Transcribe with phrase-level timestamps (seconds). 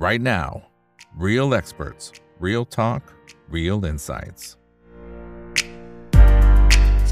[0.00, 0.62] right now.
[1.14, 2.04] Real experts,
[2.46, 3.02] real talk,
[3.56, 4.42] real insights.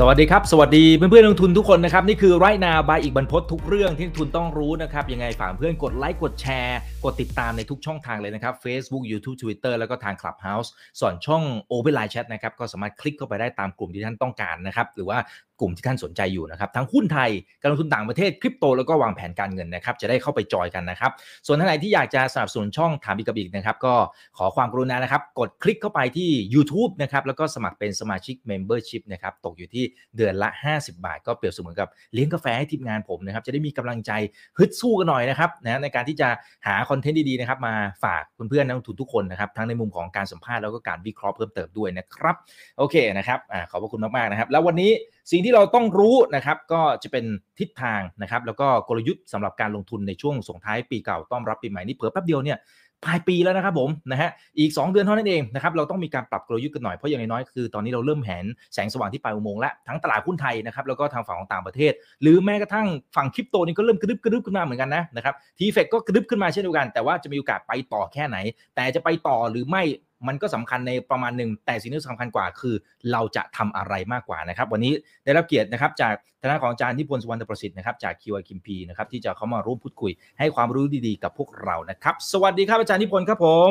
[0.01, 10.69] สวัสดีครับ สวัสดีเพื่อนๆนักลงทุนทุกคนนะครับ นี่คือไรนาบายอีกบรรพททุกเรื่องที่นักทุนต้องรู้นะครับ ยังไงฝากเพื่อนกดไลค์กดแชร์ กดติดตามในทุกช่องทางเลยนะครับ Facebook YouTube Twitter แล้วก็ทาง Clubhouse
[11.01, 11.43] ส่วนช่อง
[11.73, 15.19] Open Line Chat นะครับ ก็สามารถคลิกเข้าไปได้ตามกลุ่มที่ท่านต้องการนะครับ หรือว่า
[15.61, 17.30] กลุ่มที่ท่านสนใจอยู่นะครับทั้งหุ้นไทย
[17.61, 21.11] การลงทุนต่างประเทศคริปโตแล้วก็วางแผนการเงินนะครับจะได้เข้าไปจอยกันนะครับ
[21.47, 23.95] ส่วนท่านไหนที่อยากจะสนับสนุนช่องถามอีกกับอีกนะครับก็
[24.38, 29.84] ขอความกรุณานะครับกดคลิกเข้าไปที่ YouTube นะครับแล้วก็สมัครเป็นสมาชิก Membership นะครับตกอยู่ที่
[30.16, 34.12] เดือนละ 50 บาท ก็เปรียบเสมือนกับเลี้ยงกาแฟให้ทีมงานผมนะครับจะได้มีกำลังใจ
[34.59, 36.29] ฮึดสู้กันหน่อยนะครับนะในการที่จะ
[36.66, 42.37] หาคอนเทนต์ดีๆนะครับมาฝากเพื่อนๆนักลงทุนทุกคนนะครับทั้งในมุมของการสัมภาษณ์แล้วก็การวิเคราะห์เพิ่มเติมด้วยนะครับ
[42.79, 44.90] โอเคนะครับอ่าขอบพระคุณมากๆนะครับ แล้ววันนี้
[45.30, 47.24] สิ่งที่เราต้องรู้นะครับก็จะเป็น
[47.59, 52.59] ทิศทางนะครับแล้วก็กลยุทธ์สำหรับการลงทุนในช่วงส่งท้ายปีเก่าต้อนรับปีใหม่นี่เผื่อแป๊บเดียวเนี่ย
[53.04, 68.37] ปลายปีแล้วนะครับผมนะฮะอีก 2 เดือนเท่านั้นเองนะครับเราต้องมีการปรับกลยุทธ์กันหน่อย เพราะอย่างน้อยๆคือตอนนี้เราเริ่มเห็นแสงสว่างที่ปลายอุโมงค์แล้วทั้งตลาดหุ้นไทยนะครับแล้วก็ทางฝั่งของต่างประเทศ หรือแม้กระทั่งฝั่งคริปโตนี่ก็เริ่มกระดึบกระดึบขึ้นมาเหมือนกันนะนะครับทีเฟกก็กระดึบขึ้นมาเช่นเดียวกัน แต่ว่าจะมีโอกาสไปต่อแค่ไหน
[68.77, 69.83] แต่จะไปต่อหรือไม่
[70.27, 72.75] มันก็สำคัญในประมาณหนึ่งแต่สิ่งที่สำคัญกว่าคือ
[73.13, 74.93] เราจะทำอะไรมากกว่านะครับ วันนี้
[75.25, 83.71] ได้รับเกียรตินะครับจากทางด้านของอาจารย์นิพนธ์สุวรรณประสิทธิ์นะครับจากคิวไอคิมพีนะครับที่จะเข้ามาร่วมพูดคุย ให้ความรู้ดีๆ กับพวกเรานะครับ สวัสดีครับอาจารย์นิพนธ์ครับผม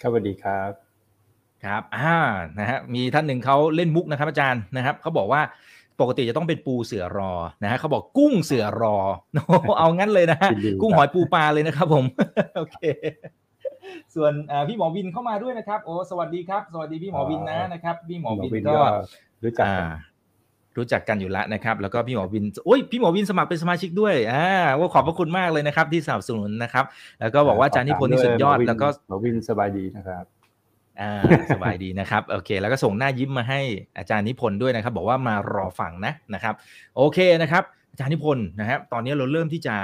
[0.00, 0.70] ครับสวัสดีครับ
[1.64, 2.16] ครับอ่า
[2.58, 5.42] นะฮะมีท่านหนึ่งเขาเล่นมุกนะครับ อาจารย์นะครับเขาบอกว่า
[6.00, 8.96] ปกติจะต้องเป็นปูเสือรอนะฮะเขาบอกกุ้งเสือรอ
[9.34, 12.04] โอ้เอางั้นเลยนะฮะยินดีครับกุ้งหอยปูปลาเลยนะครับผม
[12.56, 12.78] โอเค
[14.14, 18.80] ส่วนอ่าพี่หมอวินเข้ามาด้วยนะครับ โอ้สวัสดีครับ สวัสดีพี่หมอวินนะนะครับ พี่หมอวินก็
[19.44, 19.90] รู้จักกันอ่า
[20.76, 24.44] รู้จักกันอยู่แล้วนะครับ แล้วก็พี่หมอวินโอ้ยพี่หมอวินสมัครเป็นสมาชิกด้วยอ่า
[24.78, 26.84] ว่าขอบพระคุณมากเลยนะครับ ที่สนับสนุนนะครับ
[27.20, 30.24] แล้วก็บอกว่าอาจารย์นิพนธ์นี่สุดยอดหมวินแล้วก็หมอวินสบายดีนะครับ
[31.00, 31.12] อ่า
[31.54, 33.60] สบายดีนะครับโอเค แล้วก็ส่งหน้ายิ้มมาให้
[33.98, 36.54] อาจารย์นิพนธ์ด้วยนะครับ บอกว่ามารอฟังนะนะครับ
[36.96, 37.62] โอเคนะครับ
[37.92, 39.74] อาจารย์นิพนธ์นะครับตอนนี้เราเริ่มที่จะ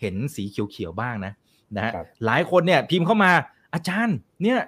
[0.00, 1.32] เห็นสีเขียวๆบ้างนะ
[1.76, 3.30] นะฮะครับหลายคนเนี่ยพิมพ์เข้ามา
[3.74, 4.58] อาจารย์เนี่ย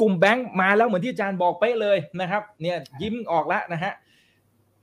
[0.00, 3.92] กลุ่มแบงค์มาแล้วเหมือนที่อาจารย์บอกเป๊ะเลยนะครับ เนี่ยยิ้มออกแล้วนะฮะ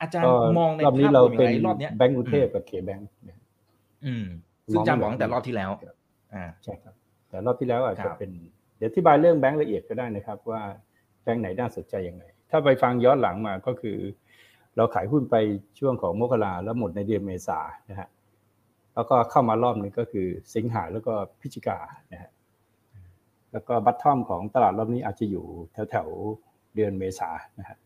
[0.02, 3.08] อาจารย์ก็มองในรอบนี้ภาพเรารวมยัเป็งนไงรอบเนี้ยแบงก์กรุงเทพกับเคแบงก์
[4.06, 4.26] อืม
[4.72, 5.72] ซึ่งอาจารย์บอกตั้งแต่รอบที่แล้ว
[6.34, 6.94] อ่าใช่ครับ
[7.30, 8.32] แต่รอบที่แล้วอาจคจะรับเป็น
[8.78, 10.62] เดี๋ยวอธิบายเรื่องแบงก์ละเอียดก็ได้นะครับ ว่า
[11.24, 13.98] แบงก์ไหนน่าสนใจยังไง ถ้าไปฟังย้อนหลังมาก็คือ
[14.78, 15.36] เราขายหุ้นไป
[15.80, 17.60] ช่วงของมกราแล้วหมดในเดือนเมษา
[17.90, 18.08] นะฮะ
[18.96, 21.78] แล้วก็เข้ามารอบหนึงก็คือสิงหาแล้วก็พฤศจิกา
[22.14, 22.32] นะฮะ
[23.52, 27.30] แล้วก็บัตทอมของตลาดรอบนี้อาจจะอยู่แถวแถวๆเดือนเมษา
[27.60, 27.78] นะฮะ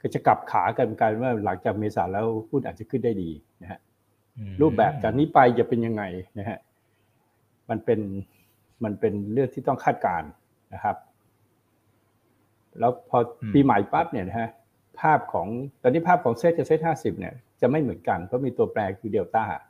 [0.00, 3.30] ก็จะกลับขากันกลายเป็นว่าหลังจากเมษาแล้วหุ้นอาจจะขึ้นได้ดี
[3.62, 3.80] นะฮะ
[4.38, 6.02] อืมรูปแบบจากนี้ไปจะเป็นยังไง
[6.38, 6.58] นะฮะ
[7.70, 8.00] มันเป็น
[8.84, 10.30] มันเป็นเรื่องที่ต้องคาดการณ์
[10.74, 10.96] นะครับ
[12.78, 14.48] แล้วพออมปีใหม่ปั๊บเนี่ยนะฮะ
[15.00, 15.48] ภาพของ
[15.82, 19.62] ตอนนี้ภาพของเซตกับเซตห้าสิบเนี่ยจะไม่เหมือนกันเพราะมีตัวแปรคือเดลต้านะฮะ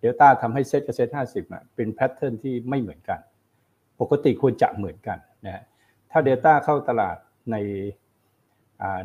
[0.00, 1.44] เดลต้าทำให้เซตกับเซตห้าสิบ
[1.74, 3.20] เป็น pattern ที่ไม่เหมือนกัน
[4.00, 5.64] ปกติควรจะเหมือนกันนะฮะ
[6.10, 7.16] ถ้าเดลต้าเข้าตลาด
[7.50, 7.56] ใน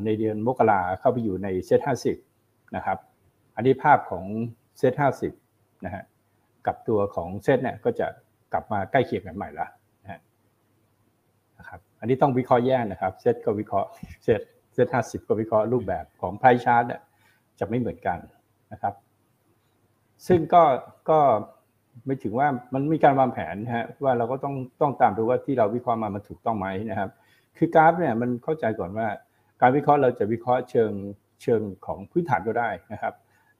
[0.06, 2.18] ในเดือนมกราเข้าไปอยู่ในเซตห้าสิบ
[2.76, 2.98] นะครับ
[3.56, 4.26] อันนี้ภาพของ
[4.78, 5.34] เซตห้าสิบ
[5.86, 6.04] นะฮะ
[6.68, 8.08] กับตัวของเซตเนี่ยก็จะ
[8.54, 9.68] กลับมาใกล้เคียงกันใหม่ละ
[11.60, 13.90] นะครับ อันนี้ต้องวิเคราะห์แยกนะครับเซตก็วิเคราะห์
[14.24, 14.42] เซต
[14.74, 17.02] เซตห้าสิบก็วิเคราะห์รูปแบบของไพชาร์ตเนี่ย
[17.60, 18.18] จะไม่เหมือนกัน
[18.72, 18.94] นะครับ
[20.28, 20.64] ซึ่งก็
[21.10, 21.20] ก็
[22.06, 27.10] ไม่ถึงว่ามันมีการวางแผนนะฮะว่าเราก็ต้องต้องตามดูว่าที่เราวิเคราะห์มามันถูกต้องไหมนะครับ
[27.58, 29.08] คือกราฟเนี่ยมันเข้าใจก่อนว่า
[29.62, 30.92] การวิเคราะห์เราจะวิเคราะห์เชิง
[31.42, 33.14] เชิงของพื้นฐานก็ได้นะครับ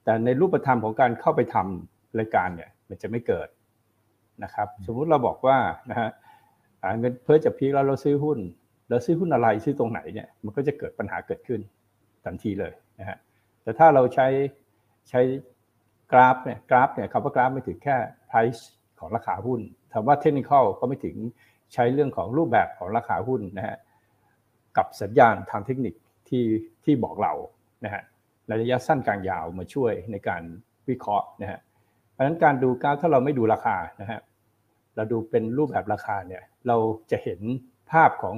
[0.04, 3.48] แต่ในรูปธรรมของการเข้าไปทำรายการเนี่ยมันจะไม่เกิด
[4.44, 5.58] นะครับ สมมุติเราบอกว่า
[5.90, 6.10] นะฮะ
[6.98, 8.38] เงินเพื่อจะพีคแล้วเราซื้อหุ้น
[8.88, 11.60] เราซื้อหุ้นอะไรซื้อตรงไหนเนี่ยมันก็จะเกิดปัญหาเกิดขึ้น
[12.24, 13.18] ทันทีเลยนะฮะ
[13.62, 14.26] แต่ถ้าเราใช้
[15.08, 15.20] ใช้
[16.14, 17.96] กราฟเนี่ยกราฟเนี่ยคำว่ากราฟไม่ถึงแค่
[18.30, 18.62] price
[18.98, 19.60] ของราคาหุ้น
[19.92, 21.16] คำว่า technical ก็ไม่ถึง
[21.74, 23.76] ใช้เรื่องของรูปแบบของราคาหุ้นนะฮะ
[24.76, 25.94] กับสัญญาณทางเทคนิค
[26.28, 26.44] ที่
[26.84, 27.32] ที่บอกเรา
[27.84, 28.02] นะฮะ
[28.46, 30.42] ในระยะสั้นกลางยาวมาช่วยในการ
[30.88, 31.60] วิเคราะห์นะฮะ
[32.12, 34.20] เพราะฉะนั้นการดูกราฟถ้าเราไม่ดูราคานะฮะ
[34.96, 36.76] เราดูเป็นรูปแบบราคาเนี่ยเรา
[37.10, 37.40] จะเห็น
[37.92, 38.34] ภาพของ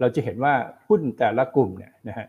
[0.00, 0.54] เราจะเห็นว่า
[0.88, 2.26] หุ้นแต่ละกลุ่มเนี่ยนะฮะ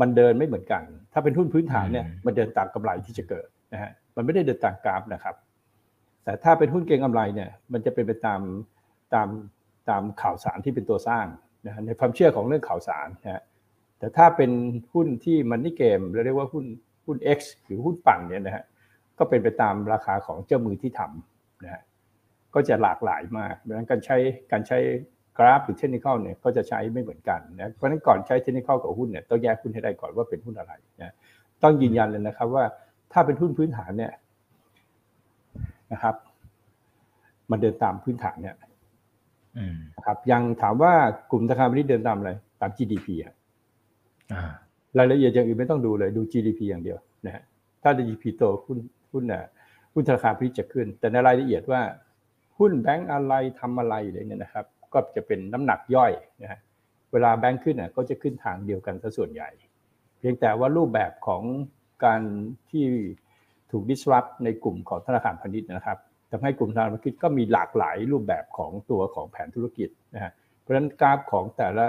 [0.00, 0.82] มันเดินไม่เหมือนกัน
[1.12, 5.34] ถ้าเป็นหุ้นพื้นฐานเนี่ยมันเดินตามกำไรที่จะเกิด นะฮะมันไม่ได้เดินตามกราฟนะครับ
[6.24, 8.40] แต่ถ้าเป็นหุ้นเก็งกำไรเนี่ยมันจะเป็นไปตาม
[9.14, 9.28] ตาม
[9.88, 11.26] ตามข่าวสารที่เป็นตัวสร้าง
[11.66, 13.42] นะในความเชื่อของเรื่องข่าวสารนะฮะ
[13.98, 14.50] แต่ถ้าเป็น
[14.92, 16.64] หุ้นที่มันนี่เกมเราเรียกว่าหุ้น
[17.06, 18.64] หุ้น X หรือหุ้นปั่นเนี่ยนะฮะ
[19.18, 21.82] ก็เป็นไปตามราคาของเจ้ามือที่ทำนะฮะ
[22.54, 24.16] ก็จะหลากหลายมากดังนั้นการใช้
[24.52, 24.78] การใช้
[25.38, 31.14] กราฟหรือเทคนิคเนี่ยก็จะใช้ไม่เหมือนกันนะเพราะฉะนั้นก่อนใช้เทคนิคกับหุ้นเนี่ยต้องแยกหุ้นให้ได้ก่อนว่าเป็นหุ้นอะไรนะ
[31.62, 32.64] ต้องยืนยันเลยนะครับว่า
[33.12, 34.12] ถ้าเป็นหุ้นพื้นฐานเนี่ย
[35.92, 36.14] นะครับ
[37.50, 38.56] มันเดินตามพื้นฐานเนี่ย
[39.96, 40.92] นะครับ ยังถามว่า
[41.30, 43.34] กลุ่มธนาคารพาณิชย์เดินตามอะไร ตาม GDP อะ
[44.98, 47.42] รายละเอียดอย่างอื่นไม่ต้องดูเลยดู GDP อย่างเดียวนะฮะ
[47.82, 48.78] ถ้า GDP โตหุ้น
[49.12, 49.42] หุ้นน่ะ
[49.94, 51.82] หุ้นธนาคารพาณิชย์จะขึ้น แต่ในรายละเอียดว่า
[52.58, 56.12] หุ้นแบงก์อะไรทำอะไรอะไรเนี่ยนะครับ ก็จะเป็นน้ำหนักย่อย
[56.42, 56.60] นะฮะ
[57.12, 59.50] เวลาแบงก์ขึ้นน่ะก็จะขึ้นทางเดียวกันซะส่วนใหญ่
[60.18, 61.42] เพียงแต่ว่ารูปแบบของ
[62.04, 62.20] การ
[62.70, 62.86] ที่
[63.70, 65.98] ถูก disrupt ในกลุ่มของธนาคารพาณิชย์นะครับ
[66.30, 71.86] ทำให้กลุ่มธนาคารพาณิชย์ก็มีหลากหลายรูปแบบของตัวของแผนธุรกิจนะฮะเพราะฉะนั้นกราฟของแต่ละ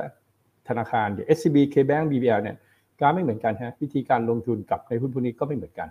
[0.70, 2.58] ธนาคารอย่าง SCB KBank BBL เนี่ย
[3.00, 5.90] กราฟไม่เหมือนกันฮะวิธีการลงทุนกับในหุ้นพวกนี้ก็ไม่เหมือนกัน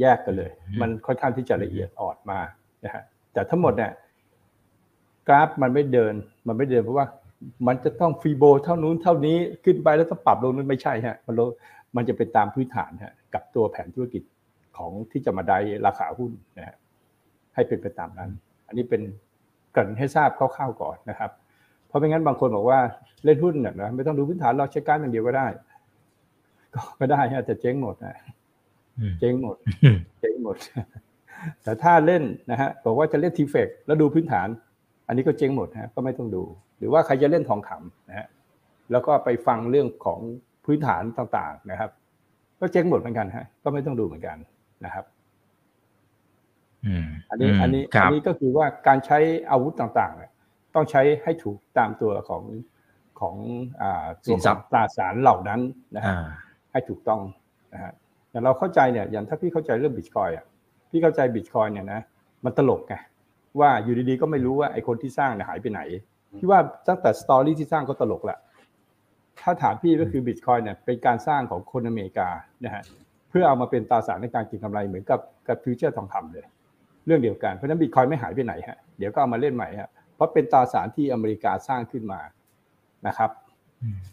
[0.00, 0.50] แยกกันเลย
[0.80, 2.48] มันค่อนข้างที่จะละเอียดอ่อนมาก
[2.84, 3.02] นะฮะ
[3.32, 3.92] แต่ทั้งหมดเนี่ย
[5.28, 6.14] กราฟมันไม่เดิน
[6.48, 7.06] มันไม่เดินเพราะว่า
[7.66, 11.40] มันจะต้องฟรีโบเท่านู้นเท่านี้ขึ้นไปแล้วต้องปรับลงนู้นไม่ใช่ฮะมันล
[11.96, 14.22] มันจะเป็นตามพื้นฐานฮะกับตัวแผนธุรกิจ
[14.76, 16.76] ของที่จะมาได้ราคาหุ้นนะฮะ
[17.54, 18.30] ให้เป็นไปตามนั้น
[18.66, 19.02] อันนี้เป็น
[19.76, 21.30] กันให้ทราบคร่าวๆก่อนนะครับ
[21.86, 22.80] เพราะไม่งั้นบางคนบอกว่า
[23.24, 25.46] เล่นหุ้นเนี่ยนะไม่ต้องดูพื้นฐานเราใช้การอย่างเดียวก็ได้
[26.74, 28.14] ก็ไม่ได้ฮะแต่เจ๊งหมดนะ
[29.20, 29.56] เจ๊งหมด
[30.20, 30.56] เจ๊งหมด
[31.62, 34.48] แต่ถ้าเล่นนะฮะบอกว่าจะเล่นทีเฟกแล้วดูพื้นฐาน
[35.06, 36.42] อันนี้ก็เจ๊งหมดฮะก็ไม่ต้องดู
[36.78, 38.28] หรือว่าใครจะเล่นทองคำนะฮะ
[38.90, 40.20] แล้วก็ไปฟังเรื่องของ
[40.64, 41.90] พื้นฐานต่างๆนะครับ
[42.60, 44.36] ก็เจ๊งหมดเหมือนกันฮะก็ไม่ต้องดูเหมือนกัน
[44.84, 45.04] นะครับ
[47.30, 49.18] อันนี้อันนี้อันนี้ก็คือว่าการใช้
[49.50, 50.30] อาวุธต่างๆเนี่ย
[50.74, 52.42] ต้องใช้ให้ถูกตามตัวของ
[53.20, 53.36] ของ
[54.24, 55.60] ตัวของตราสารเหล่านั้น
[55.96, 56.14] นะฮะ
[56.72, 57.20] ให้ถูกต้อง
[57.74, 57.92] นะฮะ
[58.30, 60.44] แต่เราเข้าใจเนี่ยอย่างถ้าพี่เข้าใจเรื่องบิตคอยอะ
[60.90, 62.00] พี่เข้าใจบิตคอยเนี่ยนะ
[62.44, 62.94] มันตลกไง
[63.60, 65.80] ว่าอยู่ดีๆก็ไม่รู้ว่าไอ้คนที่สร้างเนี่ยหายไปไหน
[66.38, 68.38] พี่ว่าตั้งแต่ story ที่สร้างก็ตลกแหละ
[69.40, 72.28] ถ้าถามพี่ก็คือบิตคอยเนี่ยเป็นการสร้างของคนอเมริกา
[72.64, 72.82] นะฮะ
[73.30, 76.44] เพื่อเอามาเป็นตราสารในการเก็งกำไรเหมือนกับกับ future ทองคำเลย
[77.06, 82.20] เรื่องเดียวกันเพราะนั้นบิตคอยไม่หายไปไหนฮะเดี๋ยวก็เอามาเล่นใหม่ฮะเพราะเป็นตราสารที่อเมริกาสร้างขึ้นมา
[83.06, 83.30] นะครับ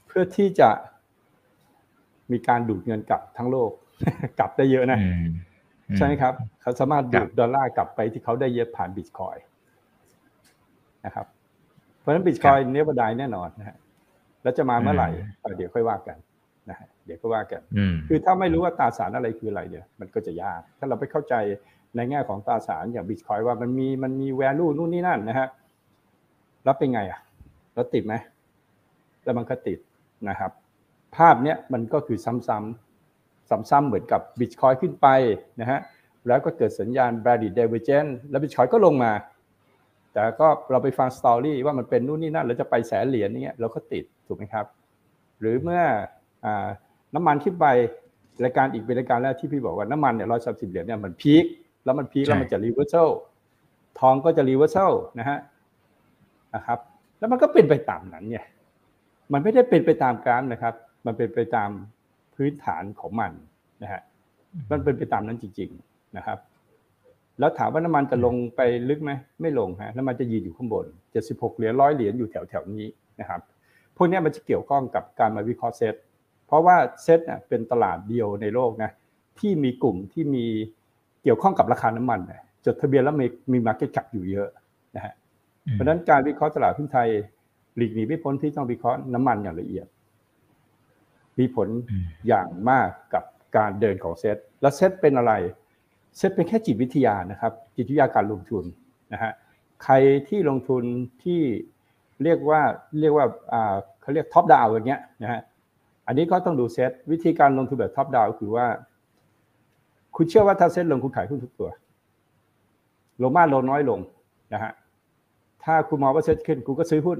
[0.07, 0.69] เพื่อที่จะ
[2.31, 3.71] มีการดูดเงินกลับทั้งโลก
[4.39, 4.99] กลับได้เยอะนะ
[5.97, 9.37] ใช่ไหมครับ เขาสามารถดูดดอลลาร์กลับไปที่เขาได้เยอะผ่านบิตคอย
[11.05, 11.27] นะครับ
[12.03, 13.77] เพราะฉะนั้นบิตคอยเนื้อบดายแน่นอนนะฮะ
[14.43, 15.09] แล้วจะมาเมื่อไหร่
[15.57, 16.17] เดี๋ยวค่อยว่ากัน
[16.69, 17.61] นะฮะเดี๋ยวก็ว่ากัน
[18.07, 21.35] คือถ้าไม่รู้ว่าตราสารอะไรคืออะไรเนี่ยมันก็จะยาก ถ้าเราไปเข้าใจ
[21.95, 25.47] ในแง่ของตราสารอย่างบิตคอยว่ามันมีมันมีแวลูนู่นนี่นั่นนะฮะ
[26.63, 27.19] แล้วเป็นไงอะ
[27.73, 28.13] แล้วติดไหม
[29.23, 29.79] แล้วมันก็ติด
[30.29, 30.51] นะครับ
[31.15, 35.07] ภาพเนี้ยมันก็คือซ้ำๆซ้ำๆเหมือนกับบิตคอยขึ้นไป
[35.61, 35.79] นะฮะ
[36.27, 39.11] แล้วก็เกิดสัญญาณ b r a d y divergence แล้วบิตคอยก็ลงมา
[40.13, 44.65] แต่ก็เราไปฟัง story ว่ามันเป็นนู่นนี่นั่นแล้วจะไปแสนเหรียญนี่เราก็ติดถูกไหมครับ
[45.39, 45.81] หรือเมื่อ
[47.15, 47.65] น้ำมันขึ้นไป
[48.43, 51.45] รายการอีกเป็นรายการแรกที่พี่บอกว่าน้ำมันเนี่ยร้อยสามสิบเหรียญเนี่ยมัน peak
[51.85, 53.09] แล้วมัน peak แล้วมันจะ reversal
[53.99, 55.39] ทองก็จะรีเวอร์เซลนะฮะ
[56.55, 56.79] นะครับ
[57.19, 58.45] แล้วมันก็เป็นไปตามนั้นเนี่ย
[59.33, 60.73] มันไม่ได้เป็นไปตามกราฟนะครับ
[61.05, 61.69] มันเป็นไปตาม
[62.35, 63.31] พื้นฐานของมัน
[63.83, 64.01] นะฮะ
[64.71, 66.37] มันเป็นไปตามนั้นจริง ๆนะครับ
[67.39, 72.87] แล้วถามว่าน้ำมันจะลงไปลึกไหมไม่ลงฮะน้ำมันจะยืนอยู่ข้างบนเจ็ดสิบหกเหรียญร้อยเหรียญอยู่แถวๆนี้
[73.19, 73.41] นะครับ
[73.95, 75.95] พวกนี้มันจะเกี่ยวข้องกับการมาวิเคราะห์เซต
[76.47, 78.91] เพราะว่าเซตเนี่ยเป็นตลาดเดียวในโลกนะ
[79.39, 80.45] ที่มีกลุ่มที่มี
[81.23, 82.19] เกี่ยวข้องกับราคาน้ำมัน
[82.65, 84.47] จดทะเบียนแล้วมีมี market cap อยู่เยอะ
[84.95, 85.13] นะฮะ
[85.71, 87.09] เพราะฉะนั้นการวิเคราะห์ตลาดหุ้นไทย
[87.77, 89.87] หลีกหนีไม่พ้นที่ต้องวิเคราะห์น้ำมันอย่างละเอียด
[91.39, 91.67] มีผล
[92.27, 93.23] อย่างมากกับ
[93.57, 95.33] การเดินของเซตแล้วเซตเป็นอะไร
[96.17, 98.65] เซตเป็นแค่จิตวิทยานะครับ จิตวิทยาการลงทุน
[99.13, 99.31] นะฮะ
[99.83, 99.93] ใคร
[100.27, 100.83] ที่ลงทุน
[101.23, 101.41] ที่
[102.23, 102.61] เรียกว่า
[102.99, 103.25] เรียกว่า
[104.01, 105.41] เขาเรียก top down อย่างเงี้ยนะฮะ
[106.07, 108.67] อันนี้ก็ต้องดูเซตวิธีการลงทุนแบบ top down คือว่า
[110.15, 111.69] คุณเชื่อว่าถ้าเซตลงคุณขายหุ้นทุกตัว
[113.21, 113.99] ลงมากลงน้อยลง
[114.53, 114.71] นะฮะ
[115.63, 117.19] ถ้าคุณมองว่าเซตขึ้นคุณก็ซื้อหุ้น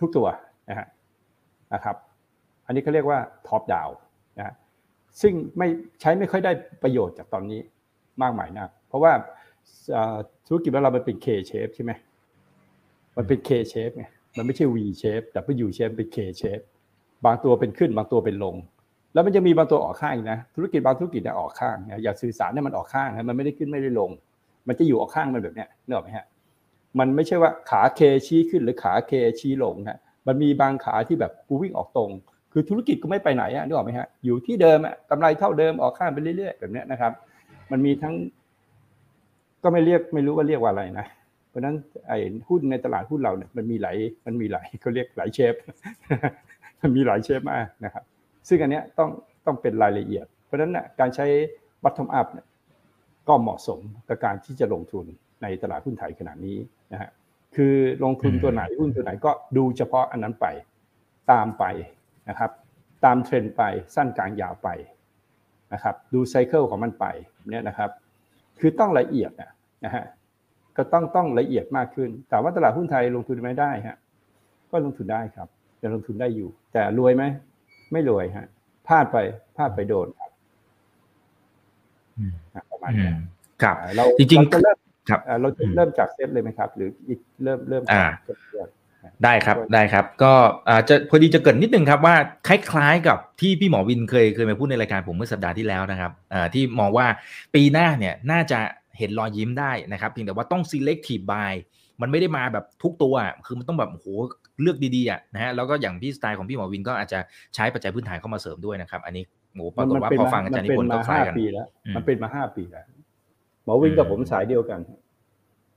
[0.00, 0.26] ทุกตัว
[0.68, 0.86] นะฮะ
[1.74, 1.96] นะครับ
[2.66, 3.18] อันนี้เขาเรียกว่า
[3.48, 3.88] top down
[4.38, 4.54] นะฮะ
[5.20, 5.68] ซึ่งไม่
[6.00, 7.60] ใช้ไม่ค่อยได้ประโยชน์จากตอนนี้
[8.22, 9.12] มากมายนะเพราะว่า
[10.46, 11.92] ธุรกิจของเรามันเป็น K shape ใช่ไหม
[13.16, 14.04] มันเป็น K shape ไง
[14.36, 16.64] มันไม่ใช่ V shape แต่เป็น U shape เป็น K shape
[17.24, 18.56] บางตัวเป็นขึ้นบางตัวเป็นลง
[19.12, 24.10] แล้วมันจะมีบางตัวออกข้างนะธุรกิจบางธุรกิจเนี่ยออกข้างนะอย่าสื่อสารเนี่ยมันออกข้างนะมันไม่ได้ขึ้นไม่ได้ลง
[24.68, 26.26] มันจะอยู่ออกข้างมันแบบเนี้ยนึกออกไหมฮะ
[26.98, 32.10] มันไม่ใช่ว่าขาเคชี้ขึ้นหรือขาเคชี้ลงฮะมันมีบางขาที่แบบกูวิ่งออกตรง
[32.52, 37.12] คือธุรกิจก็ไม่ไปไหนอะนึกออกไหมฮะอยู่ที่เดิมอะกำไรเท่าเดิมออกข้างไปเรื่อยๆแบบนี้นะครับ
[37.72, 38.14] มันมีทั้ง
[39.62, 41.06] ก็ไม่เรียกไม่รู้ว่าเรียกว่าอะไรนะ
[41.48, 41.76] เพราะฉะนั้น
[42.08, 45.54] ไอ้หุ้นในตลาดหุ้นเราเนี่ยมันมีหลายมันมีหลายเขาเรียกหลายเชฟ
[46.82, 48.04] มันมีหลายเชฟมากนะครับ
[48.48, 49.10] ซึ่งอันเนี้ยต้อง
[49.46, 51.26] ต้องเป็นรายละเอียด เพราะฉะนั้นนะการใช้
[51.82, 52.46] bottom up เนี่ย
[53.28, 55.04] ก็เหมาะสมกับการที่จะลงทุน
[55.42, 56.56] ในตลาดหุ้นไทยขนาดนี้
[56.92, 57.10] นะฮะ
[57.56, 57.74] คือ
[58.04, 60.46] ลงทุนตัวไหนหุ้นตัวไหนก็ดูเฉพาะอันนั้นไป
[61.32, 61.64] ตามไป
[62.28, 62.50] นะครับ
[63.04, 63.62] ตามเทรนด์ไป
[63.94, 64.68] สั้นกลางยาวไป
[65.72, 67.06] นะครับ ดูไซเคิลของมันไป
[67.50, 67.90] เนี่ยนะครับ
[68.60, 69.30] คือต้องละเอียด
[69.84, 70.04] นะฮะ
[70.76, 73.96] ก็ต้องต้องละเอียดมากขึ้น แต่ว่าตลาดหุ้นไทยลงทุนไม่ได้ฮะ
[74.70, 75.48] ก็ลงทุนได้ครับ
[75.82, 77.24] จะลงทุนได้อยู่ แต่รวยไหม
[77.92, 78.46] ไม่รวยฮะ
[78.86, 79.16] พลาดไป
[79.56, 80.30] พลาดไปโดนครับ
[82.70, 83.10] ประมาณนี้
[83.62, 84.76] ครับเราจริงๆเาจะเริ่ม
[85.08, 88.68] ครับอ่าเราจะเริ่มจากเซตเลยไหมครับ หรืออีกเริ่มเริ่มอ่าจากเรื่อง
[89.24, 90.32] ได้ครับได้ครับ ก็
[90.68, 92.16] อ่าจะพอดีจะเกริดนิดนึงครับว่า
[92.48, 97.06] คล้ายๆกับที่พี่หมอวินเคยเคยมาพูดในรายการผมเมื่อสัปดาห์ที่แล้วนะครับอ่าที่มองว่า
[97.54, 98.58] ปีหน้าเนี่ยน่าจะ
[98.98, 101.52] เห็นรอยยิ้มได้นะครับเพียงแต่ว่าต้อง selective buy
[102.02, 104.06] มันไม่ได้มาแบบทุกตัวอะคือมันต้องแบบโอ้โห
[104.62, 107.18] เลือกดีๆอะนะฮะแล้วก็อย่างพี่สไตล์ของพี่หมอวินก็อาจจะ
[107.54, 112.84] ใช้ปัจจัยพื้นฐานเข้ามาเสริมด้วยนะครับ อันนี้โหปรากฏว่าเป็นพอมฟังอาจารย์นิพนธ์มัก็เป็คล้ายห้ากันปีแล้วอืมมันเป็นมาห้าปีแล้ว
[113.64, 114.80] หมอวินกับอืมผมสายเดียวกัน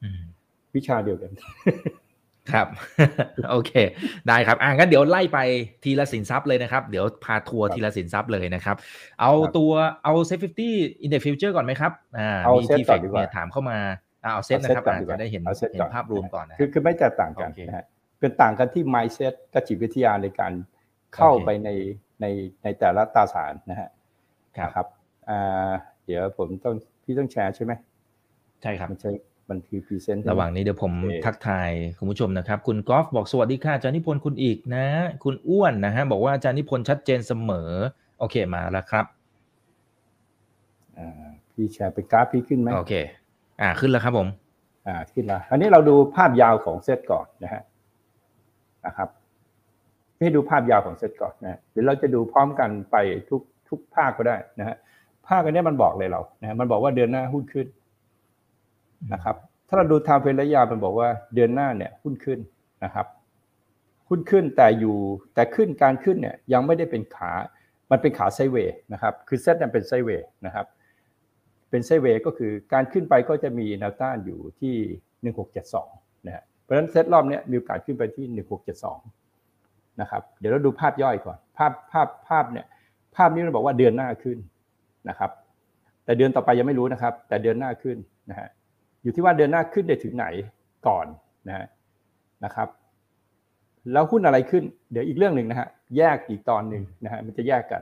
[0.03, 0.21] อืม
[0.75, 1.31] วิชาเดียวกัน
[2.53, 2.67] ครับ
[3.51, 3.71] โอเค
[4.27, 5.39] ได้ครับอะงั้นเดี๋ยวไล่ไป
[5.83, 8.75] ทีละสินทรัพย์เลยนะครับ เดี๋ยวพาทัวร์ทีละสินทรัพย์เลยนะครับ
[9.21, 9.71] เอาครับตัว
[10.03, 13.77] เอาเซฟฟิตี้อินเด็กฟิวเจอร์ก่อนไหมครับอ่าเอามีเซ็ตทีก่เฟอนกดีกว่าเนี่ยถามเข้ามา
[14.23, 17.85] อ่าเอาเซตเอานะเซ็ตครับก่อนอาจดีกว่าจะได้เห็นเอาเซ็ตเห็ก่นอนภาพรวมก่อนนะคือคือไม่แตกต่างกันโอเคนะฮะ
[18.19, 20.53] เป็นต่างกันที่ mindset กับจิตวิทยาในการ
[21.15, 21.69] เข้าโอเคไปใน
[22.21, 22.25] ใน
[22.63, 23.89] ในแต่ละตราสารนะฮะ
[24.57, 24.87] ครับนะครับ
[25.29, 25.71] อ่า
[26.05, 26.73] เดี๋ยวผมต้อง
[27.03, 27.73] พี่ต้องแชร์ใช่ไหม
[28.61, 29.11] ใช่ครับมันใช่
[29.49, 34.85] มันคือ present ระหว่างนี้เดี๋ยวผมโอเคทักทายคุณผู้ชมนะครับ คุณกอล์ฟบอกสวัสดีค่ะอาจารย์นิพนธ์คุณอีกนะ
[35.23, 37.71] คุณอ้วนนะฮะบอกว่าอาจารย์นิพนธ์ชัดเจนเสมอ
[38.19, 39.05] โอเคมาแล้วครับ
[40.97, 41.09] อ่า
[41.53, 42.93] พี่แชร์เป็นกราฟพี่ขึ้นไหมโอเค
[43.61, 44.27] อ่าขึ้นแล้วครับผม
[44.87, 47.61] อ่าขึ้นแล้วอันนี้เราดูภาพยาวของเซตก่อนนะฮะ
[48.85, 49.09] นะครับ
[50.19, 52.95] ให้ดูภาพยาวของเซตก่อนนะเดี๋ยวเราจะดูพร้อมกันไป
[53.29, 54.75] ทุกทุกภาคก็ได้นะฮะ
[55.27, 57.67] ภาคอันนี้มันบอกเลยเรานะฮะมันบอกว่าเดือนหน้าหุ้นขึ้น
[59.13, 59.35] นะครับ
[59.67, 62.39] ถ้าเราดูไทม์เฟรมระยะยาวมันบอกว่าเดือนหน้าเนี่ยหุ้นขึ้น
[62.83, 63.07] นะครับ
[64.09, 64.97] หุ้นขึ้นแต่อยู่
[65.33, 67.31] แต่ขึ้นการขึ้นเนี่ยยังไม่ได้เป็นขา
[67.91, 70.65] มันเป็นขาไซเวย์นะครับ คือเซตเนี่ยเป็นไซเวย์นะครับ
[71.69, 74.75] เป็นไซเวย์ก็คือการขึ้นไปก็จะมีแนวต้านอยู่ที่
[75.53, 78.25] 1672นะฮะเพราะฉะนั้นเซตรอบเนี้ยมีโอกาสขึ้นไปที่
[79.13, 82.65] 1672นะครับ เดี๋ยวเราดูภาพย่อยก่อน ภาพภาพภาพเนี่ย
[83.15, 84.37] ภาพนี้มันบอกว่าเดือนหน้าขึ้น
[85.09, 85.31] นะครับ
[86.05, 87.97] แต่เดือนต่อไปยังไม่รู้นะครับ แต่เดือนหน้าขึ้น
[88.29, 88.49] นะฮะ
[89.05, 90.25] อยู่ที่ว่าเดือนหน้าขึ้นได้ถึงไหน
[90.87, 91.07] ก่อน
[91.47, 91.67] นะฮะ
[92.45, 92.69] นะครับ
[93.91, 97.81] แล้วหุ้นอะไรขึ้น เดี๋ยวอีกเรื่องหนึ่งนะฮะแยกอีกตอนหนึ่งนะฮะมันจะแยกกัน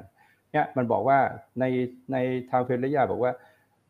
[0.52, 1.18] เนี่ยมันบอกว่า
[1.60, 1.64] ใน
[2.12, 2.18] ใน
[2.50, 3.32] ทางเฟรนระยะบอกว่า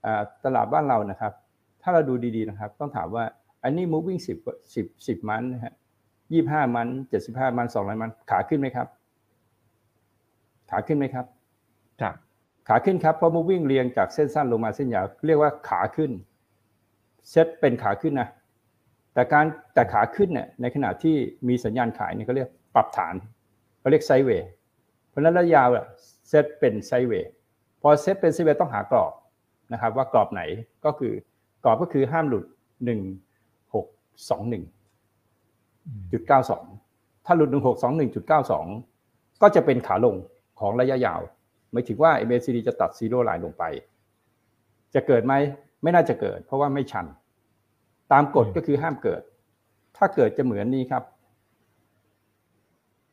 [0.06, 1.34] อ่าตลาดบ้านเรานะครับ
[1.82, 3.26] ถ้าเราดูดีๆนะครับ ต้องถามว่า
[3.64, 4.38] อันนี้ moving สิบ
[4.76, 5.74] สิบสิบมันนะฮะ
[6.32, 8.88] ยี่ห้ามันเจ็ดสิบห้ามันสองร้อยมัน ขาขึ้นไหมครับ
[10.70, 11.26] ขาขึ้นไหมครับ
[12.02, 12.16] ครับ
[12.68, 16.12] ขาขึ้นครับ เพราะ moving เรียงจากเส้นสั้นลงมาเส้นยาว เรียกว่าขาขึ้น
[17.30, 18.30] เซตเป็นขาขึ้นนะ
[19.14, 21.16] แต่การแต่ขาขึ้นเนี่ยในขณะที่
[21.48, 23.16] มีสัญญาณขายเนี่ยเขาเรียกปรับฐาน
[23.80, 24.48] เขาเรียกไซเวย์
[25.10, 25.86] เพราะนั้นระยะยาวอะ
[26.30, 27.30] เซตเป็นไซเวย์
[27.82, 29.12] พอเซตเป็นไซเวย์ต้องหากรอบ
[29.74, 30.42] นะครับว่ากรอบไหน
[30.86, 31.14] ก็คือ
[31.64, 32.46] กรอบก็คือห้ามหลุด
[32.86, 33.00] หนึ่ง
[33.74, 33.86] หก
[34.30, 34.64] สองหนึ่ง
[36.12, 36.64] จุดเก้าสอง
[37.26, 38.66] ถ้าหลุดหนึ่งหกสองหนึ่งจุดเก้าสอง
[39.42, 40.16] ก็จะเป็นขาลง
[40.60, 41.22] ของระยะยาว
[41.72, 43.64] หมายถึงว่า MACD จะตัดซีโร่ไลน์ลงไป
[44.94, 45.34] จะเกิดไหม
[45.84, 47.06] ไม่น่าจะเกิด เพราะว่าไม่ชัน
[48.12, 49.22] ตามกฎก็คือห้ามเกิด
[49.98, 51.04] ถ้าเกิดจะเหมือนนี้ครับ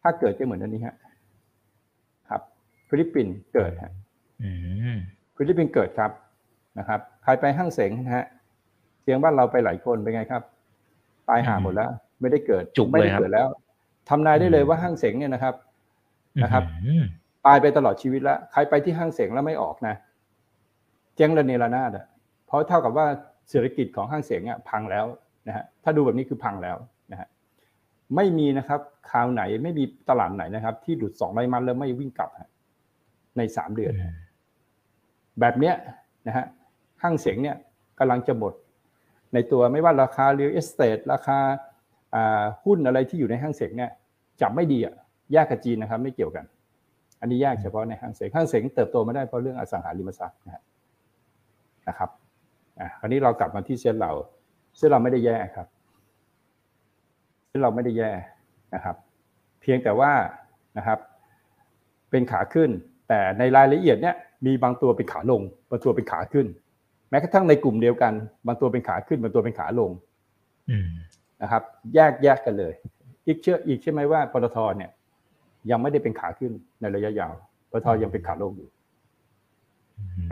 [0.02, 0.96] ถ้าเกิดจะเหมือนอันนี้ฮะ
[2.28, 2.42] ครับ
[2.88, 3.92] ฟิลิปปินส์เกิดฮะ
[4.42, 4.50] อื
[4.94, 4.96] ม
[5.36, 6.10] ฟิลิปปินส์เกิดครับ
[6.78, 8.26] นะครับ ใครไปฮั่งเส็งนะฮะ
[9.02, 10.42] เส็งบ้านเราไปหลายคนเป็นไงครับ
[11.28, 13.48] ตายห่าหมดแล้ว ไม่ได้เกิดจุกไม่เลยได้ครับเกิดแล้ว
[14.08, 15.54] ทำนายได้เลยว่าฮั่งเส็งเนี่ยนะครับ
[16.42, 17.04] นะครับอืม
[17.46, 19.94] ตายไปตลอดชีวิตแล้ว ใครไปที่ฮั่งเส็งแล้วไม่ออกนะ
[21.16, 22.06] เจ๊งระเนระนาดอะ
[22.50, 23.06] เพราะเท่ากับว่า
[23.50, 25.06] เศรษฐกิจของฮั่งเส็งอะพังแล้ว
[25.48, 26.76] นะฮะถ้าดูแบบนี้คือพังแล้ว
[27.12, 27.28] นะฮะ
[28.16, 28.80] ไม่มีนะครับ
[29.10, 32.50] คราวไหนไม่มีตลาดไหนนะครับ ที่หลุดสองไรมันแล้วไม่วิ่งกลับฮะ
[33.36, 33.92] ในสามเดือน
[35.40, 35.74] แบบเนี้ย
[36.26, 36.44] นะฮะ
[37.02, 37.56] ฮั่งเส็งเนี่ย
[37.98, 38.52] กำลังจะหมด
[39.34, 41.38] ในตัวไม่ว่าราคา real estate ราคา
[42.14, 43.90] อ่าหุ้นอะไรที่อยู่ในฮั่งเส็งเนี่ย
[44.40, 44.94] จับไม่ดีอะ
[45.32, 46.44] แยกกับจีนนะครับไม่เกี่ยวกัน
[47.20, 50.62] อันนี้แยกเฉพาะในห้างเสียงห้างเสียงเติบโตไม่ได้เพราะเรื่องอสังหาริมทรัพย์นะฮะ
[51.88, 52.10] นะครับ
[52.80, 54.12] อะคราวนี้เรากลับมาที่เส้นเรา
[54.76, 55.66] เส้นเราไม่ได้แย่ครับ
[57.48, 58.10] เส้นเราไม่ได้แย่
[58.74, 58.96] นะครับ
[59.60, 60.12] เพียงแต่ว่า
[60.78, 60.98] นะครับ
[62.10, 62.70] เป็นขาขึ้น
[63.08, 64.14] แต่ในรายละเอียดเนี่ย
[64.46, 66.46] มีบางตัวเป็นขาลง บางตัวเป็นขาขึ้น
[67.10, 68.12] แม้กระทั่งในกลุ่มเดียวกัน
[68.46, 69.90] บางตัวเป็นขาขึ้น บางตัวเป็นขาลง
[71.42, 71.62] นะครับ
[71.94, 72.72] แยกแยกกันเลย
[73.26, 74.90] อีกเชื่ออีกใช่ไหมว่าปตทเนี่ย
[75.70, 77.34] ยังไม่ได้เป็นขาขึ้นในระยะยาว
[77.70, 78.68] ปตทยังเป็นขาลงอยู่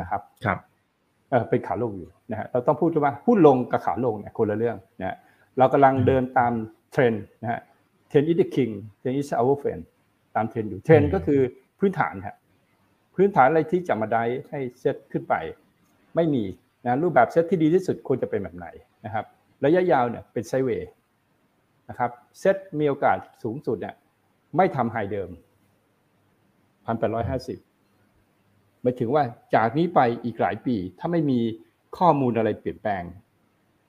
[0.00, 0.58] นะครับ ครับ
[1.30, 5.16] เออเป็นขาลงอยู่นะฮะเราต้องพูดว่าหุ้นลงกับขาลงเนี่ยคนละเรื่องนะ
[5.58, 6.52] เรากำลังเดินตาม
[6.92, 7.60] เทรนด์นะฮะ
[8.08, 9.82] เทรนด์ is the king เทรนด์ is our friend
[10.34, 11.40] ตามเทรนด์อยู่เทรนด์ก็คือ
[11.78, 12.36] พื้นฐานฮะ
[13.14, 15.34] พื้นฐานอะไรที่จะมาได้ให้เซตขึ้นไป
[16.16, 16.44] ไม่มี
[16.84, 18.66] นะรูปแบบเซตที่ดีที่สุดควรจะเป็นแบบไหน
[19.04, 19.24] นะครับ
[19.64, 20.88] ระยะยาวเนี่ยเป็น sideway
[21.88, 23.94] นะครับเซตมีโอกาสสูงสุดเนี่ย
[24.56, 25.30] ไม่ทำ high เดิม
[26.86, 27.58] พันแปดร้อยห้าสิบ
[28.82, 29.22] หมายถึงว่า
[29.54, 31.40] จากนี้ไปอีกหลายปี ถ้าไม่มี
[31.98, 33.02] ข้อมูลอะไรเปลี่ยนแปลง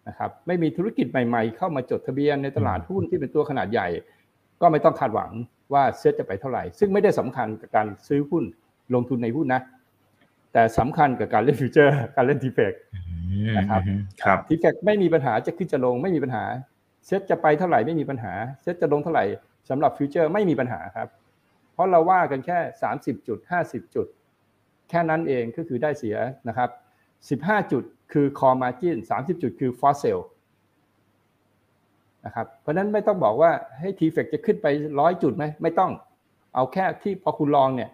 [0.08, 3.88] นะครับไม่มีธุรกิจใหม่ๆ เข้ามาจดทะเบียนในตลาดหุ้นที่เป็นตัวขนาดใหญ่
[4.62, 5.32] ก็ไม่ต้องคาดหวัง
[5.74, 8.44] ว่าเซ็ตจะไปเท่าไหร่ ซึ่งไม่ได้สำคัญกับการซื้อหุ้น
[8.94, 9.62] ลงทุนในหุ้นนะ
[10.54, 12.74] แต่สำคัญกับการเล่น future การเล่น TFEX
[13.58, 13.82] นะครับ
[14.24, 16.44] ครับ TFEX ไม่มีปัญหาจะขึ้นจะลงไม่มีปัญหา
[17.08, 19.26] เซ็ตจะไปเท่าไหร่ไม่มีปัญหาเซ็ตจะลงเท่าไหร่
[19.70, 21.08] สำหรับฟิวเจอร์ไม่มีปัญหาครับ
[21.74, 22.60] เพราะเราว่ากันแค่
[22.94, 24.08] 30จุด50 จุด
[24.90, 26.18] แค่นั้นเองก็คือได้เสีย
[26.48, 26.70] นะครับ
[27.52, 30.24] 15 จุดคือ core margin 30 จุดคือ for sale
[32.26, 34.68] นะครับเพราะนั้นไม่ต้องบอกว่าให้ทีเฟกจะขึ้นไป
[35.00, 35.92] ร้อยจุดไหมไม่ต้อง
[36.56, 37.90] เอาแค่ที่พอคุณลองเนี่ย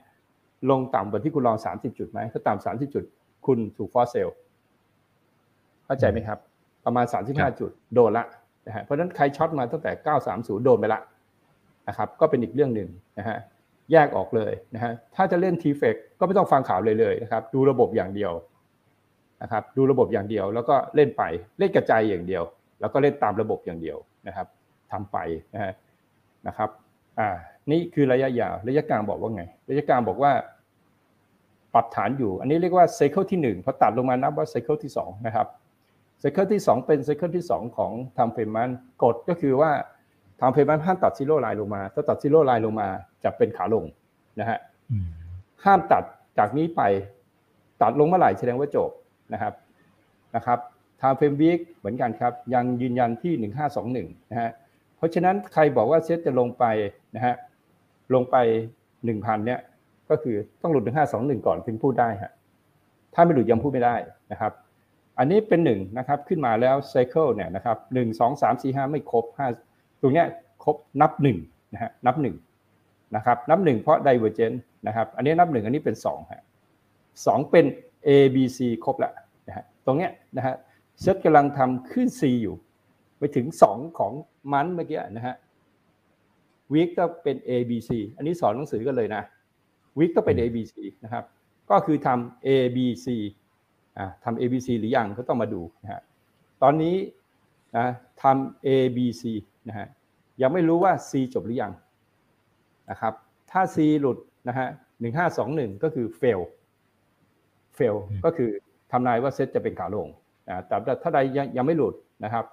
[0.70, 3.04] ลงต่ำกว่าที่คุณลอง 30 จุดไหมถ้าต่ำ30 จุด
[3.46, 4.34] คุณถูก for sale
[5.86, 6.40] เข้าใจไหมครับ
[6.86, 8.26] ประมาณ 35 จุดโดนละ
[8.68, 9.92] นะฮะเพราะนั้นใครช็อตมาตั้งแต่
[10.28, 11.02] 930 โดนไปละ
[11.88, 13.38] นะครับก็เป็นอีกเรื่องหนึ่งนะฮะ
[13.92, 18.32] แยกออกเลยนะฮะถ้าจะเล่น t f e c ก็ไม่ต้องฟังข่าวเลยเลยนะครับ ดูระบบอย่างเดียว
[19.42, 21.24] นะครับ ดูระบบอย่างเดียว แล้วก็เล่นไป
[21.60, 22.44] เล่นกระจายอย่างเดียว
[22.80, 24.48] แล้วก็เล่นตามระบบอย่างเดียวนะครับ
[24.92, 25.18] ทำไป
[25.54, 25.74] นะฮะ
[26.48, 26.70] นะครับ
[27.20, 27.30] อ่า
[27.72, 30.32] นี่คือระยะยาวระยะกลางบอกว่าไง ระยะกลางบอกว่า
[31.74, 35.48] ปรับฐานอยู่ อันนี้เรียกว่า cycle ที่1พอตัดลงมานับว่า cycle ที่2นะครับ
[36.20, 38.70] cycle ที่ 2 เป็น cycle ที่ 2 ของ time frame มัน
[39.04, 39.72] กฎก็คือว่า
[40.40, 42.88] ทางเพย์มันห้ามตัด zero line ลงมา ถ้าตัด zero line ลงมา
[43.24, 43.86] จะเป็นขาลง
[44.40, 44.58] นะฮะ
[45.66, 46.04] ห้ามตัด
[46.38, 46.82] จากนี้ไป
[47.82, 48.90] ตัดลงเมื่อไหร่แสดงว่าจบ
[49.34, 49.54] นะครับ
[50.36, 50.60] นะครับ
[51.02, 53.34] time frame week เหมือนกันครับ ยังยืนยันที่
[53.84, 54.52] 1521นะฮะ
[54.98, 56.66] เพราะฉะนั้นใครบอกว่าเซตจะลงไป
[57.16, 57.36] นะฮะ
[58.14, 58.36] ลงไป
[58.92, 59.60] 1,000เนี่ย
[60.10, 60.84] ก็คือต้องหลุด
[61.16, 62.32] 1521 ก่อนถึงพูดได้ฮะ
[63.14, 63.96] ถ้าไม่หลุดยังพูดไม่ได้
[64.32, 64.52] นะครับ
[65.20, 69.54] อันนี้เป็นหนึ่งนะครับขึ้นมาแล้วไซเคิลเนี่ยนะครับหนึ่งสองสามสี่ห้าไม่ครบห้าต
[70.06, 70.24] รงนี้
[70.64, 71.38] ครบนับหนึ่ง
[71.74, 72.36] นะฮะนับหนึ่ง
[73.16, 76.44] นะครับนับหนึ่งเพราะ divergent นะครับอันนี้นับหนึ่งอันนี้เป็นสองฮะ
[77.26, 77.66] สองเป็น
[78.08, 79.14] A B C ครบแล้ว
[79.48, 80.56] นะฮะตรงเนี้ยนะฮะ
[81.02, 82.56] เซตกำลังทำขึ้น C อยู่
[83.18, 84.14] ไปถึงสองของ
[84.54, 85.36] มันเมื่อกี้นะฮะ
[86.74, 89.24] วีคก็เป็น A B C อันนี้สอนหนังสือกันเลยนะ
[89.98, 91.24] วีคก็เป็น A B C นะครับ
[91.70, 93.08] ก็คือทำ A B C
[93.98, 96.02] อ่าทำ A B C หรือยังก็ต้องมาดูนะฮะ
[96.64, 96.96] ตอนนี้
[97.78, 97.88] นะ
[98.24, 99.24] ทำ A B C
[99.68, 99.88] นะฮะ
[100.42, 101.72] ยังไม่รู้ว่า C จบหรือยัง
[102.90, 103.14] นะครับ
[103.52, 104.68] ถ้า C หลุดนะฮะ
[105.00, 106.42] หนึ่งห้าสองหนึ่งก็คือ fail
[107.78, 108.50] fail ก็คือ
[108.92, 110.08] ทำนายว่าเซ็ตจะเป็นขาลง
[110.50, 112.46] นะแต่ถ้าใดยังยังไม่หลุดนะครับ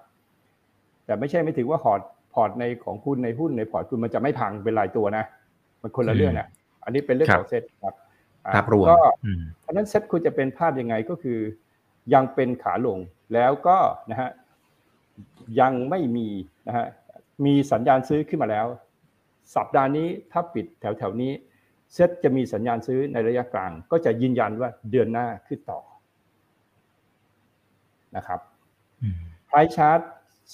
[1.05, 2.01] แต่ไม่ใช่ไม่ถึงว่าพอร์ต
[2.33, 5.23] พอร์ตในของคุณในหุ้นในพอร์ตคุณมันจะไม่พังเป็นรายตัวนะ
[5.81, 6.47] มันคนละเรื่องอะ
[6.83, 7.95] อันนี้เป็นเรื่องของเซ็ตครับ
[8.55, 8.97] ภาพรวมก็
[9.61, 11.39] เพราะนั้นเซ็ตคุณจะเป็นภาพยังไงก็คือ
[12.13, 12.97] ยังเป็นขาลง
[13.33, 13.77] แล้วก็
[14.11, 14.29] นะฮะ
[15.59, 16.27] ยังไม่มี
[16.67, 16.87] นะฮะ
[17.45, 18.67] มีสัญญาณซื้อขึ้นมาแล้ว
[19.55, 21.31] สัปดาห์นี้ถ้าปิดแถวแถวนี้
[21.93, 25.79] เซ็ตจะมีสัญญาณซื้อในระยะกลาง ก็จะยืนยันว่าเดือนหน้าขึ้นต่อ
[28.15, 28.39] นะครับ
[29.47, 29.99] ไพรชาร์ต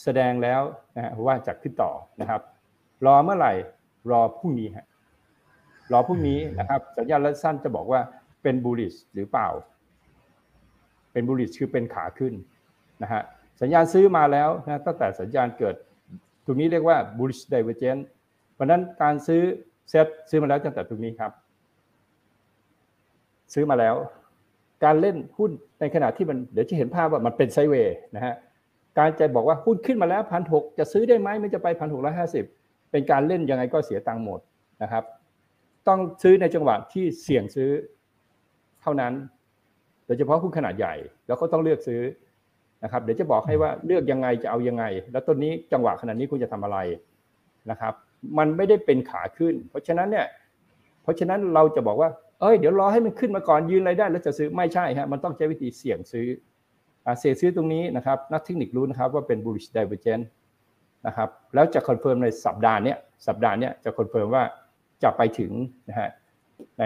[0.02, 0.62] แสดงแล้ว
[0.96, 2.42] นะว่าจะขึ้นต่อนะครับ
[3.06, 3.54] รอเมื่อไหร่
[4.12, 4.88] รอพรุ่งนี้ฮะ
[5.92, 8.02] รอพรุ่งนี้นะครับ สัญญาณระยะสั้นจะบอกว่า
[8.44, 9.48] เป็นบูลิชหรือเปล่า
[11.12, 12.34] เป็นบูลิชคือเป็นขาขึ้น
[13.04, 13.22] นะฮะ
[13.62, 15.76] สัญญาณซื้อมาแล้วนะตั้งแต่สัญญาณเกิด
[16.50, 18.04] ตรงนี้เรียกว่า bullish divergence
[18.54, 19.42] เพราะนั้นการซื้อ
[19.90, 21.32] เซ็ตซื้อมาแล้วตั้งแต่ตรงนี้ครับ
[23.54, 23.96] ซื้อมาแล้ว
[24.84, 28.36] การเล่นหุ้นในขณะที่มันเดี๋ยวจะเห็นภาพว่ามันเป็นไซเวย์นะฮะ
[28.98, 32.46] การจะบอกว่าหุ้นขึ้นมาแล้วพันหกจะซื้อได้ไหมมันจะไปพันหกร้อยห้าสิบ
[32.92, 34.40] เป็นการเล่นยังไงก็เสียตังค์หมด
[34.84, 35.04] นะครับ
[35.88, 37.70] ต้องซื้อในจังหวะที่เสี่ยงซื้อ
[38.82, 39.14] เท่านั้น
[40.06, 40.96] โดยเฉพาะหุ้นขนาดใหญ่
[41.28, 42.02] แล้วก็ต้องเลือกซื้อ
[42.84, 46.78] นะครับเดี๋ยวจะบอกให้ว่าเลือกยังไงจะเอายังไง แล้วตอนนี้จังหวะขนาดนี้คุณจะทำอะไร
[47.72, 47.94] นะครับ
[48.38, 50.26] มันไม่ได้เป็นขาขึ้น เพราะฉะนั้นเนี่ย
[51.04, 52.10] เพราะฉะนั้นเราจะบอกว่า
[52.42, 56.28] เอ้ยเดี๋ยวรอให้มันขึ้นมาก่อนยืนอะไรได้ แล้วจะซื้อไม่ใช่ฮะมันต้องใช้วิธีเสี่ยงซื้อ
[57.20, 60.28] เสี่ยงซื้อตรงนี้นะครับนักเทคนิครู้นะครับว่าเป็น bullish divergence
[61.08, 62.96] นะครับแล้วจะ confirm ในสัปดาห์นี้
[63.28, 64.44] สัปดาห์นี้จะ confirm ว่า
[65.04, 65.52] จะไปถึง
[65.90, 66.10] นะฮะ
[66.80, 66.84] ใน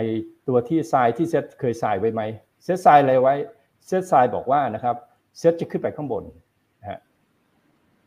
[0.48, 2.22] ตัวที่ทรายที่เซตเคยทรายไว้ไหม
[2.64, 3.34] เซตทรายอะไรไว้
[3.88, 4.96] เซตไซบอกว่านะครับ
[5.38, 6.24] เซตจะขึ้นไปข้างบน
[6.82, 7.00] นะฮะ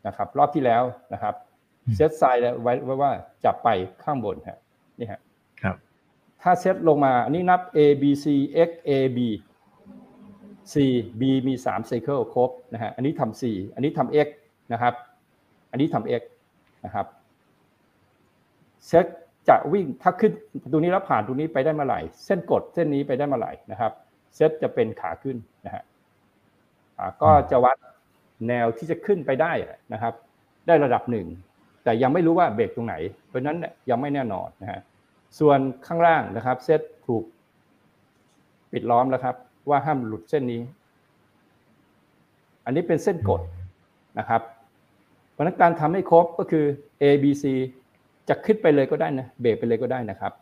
[0.07, 1.35] นะครับ รอบที่แล้วนะครับ
[1.95, 2.23] เซตไซ
[2.61, 3.11] ไว้ไว้ว่า
[3.45, 3.67] จะไป
[4.03, 4.59] ข้างบนฮะ
[4.99, 5.19] นี่ฮะ
[5.61, 5.75] ครับ
[6.41, 8.25] ถ้าเซตลงมา อันนี้นับ A B C
[8.67, 9.19] X A B
[10.73, 10.75] C
[11.19, 13.43] B มี3 cycle ครบนะฮะอันนี้ทำ C
[13.75, 14.27] อันนี้ทำ X
[14.73, 14.93] นะครับ
[15.71, 16.23] อันนี้ทำ X
[16.85, 17.05] นะครับ
[18.87, 19.05] เซต
[19.49, 20.31] จะวิ่งถ้าขึ้น
[20.71, 23.91] ตรงนี้แล้วผ่านตรงนี้ไปได้เมื่อไหร่ เส้นกดเส้นนี้ไปได้เมื่อไหร่นะครับ
[24.35, 25.96] เซตจะเป็นขาขึ้นนะฮะอ่า
[27.23, 27.77] ก็จะวัด
[28.47, 29.51] แนวที่จะขึ้นไปได้
[29.93, 30.13] นะครับ
[30.67, 31.27] ได้ระดับหนึ่ง
[31.83, 32.95] แต่ยังไม่รู้ว่าเบรกตรงไหน
[33.27, 34.81] เพราะฉะนั้นเนี่ยยังไม่แน่นอนนะฮะ
[35.39, 37.23] ส่วนข้างล่างนะครับเซตถูก
[38.71, 39.35] ปิดล้อมแล้วครับ
[39.69, 40.61] ว่าห้ามหลุดเส้นนี้
[42.65, 43.41] อันนี้เป็นเส้นกด
[44.19, 44.41] นะครับ
[45.31, 46.65] เพราะฉะนั้นการทำให้ครบก็คือ
[47.01, 47.43] A B C
[48.29, 50.33] จะขึ้นไปเลยก็ได้นะเบรกไปเลยก็ได้นะครับ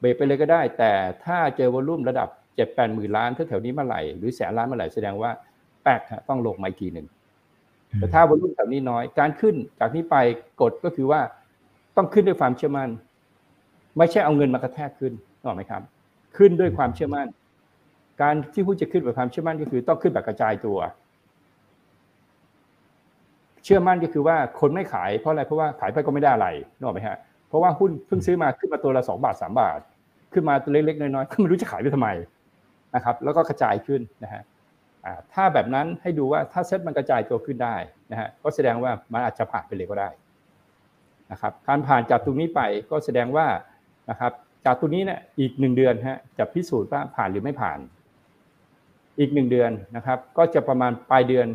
[0.00, 0.92] เบรกไปเลยก็ได้ แต่
[1.24, 5.30] ถ้าเจอวอลลุ่มระดับ เจ็ดแปดหมื่นล้านแถวๆนี้เมื่อไหร่หรือแสนล้านเมื่อไหร่แสดงว่า
[5.82, 7.06] แป๊กฮะต้องลงมาอีกทีหนึ่ง
[7.98, 10.16] แต่ถ้าวอลุ่มแถวนี้น้อย การขึ้นจากนี้ไป
[10.60, 11.20] กฎก็คือว่า
[11.96, 12.90] ต้องขึ้นด้วยความเชื่อมั่น
[13.98, 15.82] ไม่ใช่เอาเงินมากระแทกขึ้นนึกออกไหมครับ
[16.36, 17.26] ขึ้นด้วยความเชื่อมั่น
[18.22, 20.78] การที่หุ้นจะขึ้นแบบความเชื่อมั่นก็คือ ต้องขึ้นแบบกระจายตัว
[23.64, 27.16] เชื่อมั่นก็คือว่าคนไม่ขายเพราะอะไรเพราะว่าขายไปก็ไม่ได้อะไรนึกออกไหมฮะ
[27.48, 29.78] เพราะว่าหุ้นเพิ่งซื้อมาขึ้นมาตัวละสองบาทสามบาท
[30.32, 32.08] ขึ้นมาตัวเล็กๆน้อยๆก็ไม่รู้จะขายไปทำไม
[32.94, 34.42] นะครับแล้วก็กระจายขึ้นนะฮะ
[35.04, 37.76] อ่าถ้าแบบนั้นให้ดูว่าถ้าเซ็ตมันกระจายตัวขึ้นได้
[38.10, 40.10] นะฮะก็แสดงว่ามันอาจจะผ่านไปเลยก็ได้
[41.32, 43.46] นะครับการผ่านจากตรงนี้ไปก็แสดงว่า
[44.10, 44.32] นะครับ
[44.64, 47.78] จากตรงนี้เนี่ยอีกหนึ่งเดือนฮะจะพิสูจน์ว่าผ่านหรือไม่ผ่าน
[49.18, 51.46] อีกหนึ่งเดือนนะครับ ก็จะประมาณปลายเดือน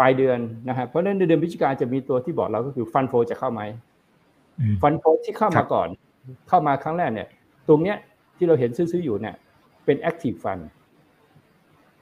[0.00, 3.62] ปลายเดือนนะครับเพราะฉะนั้นในเดือนพฤศจิกาจะมีตัวที่บอกเราก็คือ fund flow จะเข้าไหม
[4.60, 5.88] อืม fund flow ที่เข้าครัมาบก่อน
[6.48, 7.28] เข้ามาครั้งแรกเนี่ย
[7.68, 7.96] ตรงเนี้ย
[8.36, 9.34] ที่เราเห็นซื้อๆอยู่เนี่ย
[9.86, 10.58] เป็น active fund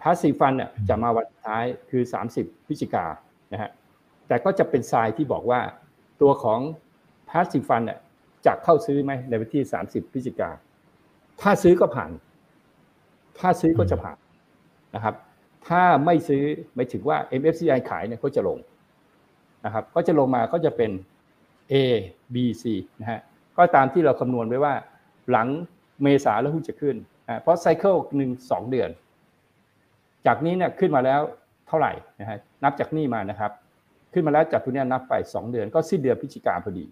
[0.00, 2.02] passive fund เนี่ยจะมาวันสุดท้ายคือ
[2.34, 3.06] 30พฤศจิกา
[3.52, 3.70] นะฮะ
[4.28, 5.60] แต่ก็จะเป็นทรายที่บอกว่า
[6.20, 6.60] ตัวของ
[7.28, 7.98] passive fund เนี่ย
[8.46, 10.50] จะเข้าซื้อไหมในวันที่ 30พฤศจิกา
[11.40, 12.10] ถ้าซื้อก็ผ่าน
[13.38, 14.18] ถ้าซื้อก็จะผ่าน
[14.94, 15.14] นะครับ
[15.68, 16.42] ถ้าไม่ซื้อ
[16.74, 18.58] ไม่ถึงว่า MFCI ขายเนี่ยก็จะลง
[19.64, 20.90] นะครับก็จะลงมาก็จะเป็น
[21.72, 21.74] A
[22.34, 22.64] B C
[23.00, 23.20] นะฮะ
[23.56, 24.74] ก็ตามที่เราคำนวณไว้ว่า
[25.30, 25.48] หลัง
[26.02, 27.12] เมษาแล้วหุ้นจะขึ้นอ่า
[27.42, 28.90] เพราะไซเคิลหนึ่งสองเดือน
[30.26, 31.20] จากนี้เนี่ยขึ้นมาแล้ว
[31.68, 33.50] เท่าไหร่นะฮะนับจากนี้มานะครับ
[34.12, 36.84] ขึ้นมาแล้วจากตัวเนี้ยนับไปสองเดือนก็สิ้นเดือนพฤศจิกาพอดี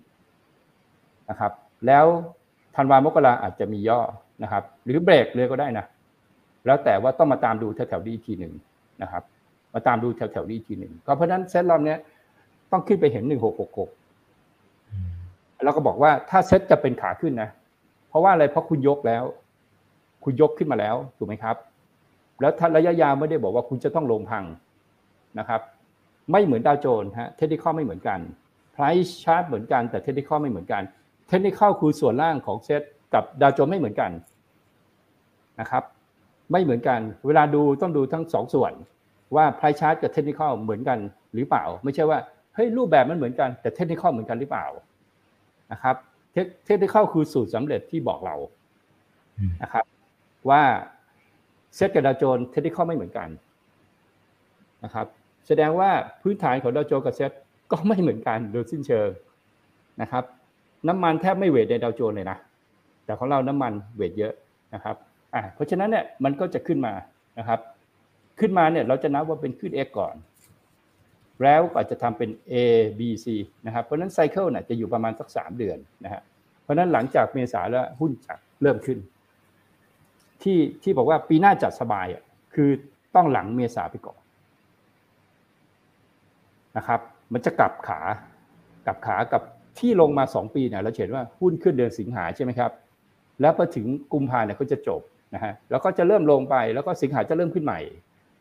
[1.30, 1.52] นะครับ
[1.86, 2.06] แล้ว
[2.76, 4.00] ธันวามกราอาจจะมีย่อ
[4.42, 5.86] นะครับ หรือเบรกเลยก็ได้นะ
[6.66, 8.52] แล้วแต่ว่าต้องมาตามดูแถวๆนี้อีกทีหนึ่ง
[9.02, 9.22] นะครับ
[9.74, 11.98] มาตามดูแถวๆนี้อีกทีหนึ่งก็เพราะฉะนั้นเซตรอบเนี้ย
[12.72, 13.90] ต้องขึ้นไปเห็นหนึ่งหกหกหก
[15.64, 17.48] เราก็บอกว่าถ้าเซ็ตจะเป็นขาขึ้นนะ
[18.08, 19.24] เพราะว่าอะไรเพราะคุณยกแล้ว
[20.24, 21.56] คุณยกขึ้นมาแล้วถูกไหมครับ
[22.40, 24.44] แล้วถ้าระยะยาวไม่ได้บอกว่าคุณจะต้องลงพัง
[25.38, 25.60] นะครับ
[26.32, 28.18] ไม่เหมือนดาวโจนส์ฮะเทคนิคไม่เหมือนกัน
[28.74, 30.82] price chart เหมือนกันแต่เทคนิคไม่เหมือนกัน
[31.28, 32.82] เทคนิคคือส่วนล่างของเซ็ต
[33.14, 34.10] กับดาวโจนส์ไม่เหมือนกัน
[35.60, 35.84] นะครับ
[36.52, 38.72] ไม่เหมือนกัน เวลาดูต้องดูทั้งสองส่วน
[39.36, 40.98] ว่า price chart กับเทคนิคเหมือนกัน
[41.34, 42.18] หรือเปล่า ไม่ใช่ว่า
[42.54, 44.66] เฮ้ยรูปแบบมันเหมือนกันแต่เทคนิคเหมือนกันหรือเปล่า
[45.72, 45.96] นะครับ
[46.32, 48.36] เทคเทคนิคคือสูตรสำเร็จที่บอกเรา
[49.38, 49.84] อืมนะครับ
[50.50, 50.62] ว่า
[51.76, 53.28] เซตกับดาวโจนส์เทคนิคไม่เหมือนกัน
[54.84, 55.06] นะครับ
[55.46, 55.90] แสดงว่า
[56.22, 57.30] พื้นฐานของดาวโจนส์กับเซต
[57.72, 59.08] ก็ไม่เหมือนกันโดยสิ้นเชิง
[60.02, 60.24] นะครับ
[60.88, 62.38] น้ำมันแทบไม่เวทในดาวโจนส์เลยนะ
[63.04, 64.32] แต่ของเราน้ำมันเวทเยอะ
[64.74, 64.96] นะครับ
[65.34, 66.94] อ่าเพราะฉะนั้นเนี่ยมันก็จะขึ้นมา
[67.38, 67.60] นะครับ
[68.40, 70.14] ขึ้นมาเนี่ยเราจะนับว่าเป็นขึ้น X ก่อน
[71.42, 72.54] แล้วก็จะทำเป็น A
[72.98, 73.26] B C
[73.66, 76.22] นะครับเพราะฉะนั้นไซเคิลเนี่ยจะอยู่ประมาณสักสามเดือนนะฮะ
[76.62, 78.98] เพราะฉะนั้นหลังจากเมษาแล้วหุ้นจะเริ่มขึ้น
[80.42, 82.22] ที่ที่บอกว่าปีหน้าจัดสบายอะ
[82.54, 82.70] คือ
[83.14, 84.18] ต้องหลังเมษาไปก่อน
[86.76, 87.00] นะครับ
[87.32, 88.00] มันจะกลับขา
[88.86, 89.42] กลับขากับ
[89.78, 92.70] ที่ลงมาสองปีเนี่ยเราเห็นว่าหุ้นขึ้นเดือนสิงหาใช่ไหมครับ
[93.40, 95.00] แล้วพอถึงกุมภาเนี่ยก็จะจบ
[95.34, 97.80] นะฮะแล้วก็จะเริ่มลงไปแล้วก็สิงหาจะเริ่มขึ้นใหม่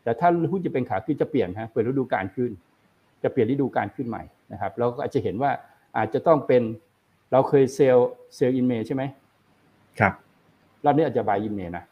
[0.02, 2.50] แต่ถ้าหุ้นจะเป็นขาขึ้นจะเปลี่ยนฮะเปิดฤดูกาลขึ้น
[3.22, 5.50] จะเปลี่ยนฤดูกาลขึ้นใหม่นะครับเราก็อาจจะเห็นว่า
[5.96, 6.62] อาจจะต้องเป็น
[7.32, 9.02] เราเคย sell sell in May ใช่ไหม
[10.00, 10.12] ครับ
[10.84, 11.91] รอบนี้อาจจะ buy in May นะอ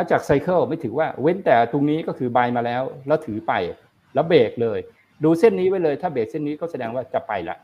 [0.00, 3.52] ถ้าจาก cycle ไม่ถือว่าเว้นแต่ตรงนี้ก็คือ buy มาแล้ว แล้วถือไป
[4.14, 4.78] แล้วเบรกเลย
[5.24, 7.56] ดูเส้นนี้ไว้เลย ถ้าเบรกเส้นนี้ก็แสดงว่าจะไปละ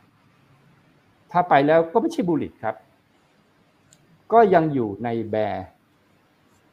[1.31, 2.75] ถ้าไปแล้วก็ไม่ใช่ bullish ครับ
[4.33, 5.65] ก็ยังอยู่ใน bear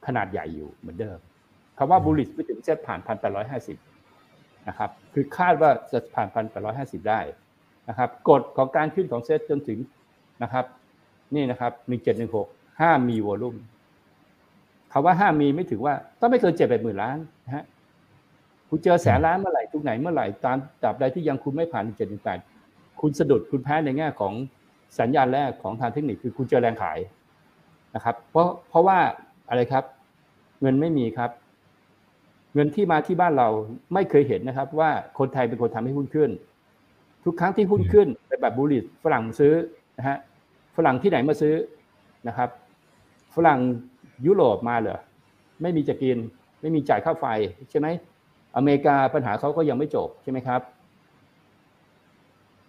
[0.07, 1.19] ขนาดใหญ่อยู่เหมือนเดิม
[1.79, 3.77] คำว่า bullish ไปถึงเส้นผ่านพันแปดร้อยห้าสิบ
[4.69, 7.21] นะครับ คือคาดว่าจะผ่านพันแปดร้อยห้าสิบได้
[7.89, 9.79] นะครับกฎของการขึ้นของเซตจนถึง
[10.43, 10.65] นะครับ
[11.35, 12.49] นี่นะครับหนึ่งเจ็ดหนึ่งหก
[12.81, 13.57] ห้ามมีวอลุ่ม
[14.93, 17.65] คำว่าห้ามีไม่ถึงว่าต้องไม่เกินเจ็ดแปดหมื่นล้านนะฮะ
[18.69, 22.39] คุณเจอแสนล้านเมื่อไหร่ตรงไหนเมื่อไหร่ตามตราบใดที่ยังคุณไม่ผ่านเจ็ดถึงแปด
[23.01, 24.33] คุณสะดุดคุณแพ้ในแง่ของ
[24.99, 26.99] สัญญาณแรกของทางเทคนิคคือคุณเจอแรงขาย
[27.95, 28.99] นะครับ เพราะเพราะว่า
[29.49, 29.85] อะไรครับ
[30.61, 31.31] เงินไม่มีครับ
[32.55, 33.49] เงินที่มาที่บ้านเรา
[33.95, 36.31] ไม่เคยเห็นนะครับ ว่าคนไทยเป็นคนทำให้หุ้นขึ้น
[37.25, 39.55] ทุกครั้งที่หุ้นขึ้นเป็นแบบบูลลิตฝรั่งซื้อ
[39.99, 40.17] นะฮะ
[40.77, 41.55] ฝรั่งที่ไหนมาซื้อ
[42.29, 42.49] นะครับ
[43.35, 43.61] ฝรั่ง
[44.27, 44.99] ยุโรปมาเหรอ
[45.63, 46.19] ไม่มีจะกิน
[46.61, 47.27] ไม่มีจ่ายค่าไฟ
[47.71, 47.89] ใช่ไหม
[48.57, 50.61] อเมริกาปัญหาเขาก็ยังไม่จบใช่ไหมครับ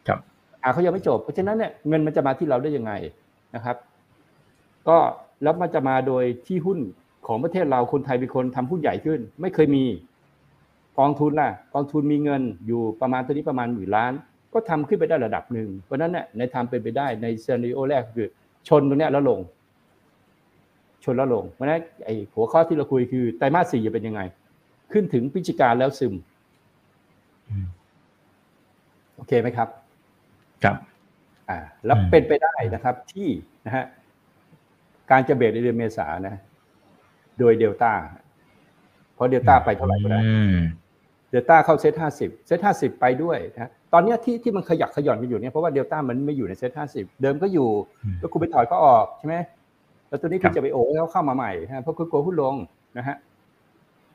[0.07, 0.19] ครับ
[0.63, 2.93] อ่าเขายังไม่จบ เพราะฉะนั้นเนี่ยเงินมันจะมาที่เราได้ยังไง
[3.55, 3.77] นะครับ
[4.87, 4.97] ก็
[5.43, 6.79] แล้วมันจะมาโดยที่หุ้น
[7.27, 9.83] ของประเทศเราคนไทยเป็นคนทำหุ้นใหญ่ขึ้น ไม่เคยมี
[10.99, 14.11] กองทุนล่ะกองทุนมีเงินอยู่ประมาณตัวนี้ประมาณหมื่นล้าน
[14.53, 18.27] ก็ทำขึ้นไปได้ระดับหนึ่งเพราะฉะนั้นเนี่ยในทำเป็นไปได้ในซีนารีโอแรกคือ
[18.67, 19.39] ชนตรงเนี้ยแล้วลง
[21.03, 24.21] ชนแล้วลงเพราะฉะนั้นไอ้หัวข้อที่เราคุยคือไตรมาสสี่จะเป็นยังไง
[24.91, 26.13] ขึ้นถึงพฤศจิกาแล้วซึม
[27.49, 27.65] อืม
[29.15, 29.67] โอเคไหมครับ
[30.63, 30.75] ครับ
[31.49, 33.27] อ่า แล้วอืมเป็นไปได้นะครับที่
[33.65, 33.85] นะฮะ
[35.11, 36.35] การจะเบรกในเดือนเมษานะ
[37.39, 37.91] โดยเดลต้า
[39.15, 40.57] เพราะเดลต้าไปเท่าไหร่ก็ได้อืม
[41.29, 47.69] เดลต้าเข้าเซตห้าสิบเซตห้าสิบไปด้วยนะตอนเนี้ยที่ที่มันขยักขย่อนกันอยู่เนี่ยเพราะว่าเดลต้ามันไม่อยู่ในเซตห้าสิบเดิมก็อยู่
[48.03, 49.35] อืมแล้วคุณไปถอยเขาออกใช่ไหม
[50.13, 52.55] แล้วตัวนี้ครัคุณบจะไปโอ้ให้เขาเข้ามาใหม่ฮะเพราะคุณกลัวหุ้นลง
[52.97, 53.17] นะฮะ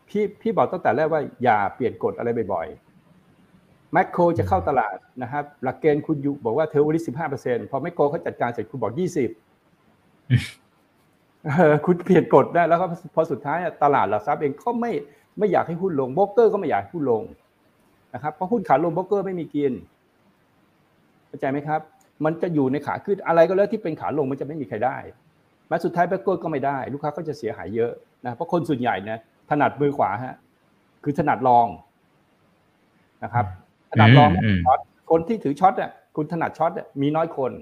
[0.09, 9.31] พี่พี่บอกตั้งแต่แรกว่าอย่าเปลี่ยนกฎอะไรบ่อยๆแมคโครจะเข้าตลาดนะครับ หลักเกณฑ์คุณอยู่บอกว่าเทอร์วันนี้สิบห้าเปอร์เซ็นต์พอแมคโครเขาจัดการเสร็จคุณบอกยี่สิบ
[11.45, 14.93] เออคุณเปลี่ยนกฎได้แล้วก็พอสุดท้ายอะตลาดหลักทรัพย์เองก็ไม่
[15.39, 17.23] ไม่อยากให้หุ้นลงโบรกเกอร์ก็ไม่อยากให้หุ้นลง
[18.15, 19.73] นะครับเพราะหุ้นขาลงโบรกเกอร์ไม่มีกิน
[21.29, 21.81] เข้าใจไหมครับ
[22.25, 24.97] มันจะอยู่ในขาขึ้นอะไรก็แล้วที่เป็นขาลงมันจะไม่มีใครได้
[25.69, 27.93] แม้สุดท้ายโบรกเกอร์ก็ไม่ได้ ลูกค้าก็จะเสียหายเยอะ
[28.25, 29.19] นะเพราะคนส่วนใหญ่นะ
[29.51, 30.37] ถนัดมือขวาฮะ
[31.05, 31.67] คือถนัด long
[33.25, 33.47] นะครับ
[33.91, 34.79] ถนัด long อืม short
[35.11, 37.53] คนที่ถือ short อะคุณถนัด short อะมีน้อยคน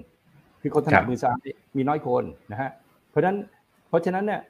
[0.61, 1.37] คือคนถนัดครับมือซ้าย
[1.77, 2.69] มีน้อยคนนะฮะ
[3.09, 3.37] เพราะฉะนั้น
[3.89, 4.41] เพราะฉะนั้นเนี่ย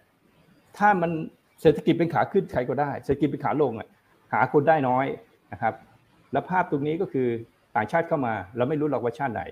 [0.78, 1.12] ถ้ามัน
[1.62, 3.88] เศรษฐกิจเป็นขาขึ้นใครก็ได้เศรษฐกิจเป็นขาลงอะ
[4.34, 5.06] หาคนได้น้อย
[5.52, 5.74] นะครับ
[6.32, 7.28] แล้วภาพตรงนี้ก็คือ
[7.76, 9.44] ต่างชาติเข้ามา เราไม่รู้หรอกว่าชาติไหน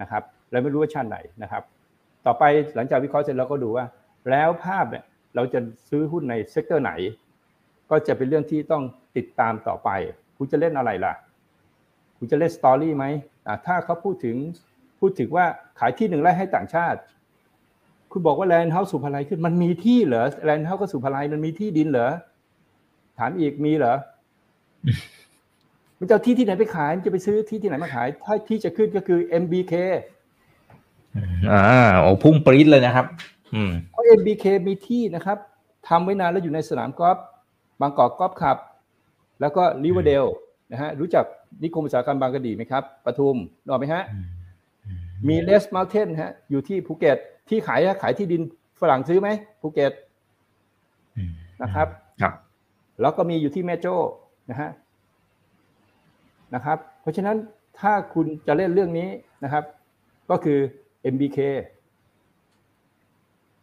[0.00, 1.62] นะครับ เราไม่รู้ว่าชาติไหนนะครับ
[2.26, 2.44] ต่อไป
[2.76, 3.86] หลังจากวิเคราะห์เสร็จเราก็ดูว่า
[4.30, 5.04] แล้วภาพเนี่ย
[5.34, 6.92] เราจะซื้อหุ้นใน sector ไหน
[7.90, 8.82] ก็จะเป็นเรื่องที่ต้อง
[9.16, 9.90] ติดตามต่อไป
[10.36, 11.14] คุณจะเล่นอะไรล่ะ
[12.18, 13.04] คุณจะเล่น story ไหม
[13.66, 14.36] ถ้าเขาพูดถึง
[15.00, 15.46] พูดถึงว่า
[15.78, 16.98] ขายที่หนึ่งไร่ให้ต่างชาติ
[18.12, 22.10] คุณบอกว่าแลนด์เฮาส์ศุภาลัยขึ้น มันมีที่เหรอแลนด์เฮาส์ก็ศุภาลัยมันมีที่ดินเหรอ
[23.18, 23.94] ถามอีกมีเหรอ
[25.98, 29.74] มันจะที่ที่ไหนไปขายมันจะไปซื้อที่ที่ไหนมาขาย ถ้าที่จะขึ้นก็คือ MBK
[31.52, 31.62] อ่า
[32.00, 33.06] โอ้พุ่งปรี๊ดเลยนะครับ
[33.54, 35.38] อืมเพราะ MBK มีที่นะครับ
[35.88, 37.18] ทำไว้นานแล้วอยู่ในสนามกอล์ฟ
[37.80, 38.58] บางกอกกอล์ฟคลับ
[39.40, 40.24] แล้วก็ริเวอร์เดล
[40.72, 41.24] นะฮะรู้จัก
[41.62, 44.02] นิคมอุตสาหกรรมบางกะดีไหมครับปทุมนึกออกไหมฮะ
[45.28, 48.42] มีเลสมา u เทนฮะ อยู่ที่ภูเก็ตที่ขายอะขายที่ดิน
[48.80, 49.28] ฝรั่งซื้อไหม
[49.60, 49.92] ภูเก็ต
[51.62, 51.88] นะครับ
[52.22, 52.34] ครับ
[53.00, 53.96] แล้วก็มีอยู่ที่แม่โจ้
[54.50, 54.70] นะฮะ
[56.54, 57.36] นะครับ เพราะฉะนั้น
[57.80, 59.08] ถ้าคุณจะเล่นเรื่องนี้
[59.44, 59.64] นะครับ
[60.30, 60.58] ก็คือ
[61.14, 61.38] MBK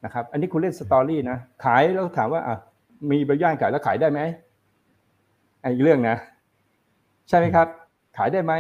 [0.05, 2.57] นะครับ อันนี้คุณเล่นสตอรี่นะ ขายแล้วถามว่าอะ
[3.11, 4.21] มีใบย่านขายแล้วขายได้ไหม
[5.61, 6.17] อันอีกเรื่องนะ
[7.27, 7.67] ใช่ไหมครับ
[8.17, 8.53] ขายได้ไหม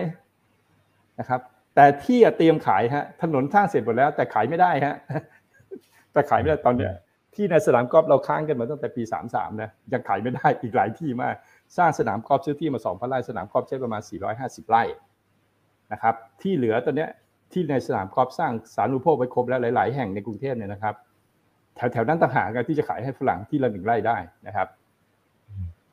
[1.19, 1.41] นะครับ
[1.75, 4.95] แต่ที่เตรียมขายฮะ ถนนสร้างเสร็จหมดแล้ว แต่ขายไม่ได้ฮะ
[6.13, 6.93] แต่ขายไม่ได้ตอนเนี้ย
[7.35, 11.35] ที่ในสนามกอล์ฟเราค้างกันมาตั้งแต่ปี 33 นะ ยังขายไม่ได้อีกหลายที่มาก
[11.77, 14.01] สร้างสนามกอล์ฟซื้อที่มา2,000ไร่สนามกอล์ฟใช้ประมาณ
[14.35, 14.83] 450 ไร่
[15.91, 17.09] นะครับ ที่เหลือตอนเนี้ย
[17.51, 20.95] ที่ในสนามกอล์ฟสร้างสารุโภคไว้ครบแล้วหลาย ๆ แห่งในกรุงเทพเนี่ยนะครับ
[21.75, 24.67] แถวๆนั้นต่างหากกันที่จะขายให้ฝรั่งที่ละหนึ่งไร่ได้นะครับ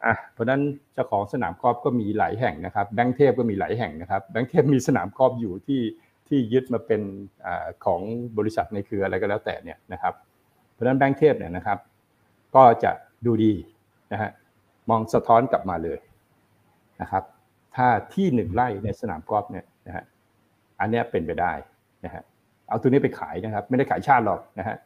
[0.05, 0.61] อะเพราะนั้น
[0.95, 5.81] เจ้าของสนามกอล์ฟก็มีหลายแห่งนะครับแบงค์เทพก็มีหลายแห่งนะครับแบงค์เทพมีสนามกอล์ฟอยู่ที่
[6.29, 7.03] ที่ยึดมาเป็น
[7.47, 7.49] อ
[7.85, 8.01] ของ
[8.38, 10.14] บริษัทในเครืออะไรก็แล้วแต่เนี่ยนะครับ
[10.73, 11.79] เพราะฉะนั้นแบงค์เทพเนี่ยนะครับ
[12.57, 12.92] ก็จะ
[13.27, 13.53] ดูดี
[14.12, 14.31] นะฮะ
[14.90, 15.99] มองสะท้อนกลับมาเลย
[17.01, 17.25] นะครับ
[17.77, 19.64] ถ้าที่หนึ่งไร่ในสนามกอล์ฟเนี่ย
[20.80, 21.52] อันเนี้ยเป็นไปได้
[22.04, 22.22] นะฮะ
[22.68, 24.76] เอาตัวนี้ไปขายนะครับ ไม่ได้ขายชาติหรอกนะฮะ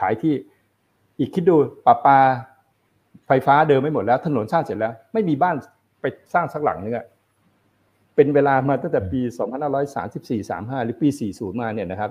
[0.00, 0.34] ขายที่
[1.18, 2.18] อีกคิดดูปลาปา
[3.26, 5.56] ไฟฟ้าเดิมไม่หมดแล้ว ถนนสร้างเสร็จแล้ว ไม่มีบ้าน
[6.00, 7.06] ไปสร้างสักหลังนึงอะ
[8.14, 9.20] เป็นเวลามาตั้งแต่ปี
[9.82, 12.10] 2534 35 หรือปี 40 มาเนี่ยนะครับ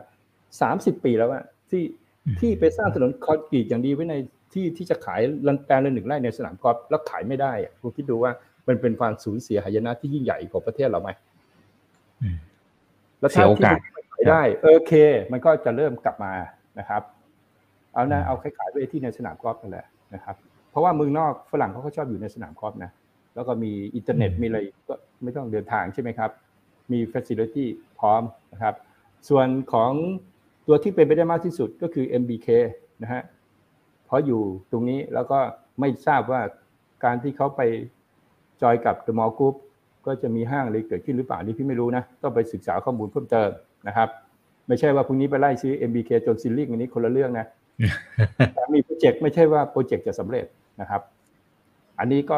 [0.99, 1.83] 30 ปีแล้วอะที่
[2.39, 4.15] ที่ไปสร้างถนนคอนกรีตอย่างดีไว้ใน
[4.53, 8.31] ที่ที่จะขายลันแปลงละหนึ่งไร่ในสนามกอล์ฟแล้วขายไม่ได้อะคุณคิดดูว่า
[8.67, 11.09] มันเป็นความสูญเสียหายนะที่ยิ่งใหญ่ของประเทศเราไหม
[12.21, 12.37] อืม
[13.19, 14.93] แล้วเสียโอกาสที่มันขายได้โอเค
[15.31, 16.33] มันก็จะเริ่มกลับมา
[16.79, 17.01] นะครับ
[17.93, 20.35] เอานะเอาคล้ายๆไปที่ในสนามกอล์ฟนั่นแหละนะครับ
[20.69, 22.91] เพราะว่าเมืองนอกฝรั่งเขาก็ชอบอยู่ในสนามกอล์ฟนะ
[23.35, 26.31] แล้วก็มีอินเทอร์เน็ตมีอะไรก็ไม่ต้องเดินทางใช่ไหมครับ
[26.91, 27.65] มี facility
[27.99, 28.21] พร้อม
[28.53, 28.75] นะครับ
[29.29, 29.91] ส่วนของ
[30.67, 32.47] ตัวที่เป็นไปได้มากที่สุดก็คือ MBK
[33.03, 33.21] นะฮะ
[34.05, 35.39] เพราะอยู่ตรงนี้แล้วก็
[35.79, 36.41] ไม่ทราบว่า
[37.03, 37.61] การที่เขาไป
[38.61, 39.55] จอยกับ The Mall Group
[40.07, 43.49] ก็จะมีห้างอะไรเกิดขึ้นหรือเปล่านี่พี่ไม่รู้นะต้องไปศึกษาข้อมูลเพิ่มเติม
[43.87, 44.09] นะครับ
[44.67, 47.45] ไม่ใช่ว่าพรุ่งนี้ไปไล่ซื้อ MBK จน ceiling อันนี้คนละเรื่องนะ
[48.53, 50.45] แต่มีโปรเจกต์ไม่ใช่ว่าโปรเจกต์จะสำเร็จ
[50.81, 51.01] นะครับ
[51.99, 52.37] อันนี้ก็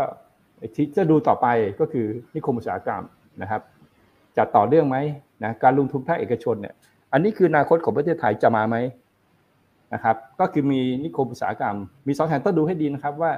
[0.75, 1.47] ที่จะดูต่อไป
[1.79, 2.05] ก็คือ
[2.35, 3.03] นิคมอุตสาหกรรม
[3.41, 3.61] นะครับ
[4.37, 4.97] จะต่อเรื่องไหม
[5.43, 6.73] นะการลงทุนภาคเอกชนเนี่ย
[7.13, 8.75] อันนี้คืออนาคตของประเทศไทยจะมาไหม
[9.93, 11.75] นะครับ ก็คือมีนิคมอุตสาหกรรม
[12.07, 13.31] มีสองแห่งต้องดูให้ดีนะครับว่า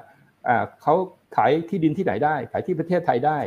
[0.82, 0.94] เขา
[1.36, 3.40] ขายที่ดินที่ไหนได้ ขายที่ประเทศไทยได้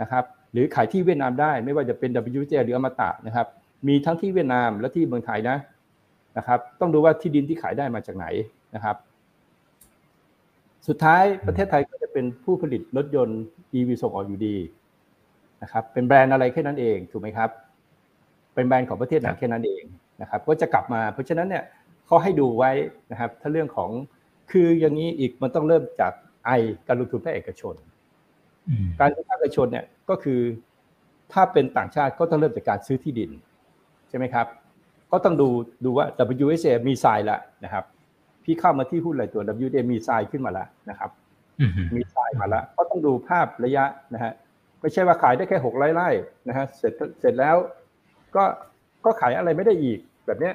[0.00, 2.10] นะครับหรือขายที่เวียดนามได้ไม่ว่าจะเป็น
[2.40, 3.46] WJ หรืออมตะนะครับ
[3.88, 5.56] มีทั้งที่เวียดนามและที่เมืองไทยนะ
[6.38, 8.26] นะครับต้องดูว่าที่ดินที่ขายได้มาจากไหน
[8.74, 8.96] นะครับ
[10.88, 13.40] สุดท้ายประเทศไทยก็จะเป็นผู้ผลิตรถยนต์
[13.74, 14.56] EV ส่งออกอยู่ดี
[15.62, 17.50] นะครับเป็นแบรนด์อะไรแค่นั้นเองถูกไหมครับ
[18.54, 19.82] เป็นแบรนด์ของประเทศไหนแค่นั้นเอง
[20.22, 21.64] นะครับก็จะกลับมาเพราะฉะนั้นเนี่ย
[22.06, 22.70] เขาให้ดูไว้
[23.10, 23.90] นะครับ ถ้าเรื่องของ
[24.50, 26.12] คืออย่างนี้อีกมันต้องเริ่มจาก
[26.46, 26.50] ไอ
[26.86, 27.74] การลงทุนภาคเอกชน
[29.00, 30.40] การลงทุนภาคเอกชนเนี่ยก็คือ
[31.32, 33.30] ถ้าเป็นต่างชาติก็ต้องเริ่มจากการซื้อที่ดิน
[34.08, 34.46] ใช่ไหมครับ
[35.12, 35.48] ก็ต้องดู
[35.84, 36.06] ดูว่า
[36.44, 37.84] WSA มีทรายแล้วนะครับ
[38.44, 41.10] พี่เข้ามาที่หุ้นหลายตัว WSA มีทรายขึ้นมาแล้วนะครับ
[41.96, 44.32] มีทรายมาแล้วก็ต้องดูภาพระยะนะฮะ
[44.80, 46.08] ไม่ใช่ว่าขายได้แค่หกไร่ไร่
[46.48, 47.56] นะฮะเสร็จเสร็จแล้ว
[48.36, 48.44] ก็
[49.04, 50.54] ก็ขายอะไรไม่ได้อีกแบบเนี้ย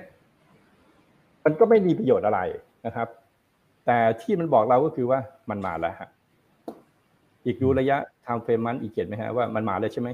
[1.45, 2.39] มันก็ไม่มีประโยชน์อะไร
[2.85, 3.07] นะครับ
[3.85, 6.09] แต่ที่มันบอกเราก็คือว่ามันมาแล้วฮะ
[7.45, 10.09] อีกดูระยะทางเฟรมมันอีกเกียรไหมฮะว่ามันมาแล้วใช่ไหม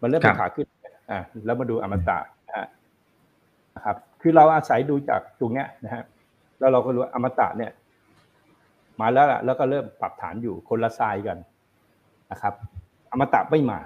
[0.00, 0.66] มันเริ่มเป็นขาขึ้น
[1.10, 2.66] อ่าแล้วมาดูอมตะนะฮะ
[3.74, 6.02] นะครับ คือเราอาศัยดูจากตรงเนี้ยนะฮะ
[6.58, 7.72] แล้วเราก็รู้อมตะเนี่ย
[9.00, 11.38] มาแล้วล่ะแล้วก็เริ่มปรับฐานอยู่คนละทรายกัน
[12.30, 12.54] นะครับ
[13.10, 13.78] อมตะไม่มา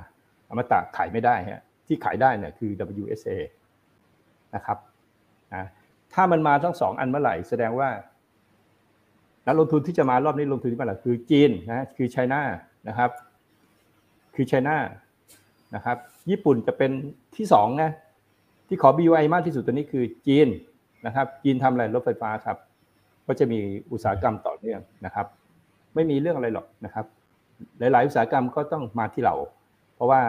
[0.51, 2.71] อมตะขายไม่ได้ฮะที่ขายได้เนี่ยคือ
[3.03, 3.37] WSA
[4.55, 4.79] นะครับ
[5.55, 5.65] นะ
[6.15, 7.89] ถ้ามันมาทั้งสองอันเมื่อไหร่ แสดงว่า
[9.49, 12.43] นักลงทุนที่จะมารอบนี้ลงทุนที่มื่อไหร่คือจีนนะคือไชน่า
[12.89, 13.11] นะครับ
[14.35, 14.77] คือไชน่า
[15.75, 15.97] นะครับ
[16.31, 16.91] ญี่ปุ่นจะเป็น
[17.37, 17.91] ที่สองนะ
[18.69, 20.49] ที่ขอ BUI มากที่สุดตัวนี้คือจีน
[21.07, 22.57] นะครับ จีนทำอะไรรถไฟฟ้าครับ
[23.27, 23.59] ก็จะมี
[23.93, 25.27] อุตสาหกรรมต่อเนื่องนะครับ
[25.95, 27.07] ไม่มีเรื่องอะไรหรอกนะครับ
[27.79, 29.35] หลาย ๆ อุตสาหกรรมก็ต้องมาที่เรา
[29.95, 30.21] เพราะว่า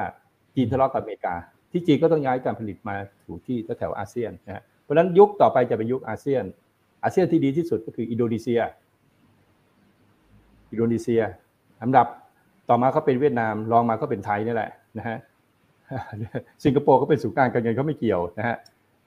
[0.55, 1.36] จีนทะเลาะกับอเมริกา
[1.71, 6.43] ที่จีนก็ต้องย้ายการผลิตมาอยู่ที่แถวอาเซียนนะเพราะฉะนั้นยุคต่อไปจะเป็นยุคอาเซียน
[7.03, 8.62] อาเซียนที่ดีที่สุดก็คืออินโดนีเซีย
[10.71, 11.21] อินโดนีเซีย
[11.82, 12.08] ลำดับ
[12.69, 15.17] ต่อมาเขาเป็นเวียดนามรองมาก็เป็นไทยนี่แหละนะฮะ
[16.63, 18.55] สิงคโปร์ก็เป็นศูนย์กลางการเงินเขาไม่เกี่ยวนะฮะ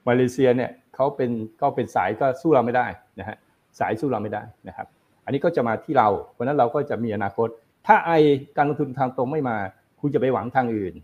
[0.08, 2.86] มาเลเซียเนี่ยเขาเป็นก็เป็นสายก็สู้เราไม่ได้
[3.18, 3.36] นะฮะ
[3.78, 4.86] สายสู้เราไม่ได้นะครับ
[5.24, 7.48] อันนี้ก็จะมาที่เรา เพราะนั้นเราก็จะมีอนาคต
[7.86, 8.10] ถ้าไอ
[8.56, 9.56] การลงทุนทางตรงไม่มา
[10.00, 10.94] คุณจะไปหวังทางอื่น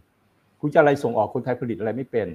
[0.61, 2.29] คุณจะอะไรส่งออกคนไทยผลิตอะไรไม่เป็น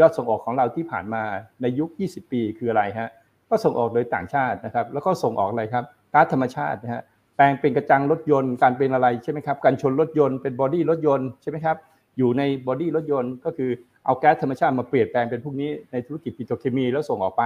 [0.00, 1.22] ยอดส่งออกของเราที่ผ่านมา
[1.62, 3.10] ในยุค 20 ปีคืออะไรฮะ
[3.50, 7.02] ก็ส่งออกโดยต่างชาตินะครับ แล้วก็ส่งออกอะไรครับก๊าซธรรมชาตินะฮะ
[7.40, 11.76] แปลงเป็นกระจังรถยนต์การเป็นอะไรใช่ไหมครับการชนรถยนต์เป็นบอดี้รถยนต์ใช่ไหมครับ
[12.18, 13.70] อยู่ในบอดี้รถยนต์ก็คือ
[14.04, 17.42] เอาแก๊สธรรมชาติมาเปลี่ยนแปลงเป็นพวกนี้ในธุรกิจปิโตรเคมีแล้วส่งออกไป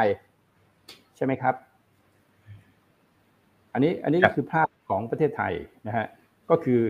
[1.16, 1.54] ใช่ไหมครับ
[3.72, 5.52] อันนี้อันนี้คือภาพของประเทศไทย
[5.86, 6.06] นะฮะ
[6.50, 6.80] ก็คือ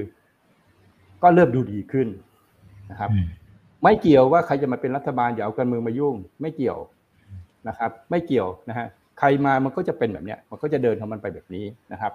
[1.22, 2.08] ก็เริ่มดูดีขึ้น
[2.90, 3.10] นะครับ
[3.82, 6.78] ไม่เกี่ยวว่าใครจะมาเป็นรัฐบาลอย่าเอาการเมืองมายุ่ง ไม่เกี่ยว
[7.68, 8.86] นะครับ ไม่เกี่ยวนะฮะ
[9.18, 12.12] ใครมามันก็จะเป็นแบบเนี้ยมันก็จะเดินของมันไปแบบนี้นะครับ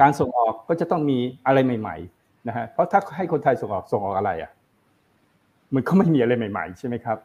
[0.00, 4.50] การส่งออกก็จะต้องมีอะไรใหม่ๆนะฮะเพราะถ้าให้คนไทยส่งออกส่งออกอะไรอะ
[5.74, 7.18] มันก็ไม่มีอะไรใหม่ ๆ ใช่ไหมครับ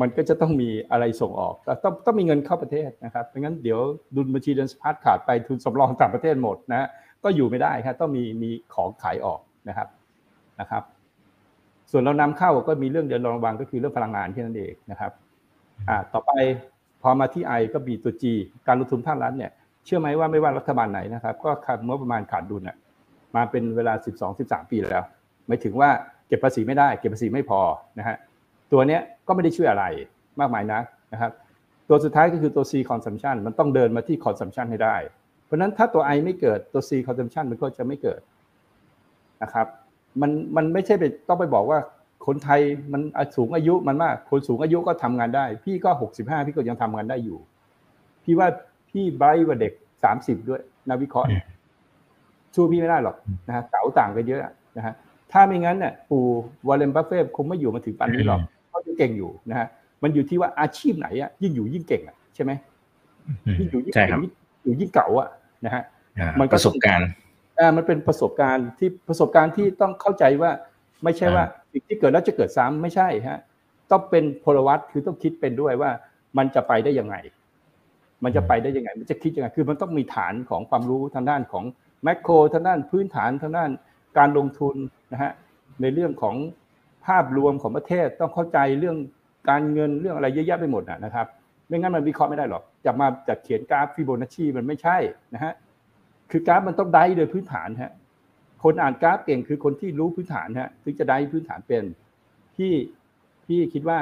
[0.00, 3.80] มันก็จะต้องมีอะไรส่งออกต้องต้องมีเงินเข้าประเทศนะครับไม่งั้นเดี๋ยว
[4.16, 6.88] ดุลบัญชีเดินสะพัดขาดไปทุนสำรองต่างประเทศหมดนะ
[7.24, 9.88] ก็อยู่ไม่ได้ครับต้องมีมีของขายออกนะครับ
[10.60, 10.82] นะครับ
[11.90, 15.12] ส่วนเรานำเข้าก็มีเรื่องเดียวระวังก็คือเรื่องพลังงานแค่นั้นเองนะครับ
[15.88, 16.30] อ่าต่อไป
[17.02, 18.24] พอมาที่ไอก็บีตัว G
[18.66, 19.52] การลงทุนภาครัฐเนี่ย
[19.84, 22.76] เชื่อไหมว่าไม่ว่ารัฐบาลไหนนะครับ ก็ขาดเมื่อประมาณขาดดุลอะ
[23.36, 23.94] มาเป็นเวลา
[24.32, 25.04] 12-13 ปีแล้ว
[25.46, 25.90] หมายถึงว่า
[26.28, 27.60] เก็บภาษีไม่ได้ เก็บภาษีไม่พอ
[27.98, 28.16] นะฮะ
[28.72, 29.84] ตัวเนี้ยก็ไม่ได้ช่วยอะไร
[30.40, 31.32] มากมายนักนะครับ
[31.88, 34.96] ตัวสุดท้ายก็คือตัว C consumption มันต้องเดินมาที่ consumption ให้ได้
[35.44, 38.20] เพราะนั้นถ้าตัว I ไม่เกิดตัว C consumption มันก็จะไม่เกิด
[39.42, 39.66] นะครับ
[40.20, 41.78] มันมันไม่ใช่ไปต้องไปบอกว่า
[42.26, 42.60] คนไทย
[42.92, 43.02] มัน
[43.36, 47.38] สูงอายุมันมาก คนสูงอายุก็ทำงานได้ พี่ก็หกสิบห้าพี่ก็ยังทำงานได้อยู่
[48.24, 48.48] พี่ว่า
[48.92, 49.72] พี่ไบรท์กว่าเด็ก
[50.04, 51.28] สามสิบด้วยนาวิเคราะห์
[52.54, 53.16] สู้พี่ไม่ได้หรอก
[53.48, 54.40] นะฮะเก๋าต่างกันเยอะ
[54.76, 54.94] นะฮะ
[55.32, 56.24] ถ้าไม่งั้นเนี่ยปู่
[56.68, 59.66] วอลเลนบัฟเฟ่คงไม่อยู่มาถึงปันนี้หรอกเขาจะเก่งอยู่นะฮะ
[60.02, 62.52] มันอยู่ที่ว่าอาชีพไหนอะยิ่งอยู่ยิ่งเก่งอะใช่ไหม
[63.58, 64.18] ยิ่งอยู่ยิ่งใช่ครับ
[64.62, 65.28] อยู่ยิ่งเก่าอะ
[65.64, 65.82] นะฮะ
[66.18, 67.08] อ่ามันก็ประสบการณ์
[67.58, 70.50] อ่ามันเป็นประสบการณ์ที่ประสบการณ์ที่ต้องเข้าใจว่า
[71.04, 73.40] ไม่ใช่ว่าสิ่งที่เกิดแล้วจะเกิดซ้ำไม่ใช่ฮะ
[73.90, 75.90] ต้องเป็นพลวัตคือต้องคิดเป็นด้วยว่า
[76.38, 77.16] มันจะไปได้ยังไง
[78.24, 81.64] มันจะไปได้ยังไง มันจะคิดยังไง คือมันต้องมีฐานของความรู้ทางด้านของ
[82.04, 83.70] macro ทางด้านพื้นฐานทางด้าน
[84.18, 84.76] การลงทุน
[85.12, 85.32] นะฮะ
[85.82, 86.36] ในเรื่องของ
[87.06, 88.96] ภาพรวมของประเทศต้องเข้าใจเรื่อง
[89.50, 91.26] การเงินเรื่องอะไรเยอะแยะไปหมดนะครับ
[91.68, 94.96] ไม่งั้นมันวิเคราะห์ไม่ได้หรอกจะมาจะเขียนกราฟฟิโบนัชชีมันไม่ใช่
[95.34, 95.52] นะฮะ
[96.30, 97.92] คือกราฟมันต้องได้โดยพื้นฐานฮะ
[98.62, 101.84] คนอ่านกราฟเก่งคือคนที่รู้พื้นฐานฮะถึงจะได้พื้นฐานเป็น
[102.56, 102.72] ที่
[103.46, 103.98] ที่คิดว่า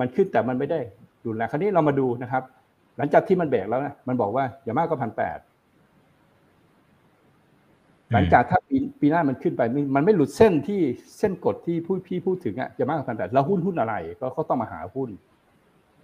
[0.00, 0.80] มันขึ้นแต่มันไม่ได้
[1.24, 2.42] ดูแลคราวนี้เรามาดูนะครับ
[2.96, 5.38] หลังจากที่มันแบกแล้วนะมันบอกว่าอย่ามากก็พันแปด
[8.12, 10.80] หลังจากถ้าปีปีหน้ามันขึ้นไปมันมันไม่หลุดเส้นที่
[11.18, 15.10] เส้นกดที่ผู้พี่พูดถึงอะอย่ามากกว่าพันแปดแล้วหุ้นหุ้นอะไร ก็เขาต้องมาหาหุ้น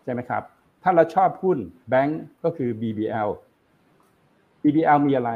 [0.05, 0.43] ใช่ไหมครับ
[0.83, 3.29] ถ้าเราชอบหุ้นแบงก์ก็คือ BBL
[4.63, 5.33] BBL มีอะไร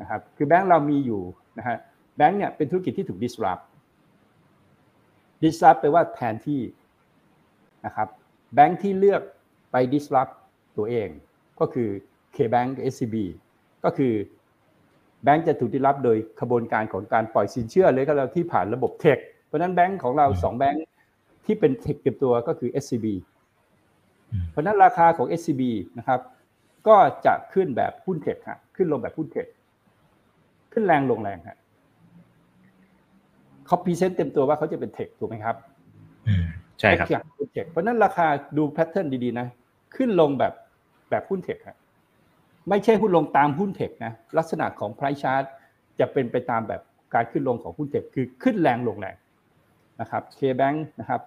[0.00, 1.20] นะครับ คือแบงก์เรามีอยู่
[1.58, 1.78] นะฮะ
[2.16, 3.64] แบงก์เนี่ยเป็นธุรกิจที่ถูก disrupt
[5.42, 6.60] disrupt แปลว่าแทนที่
[7.86, 8.08] นะครับ
[8.54, 9.22] แบงก์ที่เลือก
[9.72, 10.32] ไป disrupt
[10.78, 11.08] ตัวเอง
[11.60, 11.88] ก็คือ
[12.36, 13.16] K-Bank SCB
[13.84, 14.12] ก็คือ
[15.24, 20.84] แบงก์จะถูก disrupt โดยขบวนการของการปล่อยสินเชื่อเลยก็แล้วที่ผ่านระบบเทคเพราะฉะนั้นแบงก์ของเราสองแบงก์
[21.46, 23.06] ที่เป็นเทคเก็บตัวก็คือ SCB
[24.50, 25.62] เพราะฉะนั้นราคาของ SCB
[25.98, 26.20] นะครับ
[26.88, 26.96] ก็
[27.26, 29.46] จะขึ้นแบบหุ้นเทคฮะขึ้นลงแบบหุ้นเทค
[30.72, 31.58] ขึ้นแรงลงแรงฮะ
[33.66, 35.56] เขา present เต็มตัวว่าเขาจะเป็น tech ถูกไหมครับ
[36.28, 36.44] อืม
[36.80, 39.46] ใช่ครับ techคหุ้นเทคเพราะฉะนั้นราคาดู pattern ดีๆนะ
[39.96, 40.52] ขึ้นลงแบบ
[41.10, 41.76] แบบหุ้น tech ฮะ
[42.68, 45.44] ไม่ใช่หุ้นลงตามหุ้น tech นะลักษณะของ price chart
[45.98, 46.82] จะเป็นไปตามแบบ
[47.14, 49.16] การขึ้นลงของหุ้น tech คือขึ้นแรงลงแรง
[50.00, 51.20] นะครับ K-Bank นะครับ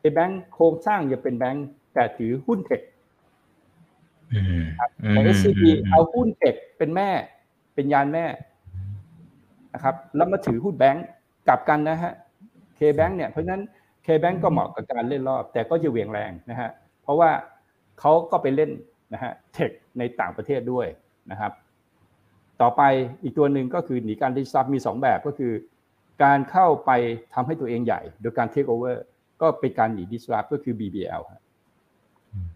[0.00, 2.80] K-Bank โครงสร้างจะเป็นแบงก์แต่ถือหุ้น tech
[4.32, 7.10] อืมแต่อืม SCB มเอาหุ้น tech เป็นแม่
[7.74, 8.24] เป็นยานแม่
[9.74, 11.06] นะครับ แล้วมาถือหุ้นแบงก์
[11.48, 12.12] กลับกันนะฮะ
[12.78, 13.62] K-Bank เนี่ยเพราะฉะนั้น
[14.06, 16.70] K-Bank ก็เหมาะกับการเล่นรอบ แต่ก็จะเหวี่ยงแรงนะฮะ
[17.02, 17.30] เพราะว่า
[18.00, 18.70] เขาก็ไปเล่น
[19.12, 20.86] นะฮะเทคในต่างประเทศด้วย
[21.30, 21.52] นะครับ
[22.60, 22.82] ต่อไป
[23.22, 25.52] อีกตัวหนึ่งก็คือหนีการดิสซับมี 2 แบบก็คือ
[26.24, 26.90] การเข้าไป
[27.34, 29.02] ทำให้ตัวเองใหญ่ โดยการเทคโอเวอร์
[29.40, 31.42] ก็เป็นการหนีดิสรับก็คือ BBL ครับ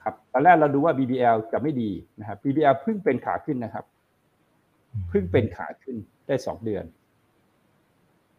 [0.02, 1.90] ครับตอนแรกเราดูว่า BBL จะไม่ดี
[2.20, 3.84] นะครับ BBL เพิ่งเป็นขาขึ้นนะครับ
[5.08, 6.84] เพิ่งเป็นขาขึ้นได้สองเดือน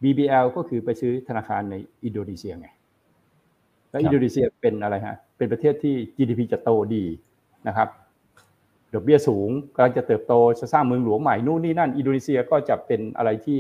[0.04, 2.70] BBL ก็คือไปซื้อธนาคารในอินโดนีเซียไง
[3.96, 7.06] แล้วอินโดนีเซียเป็นอะไรฮะเป็นประเทศที่ GDP จะโตดี
[7.68, 7.90] นะครับ
[8.94, 13.60] ดอกเบี้ยสูงกำลังจะเติบโตจะสร้างเมืองหลวงใหม่นู่นนี่นั่น อินโดนีเซียก็จะเป็นอะไรที่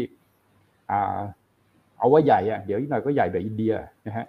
[0.91, 1.19] อ่า
[1.97, 3.73] เอาว่าใหญ่อะเดี๋ยวอีกหน่อยก็ใหญ่แบบอินเดีย
[4.07, 4.25] นะฮะ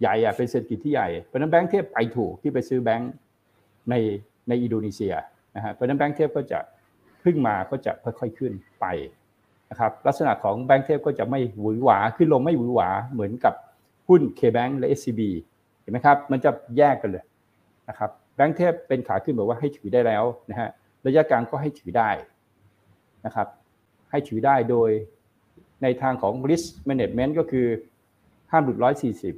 [0.00, 3.12] ใหญ่อะเป็นเศรษฐกิจที่ใหญ่เพราะฉะนั้นแบงก์เทพไปถูกที่ไปซื้อแบงก์
[3.90, 3.94] ใน
[4.48, 5.14] ในอินโดนีเซีย
[5.56, 6.58] นะฮะเพราะฉะนั้นแบงก์เทพก็จะ
[7.24, 8.86] พึ่งมาก็จะค่อยๆขึ้นไป
[9.70, 13.54] นะครับลักษณะของแบงก์เทพก็จะไม่หวือหวาขึ้นลงไม่หวือหวาเหมือนกับ
[14.08, 15.20] หุ้น K-Bank และ SCB
[15.80, 17.24] เห็นไหมครับ มันจะแยกกันเลย
[17.88, 20.68] นะครับแบงก์เทพเป็นขาขึ้นบอกว่าให้ถือได้แล้วนะฮะ
[21.06, 22.10] ระยะกลางก็ให้ถือได้
[23.26, 23.48] นะครับ
[24.10, 24.90] ให้ถือได้โดย
[25.82, 27.66] ในทางของ risk management ก็คือ
[28.50, 29.34] ห้ามหลุดร้อยสี่สิบ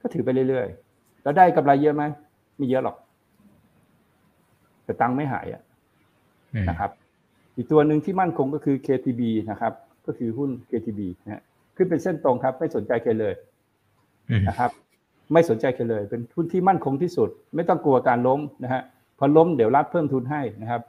[0.00, 2.02] ก็ถือไปเรื่อยๆ แล้วได้กำไรเยอะไหม
[2.56, 2.96] ไม่เยอะหรอก
[4.84, 5.62] แต่ตังค์ไม่หายอะ
[6.54, 6.90] อืมนะครับ
[7.56, 9.72] อีกตัวหนึ่งที่มั่นคงก็คือ KTB นะครับ
[10.06, 11.42] ก็คือหุ้น KTB นะฮะ
[11.76, 13.51] ขึ้นเป็นเส้นตรงครับ ไม่สนใจใครเลยอืม
[14.48, 14.70] นะครับ
[15.32, 18.82] ไม่สนใจใครเลย เป็นหุ้นที่มั่นคงที่สุด ไม่ต้องกลัวการล้มนะฮะ
[19.18, 20.80] พอล้มเดี๋ยวรัฐเพิ่มทุนให้นะครับ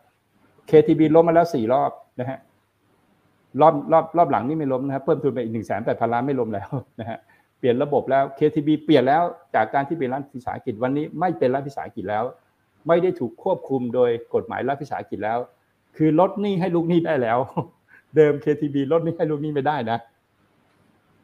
[0.69, 2.39] KTB ล้มมาแล้วสี่รอบนะฮะ
[3.61, 6.69] รอบรอบรอบหลังนี่ไม่ล้มนะครับเพิ่มทุนไปอีกหนึ่งแสนแปดพันล้านไม่ล้มแล้ว
[6.99, 7.17] นะฮะ
[7.59, 9.23] เปลี่ยนระบบแล้ว KTB เปลี่ยนแล้ว
[9.55, 12.23] จากการที่เป็นรัฐวิสาหกิจวันนี้ไม่เป็นรัฐวิสาหกิจแล้ว
[12.87, 15.39] ไม่ได้ถูกควบคุมโดยกฎหมายรัฐวิสาหกิจแล้ว
[15.97, 17.37] คือลดหนี้ให้ลูกหนี้ได้แล้ว
[18.15, 19.97] เดิม KTB ลดหนี้ให้ลูกหนี้ไม่ได้นะ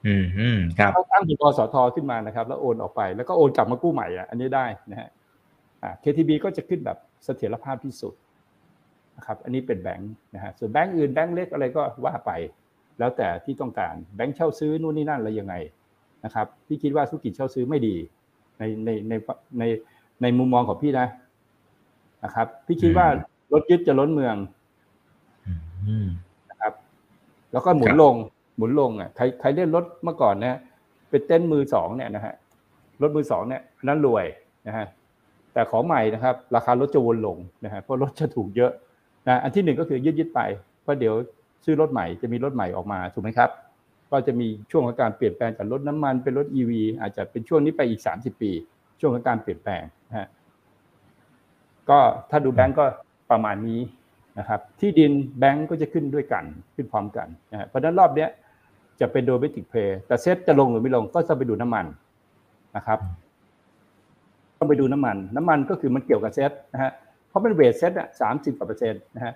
[0.08, 5.10] อืมอืมครับเขาตั้งเป็นกสทขึ้นมานะครับ แล้วโอนออกไป แล้วก็โอนกลับมากู้ใหม่อะอันนี้ได้นะฮะ
[5.84, 8.14] อ่า KTB ก็จะขึ้นแบบเสถียรภาพที่สุด
[9.18, 12.32] นะครับ อันนี้เป็นแบงค์นะฮะส่วนแบงค์อื่นแบงค์เล็กอะไรก็ว่าไป
[13.00, 15.56] แล้วแต่ที่ต้องการแบงค์เช่าซื้อนู่นนี่นั่นอะไรยังไง
[16.26, 17.96] นะครับพี่คิดว่าธุรกิจเช่าซื้อไม่ดี
[18.60, 19.14] ในในใน
[19.60, 19.64] ใน
[20.22, 21.08] ในมุมมองของพี่นะ
[22.24, 23.08] นะครับ พี่คิดว่า
[23.54, 24.36] รถยึดจะล้นเมือง
[25.86, 26.08] อืม
[26.50, 26.74] นะครับ
[27.52, 28.16] แล้วก็หมุนครับลง
[28.60, 30.60] หมุนลงอะใครใครเล่นรถเมื่อก่อนนะ
[31.10, 32.34] เป็นเต้นมือสองเนี่ยนะฮะ
[33.02, 34.26] รถมือสองเนี่ยอันนั้นรวย
[34.68, 34.86] นะฮะ
[35.54, 38.72] แต่ของใหม่นะครับ ราคารถจะวนลงนะฮะเพราะรถจะถูกเยอะ
[39.28, 40.42] นะอันที่หนึ่งก็คือยืดยืดๆไป
[40.84, 41.14] เพราะเดี๋ยว
[41.66, 43.50] ซื้อรถใหม่จะมีรถใหม่ออกมาถูกไหมครับ
[44.12, 48.52] ก็จะมีช่วงของการเปลี่ยนแปลงจากรถน้ำมันเป็นรถ EV อาจจะเป็นช่วงนี้ไปอีก 30 ปี
[49.00, 50.28] ช่วงของการเปลี่ยนแปลงนะฮะ
[51.90, 52.00] ก็
[52.30, 52.86] ถ้าดูแบงก์ก็
[53.32, 53.82] ประมาณนี้
[54.40, 56.44] นะครับ ที่ดินแบงก์ก็จะขึ้นด้วยกัน
[56.76, 58.30] ขึ้นพร้อมกันนะเพราะฉะนั้นรอบเนี้ย
[59.02, 61.86] จะเป็นโดเมติกเพย์แต่เซ็ตจะลงหรือไม่ลงก็จะไปดูน้ำมัน
[62.76, 63.00] นะครับ
[64.58, 66.92] ต้องไปดูน้ำมัน น้ำมันก็คือมันเกี่ยวกับเซ็ตนะฮะ
[67.28, 69.34] เพราะเป็นเวทเซ็ตอะสามสิบกว่าเปอร์เซ็นต์นะฮะ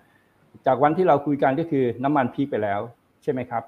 [0.66, 2.80] จากวันที่เราคุยกันก็คือน้ำมันพีคไปแล้ว
[3.24, 3.64] ใช่ไหมครับ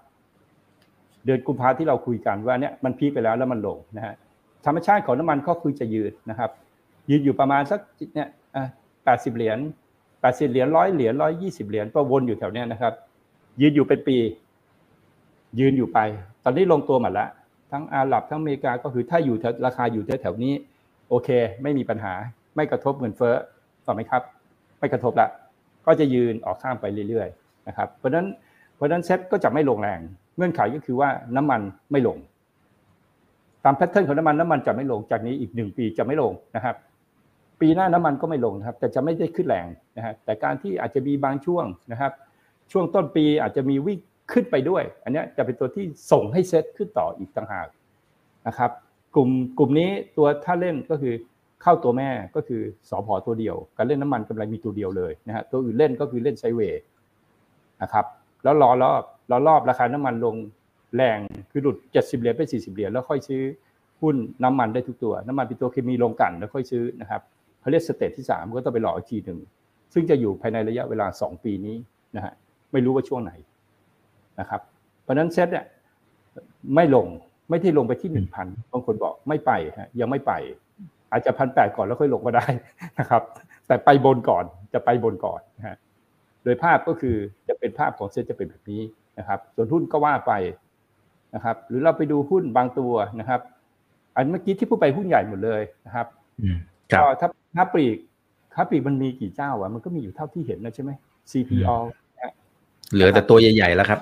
[1.26, 4.14] เดือนกุมภาที่เราคุยกันว่าเนี่ยมันพีคไปแล้วแล้วมันลงนะฮะ
[4.66, 6.52] ธรรมชาติของน้ำมันก็คือจะยืนนะครับ
[7.10, 7.80] ยืนอยู่ประมาณสัก
[8.16, 8.30] เนี่ย
[9.06, 9.58] แปดสิบเหรียญ
[10.22, 12.94] แปดสิบเหรียญร้อยเหรียญร้อยยี่สิบเหรียญก็วนอยู่แถวเนี้ยนะครับ
[13.62, 14.18] ยืนอยู่เป็นปี
[15.60, 16.00] ยืนอยู่ไป
[16.44, 17.30] ตอนนี้ลงตัวหมดแล้ว
[17.72, 19.36] ทั้งอาหรับทั้งอเมริกาก็คือถ้าอยู่
[19.66, 20.54] ราคาอยู่แถวๆนี้
[21.10, 21.30] โอเค
[21.64, 22.14] ไม่มีปัญหา
[22.56, 23.36] ไม่กระทบเงินเฟ้อ
[23.86, 24.22] ต่อไหมครับ
[24.80, 25.28] ไม่กระทบละ
[25.86, 28.28] ก็จะยืนออกข้ามไปเรื่อยๆนะครับเพราะฉะนั้น
[28.76, 30.00] เพราะฉะนั้นเซ็ตก็จะไม่ลงแรง
[30.38, 32.18] เงื่อนไขก็คือว่าน้ำมันไม่ลง
[33.64, 36.76] ตามแพทเทิร์นของน้ำมันน้ำมันจะไม่ลงจากนี้อีกหนึ่งปีจะไม่ลงนะครับ
[37.62, 42.12] ปีหน้าน้ำมันก็ไม่ลงครับ แต่จะไม่ได้ขึ้นแรงนะฮะแต่การที่อาจจะมีบางช่วงนะครับ
[42.72, 44.00] ช่วงต้นปีอาจจะมีวิ่ง
[44.32, 47.68] ขึ้นไปด้วย อันนี้จะเป็นตัวที่ส่งให้เซตขึ้นต่ออีกต่างหาก
[48.48, 48.72] นะครับ
[49.16, 51.14] กลุ่มกลุ่มนี้ตัวถ้าเล่นก็คือ
[51.62, 56.82] เข้าตัวแม่ก็คือสอพอตัวเดียว การเล่นน้ำมันกำไรมีตัวเดียวเลยนะฮะตัวอื่นเล่นก็คือเล่น sideway
[57.82, 58.06] นะครับ
[58.44, 60.36] แล้วรอรอบรอรอบราคาน้ำมันลง
[60.96, 61.20] แรง
[61.52, 63.42] คือหลุด 70เหรียญไป 40เหรียญแล้วค่อยซื้อ
[64.02, 67.22] หุ้นน้ำมันได้ทุกตัว น้ำมันเป็นตัวเคมีลงกันแล้วค่อยซื้อนะครับ
[67.60, 69.40] เขาเรียก stage ที่ 3 ก็ต้องไปรออีกทีหนึ่ง
[69.94, 71.76] ซึ่งจะอยู่ภายในระยะเวลา 2 ปีนี้
[72.16, 72.34] นะฮะ
[72.72, 73.32] ไม่รู้ว่าช่วงไหน
[74.40, 74.62] นะครับ
[75.04, 75.66] เพราะนั้นเซ็ตเนี่ย
[76.76, 77.08] ไม่ลง
[77.50, 80.34] ไม่ที่ลงไปที่หนึ่งพันบางคนบอกไม่ไปฮะยังไม่ไป
[81.12, 82.46] อาจจะพันแปดก่อนแล้วค่อยลงก็ได้
[83.00, 83.22] นะครับ
[83.68, 85.78] แต่ไปบนก่อนจะไปบนก่อนนะฮะ
[86.44, 87.16] โดยภาพก็คือ
[87.48, 88.82] จะเป็นภาพของเซ็ตจะเป็นแบบนี้
[89.20, 90.34] นะครับ ส่วนหุ้นก็ว่าไป
[91.36, 93.42] นะครับ หรือเราไปดูหุ้นบางตัวนะครับ
[94.16, 96.08] อันเมื่อกี้ที่พูดไปหุ้นใหญ่หมดเลยนะครับ
[96.94, 97.98] ก็ค้าค้าปลีก
[98.56, 100.92] ค้าปลีกมันมีกี่เจ้าอะมันก็มีอยู่เท่าที่เห็นนะใช่ไหม
[101.32, 101.78] CPALL
[102.94, 104.00] เหลือแต่ตัวใหญ่ ๆ แล้วครับ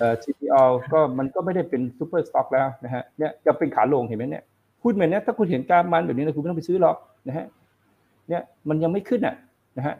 [0.00, 4.44] เอ่อ CPALL ก็มันก็ไม่ได้เป็น super stock แล้วนะฮะเนี่ยจะเป็นขาลงเห็นไหมเนี่ย
[4.80, 6.96] พูดแบบนี้ถ้าคุณเห็นกราฟมันแบบนี้นะคุณไม่ต้องไปซื้อหรอก
[7.28, 7.46] นะฮะ
[8.28, 9.34] เนี่ยมันยังไม่ขึ้นอะ
[9.78, 9.94] นะฮะ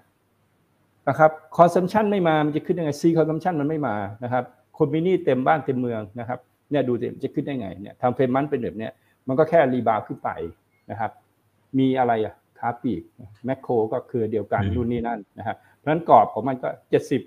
[1.09, 4.45] นะครับ consumption ไม่มา มันจะขึ้นยังไง C consumption มันไม่มานะครับ
[4.79, 6.39] คนมีหนี้เต็มบ้านเต็มเมืองนะครับ
[6.71, 8.93] เนี่ยดูจะขึ้นได้ไงเนี่ย time frame มันเป็นแบบเนี้ย
[9.29, 10.31] มันก็แค่รีบาวขึ้นไป
[10.91, 11.11] นะครับ
[11.79, 13.03] มีอะไรอะคาปีก
[13.45, 17.23] แมคโครก็คือเดียวกันรุ่นนี้นั่นนะครับเพราะฉะนั้นกรอบของมันก็เจ็ดสิบ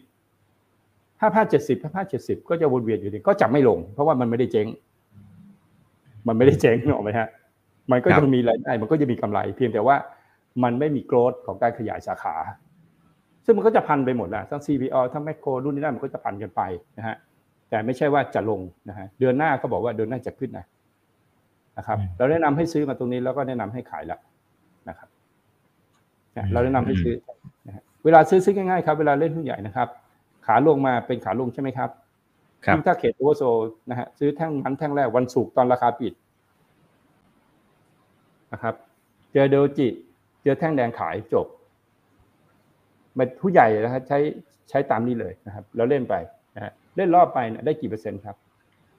[1.19, 4.67] ถ้าพลาดเจ็ดสิบถ้าพลาดเจ็ดสิบก็จะวนเวียนอยู่ดีก็จะไม่ลง เพราะว่ามันไม่ได้เจ๊ง
[6.27, 7.27] มันไม่ได้เจ๊งหรอกไหมฮะ
[7.91, 9.95] มันก็จะมีรายได้มันก็จะมีกำไร เพียงแต่ว่า
[10.63, 12.35] มันไม่มีโกรธของการขยายสาขา
[13.45, 16.61] ซึ่งมันก็จะพันไปหมดแหละทั้ง CPO ทั้งแมคโครรุ่นนี้นั่นมันก็จะพันกันไป
[16.97, 17.15] นะฮะ
[17.69, 20.65] แต่ไม่ใช่ว่าจะลงนะฮะเดือนหน้าก็บอกว่าเดือนหน้าจะขึ้นนะ
[21.77, 24.19] นะครับเราแนะนำให้ซื้อมาตรงนี้แล้วก็แนะนำให้ขายแล้ว
[24.89, 25.09] นะครับ
[26.53, 27.15] เราแนะนำให้ซื้อ
[27.67, 29.87] นะฮะเวลาซื้อซื้อง่ายๆครับ เวลาเล่นหุ้นใหญ่นะครับ
[30.47, 31.89] ขาลงมาเป็นขาลงใช่ไหมครับ
[32.65, 33.43] ครับถ้าเขตโอเวอร์โซ
[33.89, 36.13] นะฮะซื้อแท่งมันแท่งแรกวันศุกร์ตอนราคาปิด
[38.53, 38.75] นะครับ
[39.33, 39.87] เจอเดลจิ
[40.43, 41.47] เจอแท่งแดงขายจบ
[43.17, 44.19] มันผู้ใหญ่นะฮะใช้
[44.69, 46.15] ใช้ตามนี้เลยนะครับ แล้วเล่นไป
[46.55, 48.35] นะฮะเล่นรอบไปได้กี่เปอร์เซ็นต์ครับ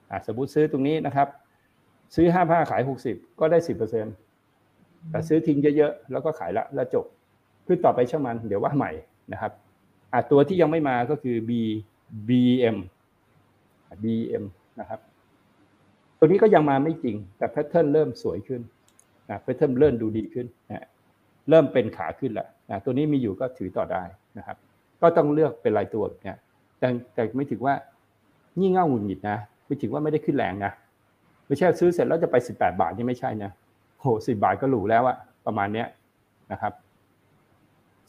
[0.09, 1.27] อ่าสมมติซื้อตรงนี้นะครับ
[2.15, 4.13] ซื้อห้าผ้าขายหกสิบก็ได้สิบเปอร์เซ็นต์
[5.09, 7.05] แต่ซื้อทิ้งเยอะๆ แล้วก็ขายละแล้วจบ
[7.65, 8.91] คือต่อไปช่างมันเดี๋ยวว่าใหม่
[9.33, 9.51] นะครับ
[10.13, 11.51] อะตัวที่ยังไม่มาก็คือ B
[12.29, 12.77] BM
[14.03, 14.43] BM
[14.79, 14.99] นะครับ
[16.17, 18.61] ตัวนี้ก็ยังมาไม่จริง แต่แพทเทิร์นเริ่มสวยขึ้น
[19.29, 20.85] นะแพทเทิร์นเริ่มดูดีขึ้นนะ
[21.49, 24.03] เริ่มเป็นขาขึ้นแล้วนะตัวนี้มีอยู่ก็ถือต่อได้
[24.37, 24.57] นะครับ
[25.01, 26.37] ก็ต้องเลือกเป็นรายตัวเนี่ย
[26.79, 27.75] แต่แต่ไม่ถึงว่า
[28.57, 30.71] งี่เง่าหงุดหงิดนะไม่ถึงว่าไม่ได้ขึ้นแรงนะ
[31.47, 33.51] ไม่ใช่ซื้อเสร็จแล้วจะไปสิบแปดบาทนี่ไม่ใช่นะ
[33.99, 35.87] โหสิบาทก็หรูแล้วอะประมาณเนี้ย
[36.51, 36.73] นะครับ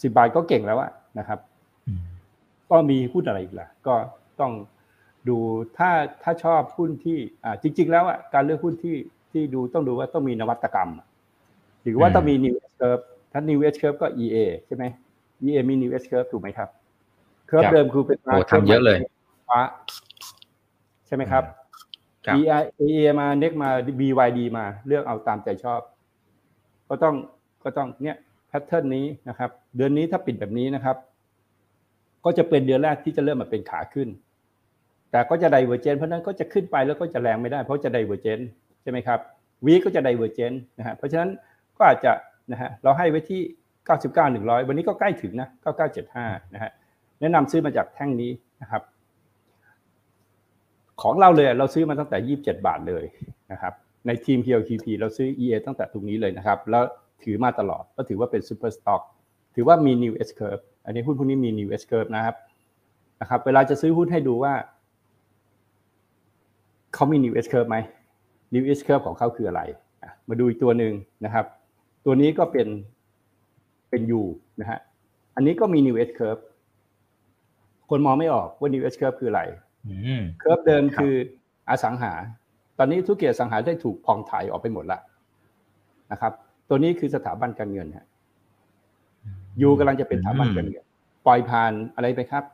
[0.03, 1.39] สิบาทก็เก่งแล้วอะนะครับ
[2.71, 3.95] ก็มีหุ้นอะไรอีกล่ะ ก็
[4.41, 4.53] ต้อง
[5.29, 5.39] ดู
[5.79, 5.91] ถ้า
[6.23, 8.97] ถ้าชอบหุ้นที่อ่าจริง ๆ แล้วอะการเลือกหุ้นที่
[9.33, 10.91] ที่ดูต้องดูว่าต้องมีนวัตกรรม
[11.83, 14.85] หรือว่าต้องมี new S curve ถ้า new S curve ก็ EA ใช่ไหม
[15.47, 16.69] EA มี new S curve ถูกไหมครับ
[17.47, 18.99] เคอร์ฟเดิมคือเป็นมาทำเยอะเลย
[19.49, 19.61] ฟ้า
[21.07, 21.45] ใช่ไหมครับ
[22.39, 25.81] EA EA มา next มา BYD มาเลือกเอาตามใจชอบ
[26.89, 27.15] ก็ต้อง
[27.65, 28.17] ก็ต้องเนี่ย
[28.49, 30.97] แพทเทิร์นนี้นะครับ เดือนนี้ถ้าปิดแบบนี้นะครับ
[32.25, 34.09] ก็จะเป็นเดือนแรกที่จะเริ่มมาเป็นขาขึ้น
[35.11, 38.41] แต่ก็จะ divergence เพราะนั้นก็จะขึ้นไปแล้วก็จะแรงไม่ได้ เพราะจะ divergence
[38.83, 39.19] ใช่ไหมครับ
[39.67, 41.31] week ก็จะ divergence นะฮะเพราะฉะนั้น
[41.77, 42.13] ก็อาจจะ
[42.53, 43.41] นะฮะเราให้ไว้ที่
[43.89, 45.49] 99 100 วันนี้ก็ใกล้ถึงนะ
[46.01, 46.71] 9975 นะฮะ
[47.21, 48.31] แนะนำซื้อมาจากแท่งนี้
[48.63, 48.83] นะครับ
[51.03, 53.05] ของเราเลยเราซื้อมาตั้งแต่ 27 บาทเลย
[53.53, 53.73] นะครับ
[54.07, 56.85] ในทีม PLQP เราซื้อ EA ตั้งแต่ตรงนี้เลยนะครับ แล้ว
[57.25, 59.03] ถือมาตลอดก็ถือว่าเป็น super stock
[59.55, 62.37] ถือว่ามี new S curve อันนี้หุ้นพวกนี้มี new S curve นะครับ
[63.21, 64.55] นะครับ เวลาจะซื้อหุ้นให้ดูว่า
[66.95, 67.77] เขามี new S curve ไหม
[68.55, 69.63] new S curve ของเขาคืออะไร
[70.29, 70.93] มาดูอีกตัวหนึ่ง
[71.25, 71.47] นะครับ
[72.05, 72.69] ตัวนี้ก็เป็น
[73.91, 74.23] เป็น U
[74.61, 74.81] นะฮะ
[75.35, 76.43] อันนี้ก็มี new S curve
[77.91, 79.43] คนมองไม่ออกว่า new S curve คืออะไร
[80.39, 81.15] เคอร์ฟเดิมคือ
[81.69, 82.13] อสังหา
[82.79, 85.03] ตอนนี้ธุรกิจอสังหาได้ถูกพองถ่ายออกไปหมดแล้ว
[86.13, 86.33] นะครับ
[86.69, 88.07] ตัวนี้คือสถาบันการเงินฮะ
[89.63, 90.87] U กำลังจะเป็นสถาบันการเงิน
[91.27, 92.45] ปล่อยผ่านอะไรไปครับ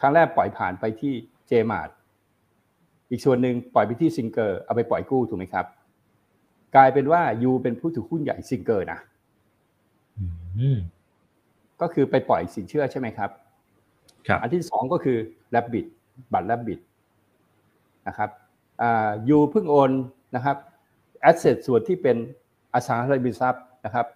[0.00, 1.12] ครั้งแรกปล่อยผ่านไปที่
[1.48, 1.94] Jaymart
[3.10, 5.66] อีกส่วนหนึ่งปล่อยไปที่ Singer เอาไปปล่อยกู้ถูกไหมครับ
[6.76, 8.98] กลายเป็นว่า U เป็นผู้ถือหุ้นใหญ่ Singer นะ
[11.80, 13.30] ก็คือไปปล่อยสินเชื่อใช่ไหมครับ
[14.42, 15.16] อันที่สองก็คือ
[15.50, 15.86] Rabbit
[16.32, 16.80] บัตร Rabbit
[18.08, 18.30] นะครับ
[19.28, 19.90] U เพิ่งโอน
[20.36, 20.56] นะครับ
[21.20, 22.16] asset ส่วนที่เป็น
[22.74, 24.06] อสังหาริมทรัพย์นะครับ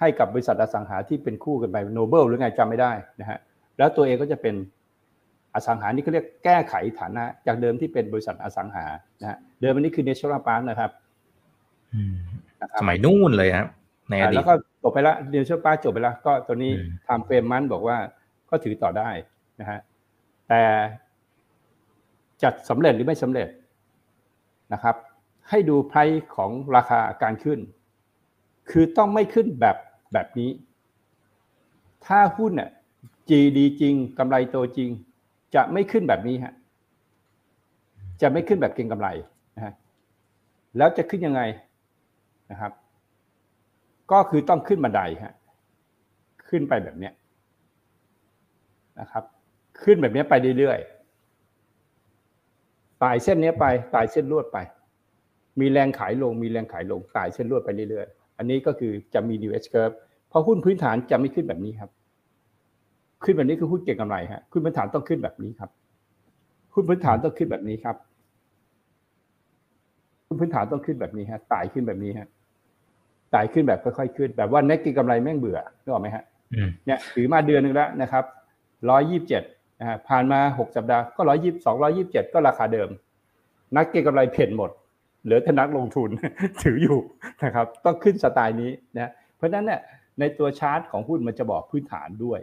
[0.00, 3.38] ให้กับบริษัทอสังหาที่เป็นคู่กันไป Noble หรือไงจำไม่ได้นะฮะ
[3.78, 4.54] แล้วตัวเองก็จะเป็น
[5.54, 8.84] อสังหานี่เขาเรียกแก้ไขฐานะ จากเดิมที่เป็นบริษัทอสังหา
[9.20, 10.90] นะฮะเดิมอันนี้คือ Natural Park นะครับ
[12.80, 13.66] สมัยนู่นเลยครับ
[14.10, 16.72] ในอดีตแล้วก็จบไปแล้ว Natural Park จบไปแล้วก็ตัวนี้
[17.08, 17.96] time frame มันบอกว่า
[18.50, 19.10] ก็ถือต่อได้
[19.60, 19.80] นะฮะ
[20.48, 20.62] แต่
[22.42, 23.48] จะสำเร็จหรือไม่สำเร็จ
[24.72, 24.96] นะครับ
[25.50, 25.98] ให้ดูไพร
[26.36, 27.58] ของราคาการขึ้น
[28.70, 29.76] คือต้องไม่ขึ้นแบบ
[30.12, 30.50] แบบนี้
[32.06, 32.70] ถ้าหุ้นเนี่ย
[33.28, 34.90] จีดีจริงกำไรโตจริง
[35.54, 36.54] จะไม่ขึ้นแบบนี้ฮะ
[38.22, 39.08] จะไม่ขึ้นแบบเก็งกำไร
[39.56, 39.74] นะฮะ
[40.76, 41.42] แล้วจะขึ้นยังไง
[42.50, 42.72] นะครับ
[44.10, 45.34] ก็คือต้องขึ้นบันไดฮะ
[46.48, 47.12] ขึ้นไปแบบเนี้ย
[49.00, 49.24] นะครับ
[49.82, 54.58] ขึ้นแบบนี้ไปเรื่อยๆตายเส้นนี้ไปตายเส้นลวดไป
[55.60, 59.94] มีแรงขายลง มีแรงขายลงตายเส้นลวดไปเรื่อยๆ อันนี้ก็คือจะมี new S curve
[60.28, 61.90] เพราะหุ้นพื้นฐานจะไม่ขึ้นแบบนี้ครับ
[63.24, 65.70] ขึ้นแบบนี้คือหุ้นเก่งกำไรฮะหุ้นพื้นฐานต้องขึ้นแบบนี้ครับ
[66.74, 67.96] หุ้นพื้นฐานต้องขึ้นแบบนี้ครับ
[70.26, 72.28] หุ้นพื้นฐานต้องขึ้นแบบนี้ฮะตายขึ้นแบบนี้ฮะ
[73.34, 76.24] ตายขึ้นแบบค่อยๆขึ้น แบบว่าเน็กกินกำไรแม่งเบื่อนึกออกไหมฮะ
[76.86, 78.24] เนี่ยถือมาเดือนหนึ่งแล้วนะครับ
[78.90, 79.42] ร้อยยี่สิบเจ็ด
[79.80, 82.88] นะฮะผ่านมาหกสัปดาห์ก็ร้อยยี่สองร้อยี่สิบเจ็ดก็ราคาเดิม
[83.76, 84.70] นักเก็งกำไรเพ่นหมด
[85.28, 86.10] เหลือแต่นักลงทุน
[86.62, 86.98] ถืออยู่
[87.44, 89.80] นะครับต้องขึ้นสไตล์นี้นะเพราะฉะนั้นเนี่ย
[90.20, 92.40] ในตัวชาร์ตของหุ้นมันจะบอกพื้นฐานด้วย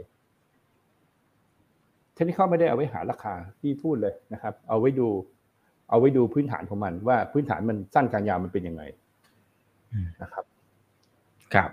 [2.14, 5.08] เทคนิคไม่ได้เอาไว้หาราคาที่พูดเลยนะครับ เอาไว้ดู
[5.90, 8.84] เอาไว้ดูพื้นฐานของมัน ว่าพื้นฐานมันสั้นกลางยาวมันเป็นยังไง
[10.22, 10.44] นะครับ
[11.54, 11.70] ครับ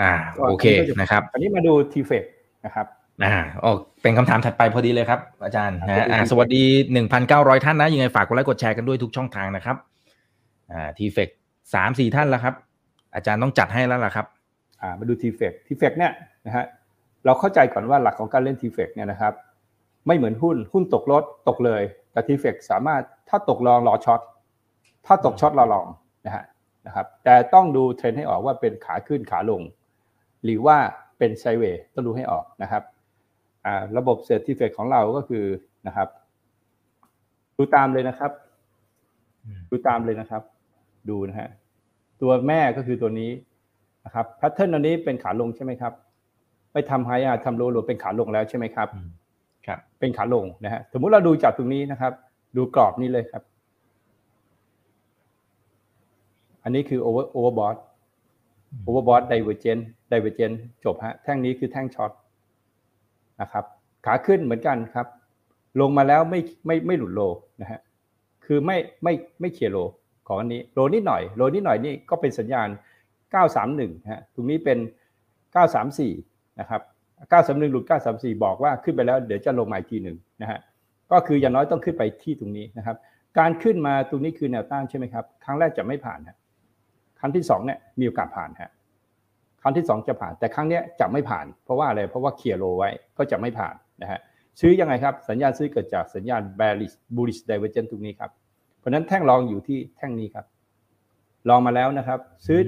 [0.00, 0.12] อ่า
[0.48, 0.66] โอเค
[1.00, 2.24] นะครับอันนี้มาดูทีเฟก
[2.64, 2.86] นะครับ
[3.24, 3.70] อ่าโอ้
[4.02, 6.62] เป็นคำถามถัดไปพอดีเลยครับ อาจารย์นะอ่าสวัสดี
[6.92, 9.76] หนึ่งพันเก้าร้อยท่านนะยังไงฝากกดไลค์กดแชร์กันด้วยทุกช่องทางนะครับ
[10.72, 11.28] อ่าทีเฟก
[11.74, 12.54] สามสี่ท่านแล้วครับ
[13.14, 14.26] อาจารย์ต้องจัดให้แล้วล่ะครับ
[14.82, 16.12] อ่ามาดูทีเฟกทีเฟกเนี่ย
[16.46, 16.64] นะฮะ
[17.24, 19.32] เราเข้าใจก่อนว่าหลักของการเล่น TFEX เนี่ยนะครับ
[20.06, 24.20] ไม่เหมือนหุ้นหุ้นตกรถตกเลย แต่ TFEX สามารถถ้าตก long รอ short
[25.06, 25.86] ถ้าตก short รอ long
[26.26, 26.44] นะฮะ
[26.86, 29.62] นะครับ แต่ต้องดูเทรนให้ออกว่าเป็นขาขึ้นขาลง
[30.44, 30.76] หรือว่า
[31.18, 32.82] เป็น sideway ต้องดูให้ออกนะครับ
[33.96, 35.44] ระบบ SET TFEX ของเราก็คือ
[35.86, 36.08] นะครับ
[37.56, 38.30] ดูตามเลยนะครับ
[39.70, 40.42] ดูตามเลยนะครับ
[41.10, 41.48] ดูนะฮะ
[42.22, 43.30] ตัวแม่ก็คือตัวนี้
[44.04, 45.92] นะครับ pattern ตัวนี้เป็นขาลงใช่ไหมครับ
[46.72, 48.88] ไปทำ higher ทำ lower low เป็นขาลงแล้วใช่ไหมครับ
[49.66, 52.12] ครับ เป็นขาลงนะฮะสมมุติเราดูจากตรงนี้นะครับ
[52.56, 53.42] ดูกรอบนี้เลยครับ
[56.62, 57.76] อันนี้คือ over overbought
[58.82, 60.52] overbought divergence divergence
[60.84, 62.12] จบฮะแท่งนี้คือแท่ง short
[63.40, 63.64] นะครับ
[64.06, 65.06] ขาขึ้นเหมือนกันครับ
[65.80, 67.20] ลงมาแล้วไม่ไม่ไม่หลุด low
[67.60, 67.80] นะฮะ
[68.44, 69.78] คือไม่ไม่ไม่เคลียร์โล
[70.32, 72.68] ของอันนี้โลนิดหน่อยโลนิดหน่อยนี่ก็เป็นสัญญาณ
[73.38, 74.78] 931ฮะตรงนี้เป็น
[75.68, 76.80] 934 นะครับ
[77.30, 80.58] 931 หลุด 934 บอกว่าขึ้นไปแล้วเดี๋ยวจะลงมาอีกทีหนึ่งนะฮะ
[81.12, 82.96] ก็คืออย่างน้อยต้องขึ้นไปที่ตรงนี้นะครับ
[83.38, 86.36] การขึ้นมาตรงนี้คือแนวต้านใช่ไหมครับ ครั้งแรกจะไม่ผ่านฮะ
[87.20, 88.70] ครั้งที่2เนี่ยมีโอกาสผ่านฮะ
[89.62, 94.20] ครั้งที่ 2 จะผ่าน แต่ครั้งนี้จะไม่ผ่าน เพราะว่าอะไรเพราะว่าเคลียร์โลไว้ก็จะไม่ผ่านนะฮะ
[94.60, 98.30] ซื้อยังไงครับ สัญญาณซื้อเกิดจากสัญญาณ bearish bullish divergence ตรงนี้ครับ
[98.82, 100.46] เพราะนั้นแท่งรองอยู่ที่แท่งนี้ครับ
[101.48, 102.58] ลองมาแล้วนะครับ ซื้อ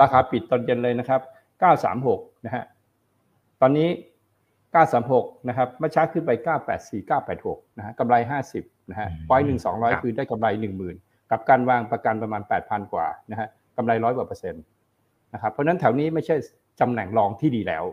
[0.00, 1.20] ราคาปิดตอนเย็นเลยนะครับ
[1.82, 2.64] 936 นะฮะ
[3.60, 3.88] ตอนนี้
[4.68, 6.30] 936 นะครับเมื่อช้าขึ้นไป
[6.78, 8.14] 984 986 นะฮะกำไร
[8.52, 10.46] 50 นะฮะปอยหนึ่งสองร้อยคือได้กำไร
[10.88, 14.64] 10,000 กับการวางประกันประมาณ 8,000 กว่านะฮะกำไรร้อยกว่าเปอร์เซ็นต์
[15.34, 16.36] นะครับเพราะนั้นแถวนี้ไม่ใช่
[16.80, 17.84] ตำแหน่ง long ที่ดีแล้ว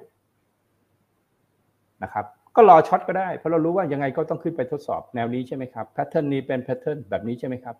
[2.04, 2.26] นะครับ
[2.56, 7.76] ก็รอ short ก็ได้ เพราะเรารู้ว่ายังไงก็ต้องขึ้นไปทดสอบแนวนี้ใช่ไหมครับ pattern นี้เป็น pattern แบบนี้ใช่ไหมครับ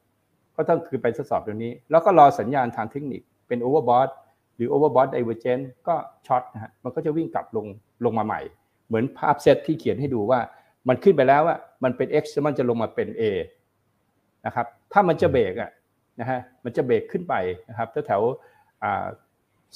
[0.56, 4.10] ก็ต้องคือไปทดสอบตรงนี้ แล้วก็รอสัญญาณทางเทคนิคเป็น overbought
[4.56, 5.96] หรือ overbought divergence ก็
[6.28, 7.66] short นะฮะมันก็จะวิ่งกลับลง
[8.06, 8.42] ลงมาใหม่
[8.88, 10.40] เหมือนภาพเซตที่เขียนให้ดูว่า
[10.88, 13.24] มันขึ้นไปแล้วว่ามันเป็น x แล้วมันจะลงมาเป็น a
[14.46, 15.72] นะครับถ้ามันจะเบรกอะ
[16.20, 17.36] นะฮะมันจะเบรกขึ้นไป
[17.70, 18.22] นะครับแถว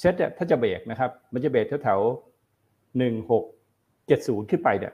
[0.00, 2.00] เซตเนี่ยถ้าจะเบรกนะครับ มันจะเบรกแถว
[2.98, 3.44] หนึ่งหก
[4.08, 4.92] เจ็ดศูนย์ขึ้นไปเนี่ย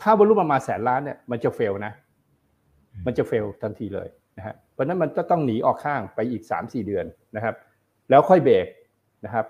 [0.00, 1.92] ถ้าวอลุ่มประมาณแสนล้านเนี่ยมันจะเฟลนะ
[3.06, 7.54] มันจะเฟลทันทีเลยนะฮะเพราะนั้นมันจะต้องหนีออกข้างไปอีกสามสี่เดือนนะครับ
[8.10, 8.66] แล้วค่อยเบรก
[9.24, 9.46] นะครับ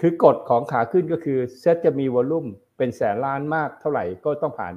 [0.00, 2.46] คือกฎของขาขึ้นก็คือเซตจะมีวอลุ่ม
[2.78, 4.74] เป็นแสนล้านมากเท่าไหร่ก็ต้องผ่าน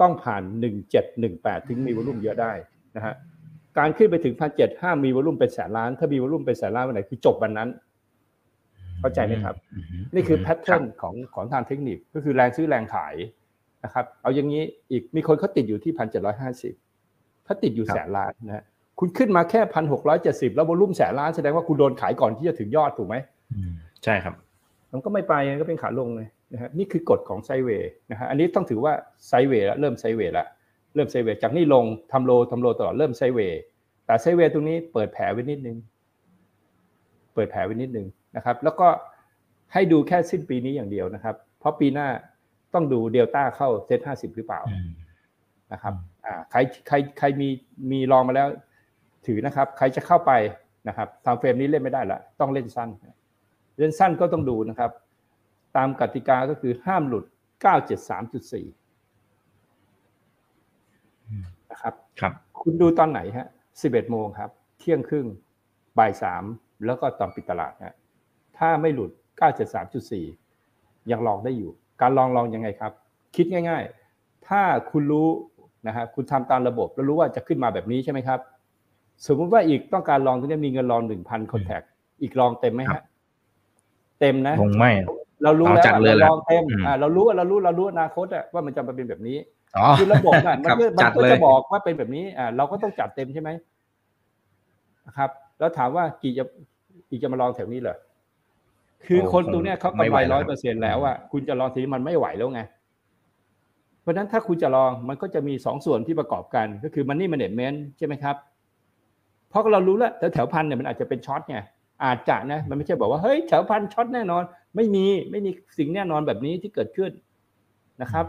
[0.00, 2.52] ต้องผ่านหนึ่งเจ็ดหนึ่งแปดถึงมีวอลุ่มเยอะได้
[2.96, 3.14] นะฮะ
[3.78, 7.68] การขึ้นไปถึงพันเจ็ดห้ามีวอลุ่มเป็นแสนล้าน ถ้ามีวอลุ่มเป็นแสนล้านวันไหนคือจบวันนั้น
[9.00, 9.54] เข้าใจไหมครับ
[10.14, 13.14] นี่คือแพทเทิร์นของของทางเทคนิคก็คือแรงซื้อแรงขาย
[13.84, 16.74] นะครับ เอาอย่างนี้อีกมีคนเขาติดอยู่ที่พันเจ็ดร้อยห้าสิบ
[17.46, 18.64] ถ้าติดอยู่แสนล้านนะฮะ
[18.98, 23.16] คุณขึ้นมาแค่พันหกร้อยเจ็ดสิบแล้ววอลุ่มแสนล้านแสดงว่าคุณโดนขายก่อนที่จะถึงยอดถูกไหม
[24.04, 24.34] ใช่ครับ
[24.92, 28.92] มันก็ไม่ไปก็เป็นขาลงเลยนะฮะนี่คือกฎของไซเวย์นะฮะอันนี้ต้องถือว่า
[29.28, 30.46] ไซเวย์แล้วเริ่มไซเวย์แล้ว
[30.94, 33.60] เริ่มไซเวย์จากนี่ลงทำโลทำโลตลอดเริ่มไซเวย์
[34.06, 35.76] แต่ไซเวย์ตรงนี้เปิดแผลไว้นิดนึง
[37.34, 38.88] เปิดแผลไว้นิดนึง นะครับ แล้วก็
[39.72, 42.08] ให้ดูแค่สิ้นปีนี้อย่างเดียวนะครับ เพราะปีหน้า
[42.74, 44.60] ต้องดูเดลต้าเข้าเซ็ตห้าสิบหรือเปล่า
[45.72, 46.58] นะครับอ่าใคร
[46.88, 47.48] ใครใครมี
[47.90, 48.48] มีลองมาแล้ว
[49.26, 50.32] ถือนะครับ ใครจะเข้าไป
[50.88, 52.88] นะครับทำเฟรมนี้เล่นไม่ได้ละต้องเล่นสั้น
[53.78, 54.90] เล่นสั้นก็ต้องดูนะครับ
[55.76, 57.24] ตามกติกาก็คือห้ามหลุด
[57.66, 57.70] 973.4
[61.70, 63.48] นะครับ ครับ คุณดูตอนไหนฮะ
[63.78, 65.26] 11โมงครับ เที่ยงครึ่ง
[65.98, 66.44] บ่ายสาม
[66.86, 67.96] แล้วก็ตอนปิดตลาดฮะ
[68.58, 69.10] ถ้าไม่หลุด
[69.90, 72.92] 973.4 ยังลองได้อยู่ การลองลองยังไงครับ
[73.36, 73.82] คิดง่าย
[74.14, 75.28] ๆ ถ้าคุณรู้
[75.86, 78.40] นะฮะคุณทำตามระบบแล้วรู้ว่าจะขึ้นมาแบบนี้ใช่ไหมครับ
[79.26, 81.82] สมมุติว่าอีกต้องการลองตรงนี้มีเงินลอง1,000คอนแทค
[82.22, 83.02] อีกลองเต็มไหมฮะ
[84.20, 84.92] เต็มนะคงไม่
[85.44, 89.38] เรารู้เอาแล้วจัดเลยเราแหละลองเต็มอืมอ่าเรารู้ว่าเรารู้เรารู้อนาคตอะว่ามันจะมาเป็นแบบนี้
[89.76, 93.50] อ๋อคือระบบน่ะมันครับก็มัจันดก็เลยจะบอกว่าเป็นแบบนี้อ่าเราก็ต้องจัดเต็มใช่ไหม
[95.06, 96.44] นะครับ แล้วถามว่ากี่จะ
[97.10, 97.96] อีกจะมาลองแถวนี้เหรอ
[99.06, 102.60] คือคนตรงเนี้ยเขากำไรร้อยเปอร์เซ็นแล้วอะคุณจะลองทีนี้มันไม่ไหวแล้วไง
[104.02, 108.36] เพราะฉะนั้นถ้าคุณจะลองมันก็จะมีสองส่วนที่ประกอบกันก็คือมันนี่มันเน็ตเมนใช่ไหมครับ
[109.48, 111.58] เพราะเรารู้แล้วแถวแถวพันเนี่ยมันอาจจะเป็น short ไง
[112.04, 114.42] อาจจะนะมันไม่ใช่บอกว่าเฮ้ยแถวพัน short แน่นอน
[114.76, 117.10] ไม่มีไม่มีสิ่งแน่นอนแบบนี้ที่เกิดขึ้น
[118.02, 118.26] นะครับ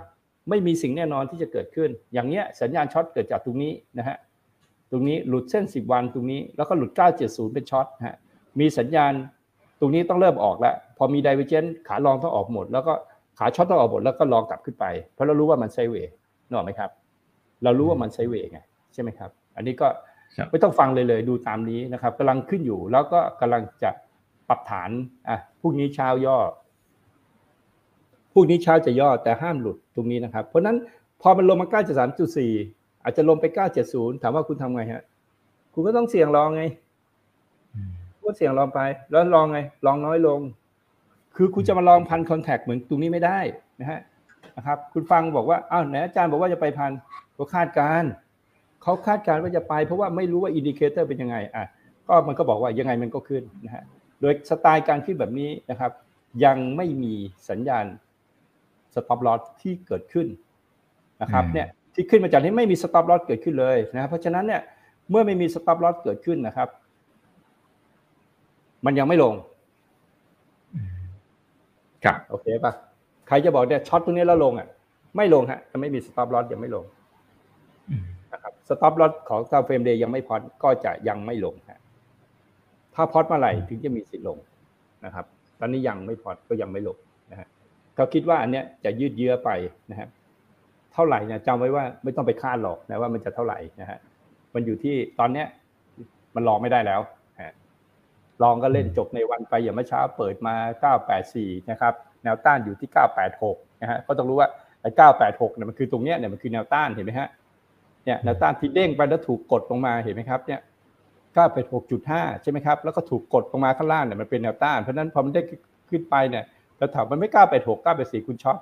[0.49, 4.17] ไม่มีสิ่งแน่นอนที่จะเกิดขึ้น อย่างเนี้ยสัญญาณ short เกิดจากตรงนี้นะฮะ
[4.91, 6.91] ตรงนี้หลุดเส้น 10 วันตรงนี้แล้วก็หลุด
[7.21, 8.17] 970 เป็น short ฮะ
[8.59, 9.13] มีสัญญาณ
[9.79, 12.93] ตรงนี้ต้องเริ่มออกแล้ว พอมี divergence ขา long ต้องออกหมด แล้วก็
[13.37, 16.11] ขา short ต้องออกหมดแล้วก็ long กลับขึ้นไป เพราะเรารู้ว่ามัน sideway
[16.47, 16.89] นึกออกไหมครับ
[17.63, 18.59] เรารู้ว่ามันไซด์เวย์ไง
[18.93, 19.87] ใช่ไหมครับ อันนี้ก็
[20.37, 23.89] ครับไม่ต้องฟังเลยเลยดูตามนี้นะครับกำลังขึ้นอยู่แล้วก็กำลังจะ
[24.47, 24.89] ปรับฐาน
[25.29, 26.37] อะพรุ่งนี้เช้าย่อ
[28.33, 30.77] พรุ่งนี้เช้าจะย่อแต่ห้ามหลุดตรงนี้นะครับ เพราะฉะนั้น
[31.21, 31.67] พอมันลงมา
[32.35, 33.45] 9.3.4อาจจะลงไป
[33.83, 35.03] 9.70 ถามว่าคุณทำไงฮะ
[35.73, 36.88] คุณก็ต้องเสี่ยงลองไงคุณ
[38.23, 38.79] ก็เสี่ยงลองไป
[39.11, 40.39] แล้วลองไง ลองน้อยลง
[41.35, 43.39] คือคุณจะมาลองพันคอนแทคเหมือนตรงนี้ไม่ได้
[43.81, 43.99] นะฮะ
[44.57, 46.91] นะครับ คุณฟังบอกว่าอ้าวไหนอาจารย์บอกว่าจะไปพัน
[47.37, 48.11] ก็คาดการณ์
[48.83, 51.65] เขาคาดการณ์ว่าจะไป เพราะว่าไม่รู้ว่า indicator เป็นยังไงอะ
[52.07, 53.83] ก็มันก็บอกว่ายังไงมันก็ขึ้นนะฮะ
[54.21, 55.91] โดยสไตล์การขึ้นแบบนี้นะครับ
[56.45, 57.13] ยังไม่มี
[57.49, 57.85] สัญญาณ
[58.93, 60.27] stop loss ที่เกิดขึ้น
[61.21, 64.61] นะครับอืมเนี่ยที่ขึ้นมาจากที่ไม่มี stop loss เกิดขึ้นเลยนะครับเพราะฉะนั้นเนี่ย
[65.09, 66.69] เมื่อไม่มี stop loss เกิดขึ้นนะครับ
[68.85, 69.33] มันยังไม่ลง
[72.03, 72.73] ครับโอเคปะ
[73.27, 74.67] ใครจะบอกเนี่ย short ตรงนี้แล้วลงอะ
[75.17, 76.85] ไม่ลงฮะจะไม่มี stop loss ยังไม่ลง
[78.33, 81.79] นะครับ stop loss ของ timeframe day ยังไม่พอตก็จะยังไม่ลงฮะ
[82.95, 84.37] ถ้าพอตเมื่อไหร่ถึงจะมีสิทธิ์ลง
[85.05, 85.25] นะครับ
[85.59, 86.97] ตอนนี้ยังไม่พอตก็ยังไม่ลง
[87.31, 87.47] นะฮะ
[87.95, 89.49] เขาคิดว่าอันเนี้ยจะยืดเยื้อไป
[89.91, 90.07] นะฮะ
[90.93, 93.99] เท่าไหร่เนี่ยจำไว้ว่าไม่ต้องไปคาดหรอกนะว่ามันจะเท่าไหร่นะฮะ
[94.53, 95.47] มันอยู่ที่ตอนเนี้ย
[96.35, 97.18] มันรอไม่ได้แล้วฮะ
[98.43, 100.55] ลองก็เล่นจบในวันไปอย่างเมื่อเช้าเปิดมา
[101.11, 102.89] 984 นะครับ แนวต้านอยู่ที่
[103.35, 104.49] 986 นะฮะ ก็ต้องรู้ว่า
[104.81, 104.89] ไอ้
[105.23, 107.29] 986 เนี่ยมันคือตรงเนี้ยเนี่ยมันคือแนวต้านเห็นไหมฮะ
[108.05, 110.59] เนี่ยแนวต้านที่เด้งไปแล้วถูกกดลงมาเห็นไหมครับเนี่ย
[111.49, 115.41] 986.5 ใช่ไหมครับ แล้วก็ถูกกดลงมาข้างล่างเนี่ยมันเป็นแนวต้าน เพราะฉะนั้นพอมันได้
[115.89, 116.43] ขึ้นไปเนี่ย
[116.77, 118.57] แล้วถามมันไม่ 986 984 คุณช็อต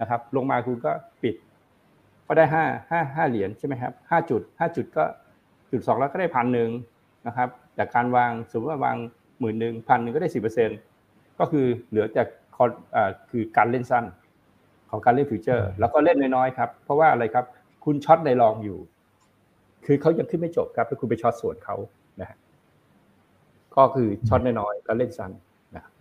[0.00, 1.34] นะครับ ลงมาคุณก็ปิด
[2.26, 5.04] ก็ได้ห้าห้าห้าเหรียญใช่ไหมครับห้าจุดห้าจุดก็
[5.70, 6.70] จุดสองแล้วก็ได้พันหนึ่ง
[7.26, 7.48] นะครับ
[7.78, 8.96] จากการวางสมมติว่าวาง
[9.40, 10.70] หมื่นหนึ่งพันหนึ่งก็ได้สิบเปอร์เซ็น
[11.38, 12.26] ก็คือเหลือจาก
[12.56, 14.04] คอนอ่าคือการเล่นสั้น
[14.90, 17.44] ของการเล่น future แล้วก็เล่นน้อยๆครับ เพราะว่าอะไรครับ
[17.84, 18.78] คุณ short ใน long อยู่
[19.86, 21.76] คือเขายังขึ้นไม่จบครับแล้วคุณไป short สวนเขา
[22.20, 22.36] นะฮะ
[23.76, 25.30] ก็คือ short น้อยๆก็เล่นสั้น
[25.76, 25.92] นะครับ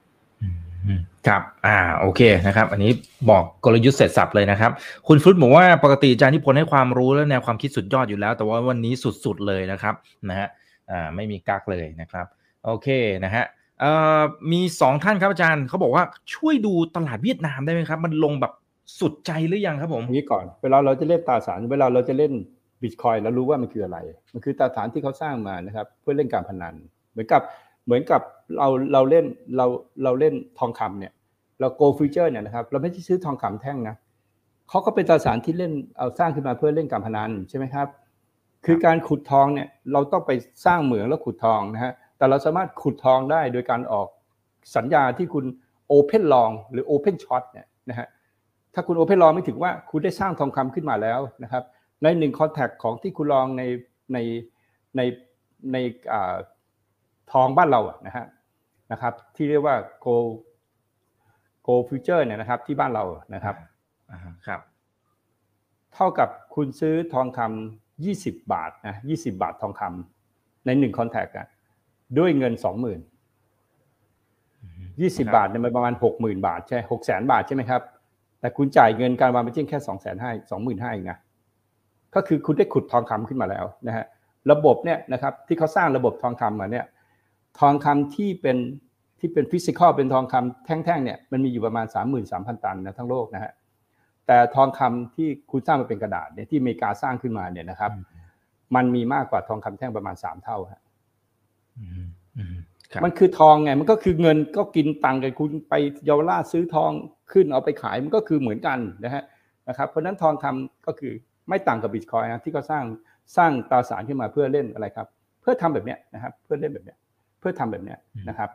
[1.27, 2.91] ครับ อ่า โอเค นะครับ อันนี้
[3.29, 4.71] บอกกลยุทธ์เสร็จสับเลยนะครับ
[5.07, 8.93] คุณฟลุตบอกว่าปกติอาจารย์นิพนธ์ให้ความรู้และแนวความคิดสุดยอดอยู่แล้ว แต่ว่าวันนี้
[9.25, 9.95] สุดๆเลยนะครับ
[10.29, 10.47] นะฮะ
[10.91, 12.25] อ่า ไม่มีกักเลยนะครับ
[12.68, 12.88] โอเค
[13.26, 13.45] นะฮะ
[14.51, 16.03] มีสองท่านครับอาจารย์เขาบอกว่า
[16.34, 18.53] ช่วยดูตลาดเวียดนามได้ไหมครับ มันลงแบบ
[18.99, 22.34] สุดใจหรือยังครับผมนี้ก่อน เวลาเราจะเล่นตราสารเวลาเราจะเล่น
[22.82, 23.97] บิตคอยเรารู้ว่ามันคืออะไร
[24.34, 26.76] มันคือตราสารที่เขาสร้างมานะครับ เพื่อเล่นการพนัน
[27.11, 27.41] เหมือนกับ
[27.86, 28.22] เหมือนกับ
[28.57, 29.26] เราเราเล่น
[29.57, 29.65] เรา
[30.03, 31.13] เราเล่นทองคำเนี่ย
[31.59, 33.95] เรา gold future เนี่ยนะครับ เราไม่ใช่ซื้อทองคำแท่งนะ
[34.70, 37.88] เขาก็เป็นตราสารที่เล่นเอาสร้างขึ้นมาเพื่อเล่นการพนันใช่ไหมครับ
[38.65, 40.32] คือการขุดทองเนี่ยเราต้องไป
[40.65, 44.07] สร้างเหมืองแล้วขุดทองนะฮะ แต่เราสามารถขุดทองได้โดยการออก
[44.76, 45.45] สัญญาที่คุณ
[45.88, 48.07] open long หรือ open short เนี่ยนะฮะ
[48.74, 51.63] ถ้าคุณ open long หมายถึงว่าคุณได้สร้างทองคำขึ้นมาแล้วนะครับ
[52.03, 53.63] ในหนึ่ง contract ของที่คุณ long ใน
[54.13, 54.18] ใน
[54.95, 55.01] ใน
[55.74, 55.78] ใน
[57.32, 58.26] ทองบ้านเราอะนะฮะ
[58.91, 60.15] นะครับ ที่เรียกว่า go
[61.68, 63.03] go future เนี่ยนะครับ ที่บ้านเรา
[63.36, 63.55] นะครับ
[64.11, 64.61] อ่าครับ
[65.93, 71.47] เท่ากับคุณซื้อทองคำยี่สิบบาทนะยี่สิบาททองคำในหนึ่งคอนแทคอะ
[72.18, 72.99] ด้วยเงินสองหมื่น
[75.01, 77.82] ยี่สิบาทเนี่ยมันประมาณหกหมื่นบาทใช่หกแสนบาทใช่ไหมครับ
[78.39, 81.20] แต่คุณจ่ายเงินการวางเป็นจิ้งแค่สองแสนห้าสองหมื่นห้าเองนะ
[82.16, 84.05] ก็คือคุณได้ขุดทองคำขึ้นมาแล้วนะฮะ
[84.51, 86.86] ระบบเนี่ยนะครับที่เขาสร้างระบบทองคำมาเนี่ย
[87.60, 88.58] ทองคำที่เป็น
[89.20, 93.51] ที่เป็นฟิสิกอลเป็นทองคำแท่งๆเนี่ยมันมีอยู่ประมาณสามหมื่นสามพันตันนะทั้งโลกนะฮะ
[94.28, 97.91] แต่ทองคำที่คุณสร้างมาเป็นกระดาษเนี่ยที่อเมริกาสร้างขึ้นมาเนี่ยนะครับ
[98.76, 100.82] มันมีมากกว่าทองคำแท่งประมาณสามเท่าฮะ
[103.03, 105.73] มันคือทองไง มันก็คือเงินก็กินตังค์กันคุณไป
[106.05, 106.91] เยาวราชซื้อทอง
[107.32, 109.23] ขึ้นเอาไปขายมันก็คือเหมือนกันนะฮะ
[109.69, 111.13] นะครับเพราะนั้นทองคำก็คือ
[111.49, 112.84] ไม่ต่างกับบิตคอยนะที่เขาสร้าง
[113.38, 115.07] สร้างตราสารขึ้นมาเพื่อเล่นอะไรครับ
[115.41, 116.97] เพื่อทำแบบเนี้ยนะครับ เพื่อเล่นแบบเนี้ย
[117.39, 117.97] เพื่อทำแบบเนี้ย
[118.30, 118.49] นะครับ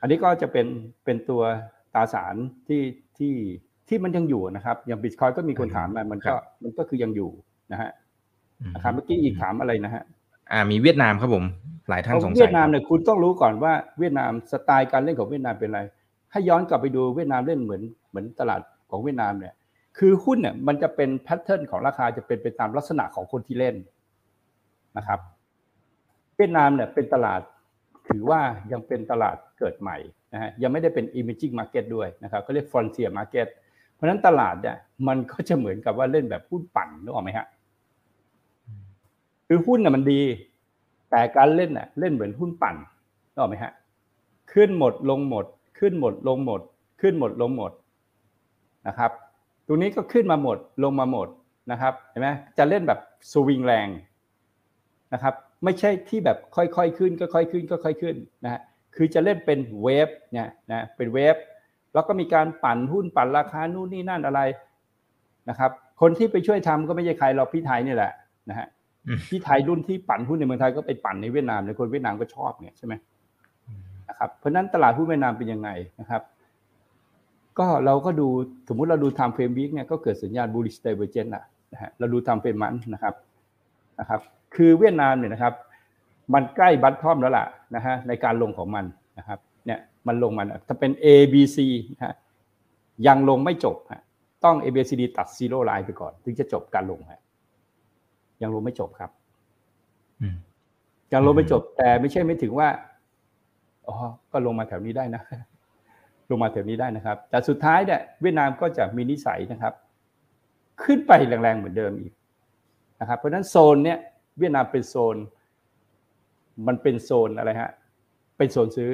[0.00, 0.66] อันนี้ก็จะเป็น
[1.04, 1.42] เป็นตัว
[1.94, 2.34] ตราสาร
[2.68, 2.82] ที่
[3.18, 3.34] ที่
[3.88, 7.30] ที่มันยังอยู่นะครับ อย่างบิตคอยก็มีคนถามมามันก็มันก็คือยังอยู่
[7.72, 7.90] นะฮะ
[8.74, 10.02] นะครับเมื่อกี้อีกถามอะไรนะฮะ
[10.52, 11.44] อ่ามีเวียดนามครับผม
[11.88, 15.80] หลายท่านสงสัยเวียดนามเนี่ยคุณต้องรู้ก่อนว่าเวียดนามสไตล์การเล่นของเวียดนามเป็นอะไร
[16.32, 19.54] ให้ย้อนกลับไปดูเวียดนามเล่นเหมือนเหมือนตลาดของเวียดนามเนี่ย
[19.98, 23.76] คือหุ้นเนี่ยมันจะเป็นแพทเทิร์นของราคาจะเป็นไปตามลักษณะของคนที่เล่น
[24.96, 25.20] นะครับ
[26.36, 27.40] เวียดนามเนี่ยเป็นตลาด
[28.08, 28.40] ถือว่า
[28.72, 29.96] ยังเป็นตลาดเกิดใหม่
[30.32, 33.48] นะฮะยังไม่ได้เป็น emerging market ด้วยนะครับก็เรียก frontier market
[33.94, 34.76] เพราะฉะนั้นตลาดเนี่ย
[35.08, 37.46] มันก็จะเหมือนกับว่าเล่นแบบหุ้นปั่นนึกออกไหมฮะ
[39.54, 40.20] คือหุ้นน่ะมันดี
[41.10, 42.76] แต่การเล่นน่ะเล่นเหมือนหุ้นปั่น
[43.32, 43.72] นึกไหมฮะ
[44.52, 45.46] ขึ้นหมดลงหมด
[45.78, 46.60] ขึ้นหมดลงหมด
[47.00, 47.72] ขึ้นหมดลงหมด
[48.88, 49.10] นะครับ
[49.66, 51.28] ตรงนี้ก็ขึ้นมาหมดลงมาหมด
[51.70, 52.28] นะครับเห็นไหม
[52.58, 53.00] จะเล่นแบบ
[53.32, 53.88] สวิงแรง
[55.12, 55.34] นะครับ
[55.64, 58.60] ไม่ใช่ที่แบบค่อยๆขึ้นค่อยๆขึ้นค่อยๆขึ้นนะฮะ
[58.96, 61.36] คือจะเล่นเป็นเวฟเนี่ยนะเป็นเวฟ
[61.94, 64.40] แล้วก็มีการปั่นหุ้นปั่นราคานู่นนี่นั่นอะไร
[65.48, 68.12] นะครับ คนที่ไปช่วยทำก็ไม่ใช่ใครเราพี่ไทยนี่แหละ
[68.50, 68.68] นะฮะ
[69.28, 72.94] พี่ไทยรุ่นที่ปั่นหุ้นในเมืองไทยก็ไปปั่นในเวียดนามในคนเวียดนามก็ชอบเนี่ยใช่ไหม
[74.08, 76.22] นะครับเพราะนั้นตลาดหุ้นเวียดนามเป็นยังไงนะครับ
[77.58, 78.28] ก็เราก็ดู
[78.68, 83.14] สมมุติเราดู timeframe week เนี่ยก็เกิดสัญญาณ bullish divergence นะฮะเราดู timeframe month นะครับ
[84.00, 84.20] นะครับ
[84.54, 85.54] คือเวียดนามเนี่ยนะครับ
[86.34, 88.84] มันใกล้ bottom แล้วล่ะนะฮะในการลงของมัน
[89.18, 91.58] นะครับ เนี่ยมันลงมันถ้าเป็น A B C
[91.94, 92.14] นะฮะ
[93.06, 94.02] ยังลงไม่จบฮะ
[94.44, 97.20] ต้อง A B C D ตัดซีโร่ไลน์ไปก่อน ถึงจะจบการลงฮะ
[98.42, 99.10] ยังลงไม่จบครับ
[101.12, 102.68] ยังลงไม่จบ แต่ไม่ใช่ไม่ถึงว่า
[103.88, 103.94] อ๋อ
[104.32, 105.22] ก็ลงมาแถวนี้ได้นะ
[106.30, 109.74] ลงมาแถวนี้ได้นะครับ แต่สุดท้ายเนี่ยเวียดนามก็จะมีนิสัยนะครับ
[110.82, 112.12] ขึ้นไปแรงๆเหมือนเดิมอีก
[113.00, 113.98] นะครับ เพราะฉะนั้นโซนเนี้ย
[114.38, 115.16] เวียดนามเป็นโซน
[116.66, 117.70] มันเป็นโซนอะไรฮะ
[118.36, 118.90] เป็นโซนซื้อ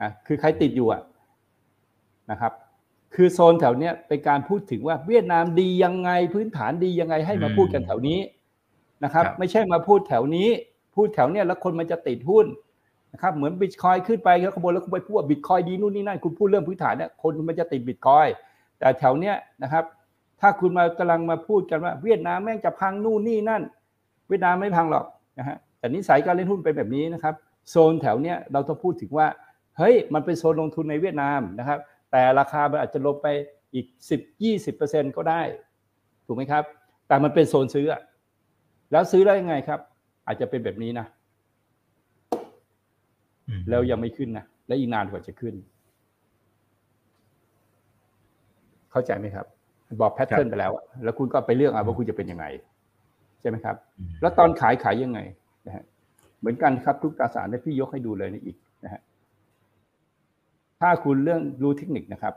[0.00, 1.02] อะคือใครติดอยู่อะ
[2.30, 2.52] นะครับ
[3.14, 8.18] คือโซนแถวเนี้ยเป็นการพูดถึงว่าเวียดนามดียังไงพื้นฐานดียังไงให้มาพูดกันแถวนี้
[9.04, 10.48] นะครับ ไม่ใช่มาพูดแถวนี้
[10.94, 12.46] พูดแถวเนี้ยแล้วคนมันจะติดหุ้น
[13.12, 18.26] นะครับเหมือนบิตคอยขึ้นไปแล้วขบวนแล้วคุณไปพูดว่าบิตคอยดีนู่นนี่นั่นคุณพูดเรื่องพื้นฐานเนี่ยคนมันจะติดบิตคอย
[18.78, 19.84] แต่แถวเนี้ยนะครับ
[20.40, 23.62] ถ้าคุณมากำลังมาพูดกันว่า เวียดนามแม่งจะพังนู่นนี่นั่น
[24.28, 25.04] เวียดนามไม่พังหรอก
[25.38, 27.34] นะฮะแต่นิสัยการเล่นหุ้นเป็นแบบนี้นะครับ
[27.70, 29.26] โซนแถวเนี้ยเราต้องพูดถึงว่า
[29.78, 31.78] เฮ้ยมันเป็นโซนลงทุนในเวียดนามนะครับ
[32.12, 33.26] แต่ราคามันอาจจะลงไป
[33.74, 35.42] อีก 10 20%ก็ได้
[36.26, 36.64] ถูกไหมครับ
[37.08, 37.86] แต่มันเป็นโซนซื้อ
[38.92, 39.80] แล้วซื้อได้ยังไงครับ
[40.26, 41.06] อาจจะเป็นแบบนี้นะ
[43.68, 45.54] แล้วยังไม่ขึ้นนะและอีกนานกว่าจะขึ้น
[48.90, 49.46] เข้าใจไหมครับ
[50.00, 50.72] บอก pattern ไปแล้ว
[51.04, 52.46] แล้วคุณก็ไปเลือกเอาว่าคุณจะเป็นยังไง
[53.40, 53.76] ใช่ไหมครับ
[54.20, 55.20] แล้วตอนขายขายยังไง
[55.66, 55.84] นะฮะ
[56.38, 59.00] เหมือนกันครับทุกตราสารที่พี่ยกให้ดูเลยนี่อีกนะฮะ
[60.80, 62.34] ถ้าคุณเรียนรู้เทคนิคนะครับ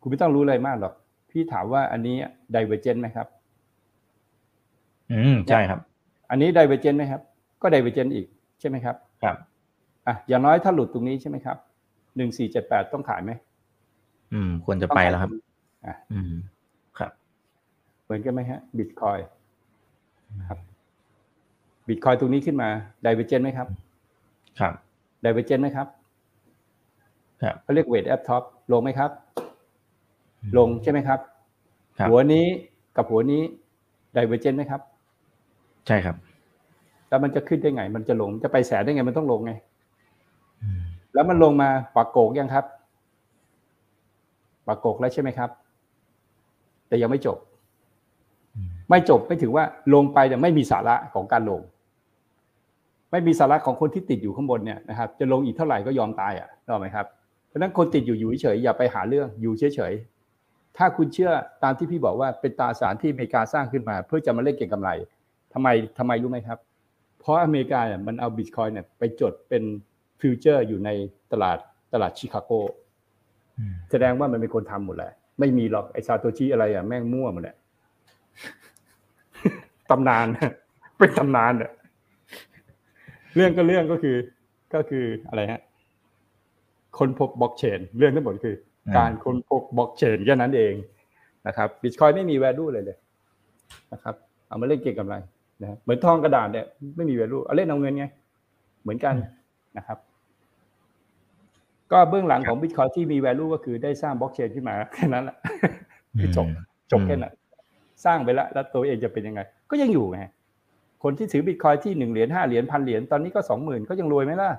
[0.00, 0.94] คุณไม่ต้องรู้อะไรมากหรอก
[1.30, 2.16] พี่ถามว่าอันนี้
[2.52, 3.26] divergence ไหมครับ
[5.12, 5.80] อืมใช่ครับ
[6.30, 7.20] อันนี้ divergence ไหมครับ
[7.62, 8.26] ก็ divergence อีก
[8.60, 9.36] ใช่ไหมครับ ครับ
[10.06, 11.56] อะอย่างน้อยถ้าหลุดตรงนี้ใช่ไหมครับ
[12.16, 13.32] หนึ่งสี่เจ็ดแปดต้องขายไหม
[14.32, 15.30] อืม ควรจะไปแล้วครับ
[15.86, 16.32] อะอืม
[16.98, 17.12] ครับ
[18.04, 19.18] เหมือนกันไหมฮะบิตคอยน์
[20.48, 20.58] ครับ
[21.88, 22.68] บิตคอยน์ตรงนี้ขึ้นมา
[23.02, 23.68] divergence ไหมครับ
[24.60, 24.74] ครับ
[25.22, 25.86] divergence ไหมครับ
[27.42, 29.10] ครับเขาเรียก wedge up ต้องลงไหมครับ
[30.58, 31.20] ลงใช่ไหมครับ
[31.98, 32.46] ครับหัวนี้
[32.96, 33.42] กับหัวนี้
[34.12, 34.80] divergence ไหมครับ
[35.86, 36.16] ใช่ครับ
[37.08, 39.52] แล้วมันจะขึ้นได้ไง มันจะลง จะไปแสนได้ไง มันต้องลงไง
[40.62, 40.80] อืม
[41.14, 42.64] แล้วมันลงมาปักโกกยังครับ
[44.66, 45.50] ปักโกกแล้วใช่ไหมครับ
[46.88, 47.38] แต่ยังไม่จบ
[48.90, 49.64] ไม่จบไม่ถือว่า
[49.94, 51.60] ลงไปแต่ไม่มีสาระของการลง
[53.10, 57.06] ไม่มีสาระของคนที่ติดอยู่ข้างบนเนี่ยนะครับ จะลงอีกเท่าไหร่ก็ยอมตายอะรู้ไหมครับ
[57.48, 64.90] เพราะฉะนั้นคนติดอยู่อยู่เฉยๆอย่าไปหาเรื่องอยู่เฉยๆถ้าคุณเชื่อตามที่พี่บอกว่าเป็นตราสารที่อเมริกาสร้างขึ้นมา เพื่อจะมาเล่นเก็งกำไร
[65.52, 66.58] ทำไมทำไมรู้ไหมครับ
[67.20, 69.62] เพราะอเมริกาเนี่ยมันเอาบิตคอยน์เนี่ยไปจดเป็น
[70.20, 70.90] future อยู่ใน
[71.32, 71.58] ตลาด
[71.92, 72.50] ตลาดชิคาโก
[73.58, 77.56] อืมแสดงว่ามันเป็นคนทำหมดแหละ ไม่มีหรอกไอ้ซาโตชิอะไรอะแม่งมั่วหมดแหละ
[79.90, 80.26] ตำนาน
[80.98, 81.70] เป็นตำนานอะ
[83.36, 84.16] เรื่องก็เรื่องก็คือ
[84.74, 85.60] ก็คืออะไรฮะ
[86.98, 88.56] ค้นพบบล็อกเชนเรื่องทั้งหมดคือ
[88.96, 90.74] การค้นพบบล็อกเชนแค่นั้นเอง
[91.46, 92.98] นะครับบิตคอยไม่มี value เลยเลย
[93.92, 94.14] นะครับ
[94.48, 95.14] เอามาเล่นเก็งกำไร
[95.62, 98.04] นะเหมือนทองกระดาษเนี่ยไม่มี value เอาเล่นเอาเงินไง
[98.82, 99.14] เหมือนกัน
[99.76, 99.98] นะครับ
[101.92, 105.36] ก็เบื้องหลังของบิตคอยที่มี value ก็คือได้สร้างบล็อกเชนขึ้นมาแค่นั้นแหละ
[106.20, 106.46] คือจบ
[106.92, 107.34] จบแค่นั้น
[108.04, 109.40] สร้างไปแล้วแล้วตัวเองจะเป็นยังไง
[109.70, 110.20] ก็ยังอยู่ไง
[111.02, 114.50] คนที่ถือบิตคอยที่หนึ่งเหรียญห้าเหรียญพันเหรียญตอนนี้ก็สองหมื่นก็ยังรวยไหมล่ะ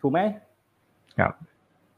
[0.00, 0.20] ถูกไหม
[1.18, 1.32] ครับ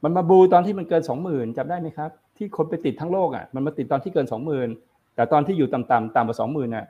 [0.04, 4.68] มันมาบูมตอนที่มันเกินสองหมื่นจำได้ไหมครับ ที่คนไปติดทั้งโลกอะ มันมาติดตอนที่เกินสองหมื่น
[5.14, 6.86] แต่ตอนที่อยู่ต่ำๆต่ำกว่าสองหมื่นอะ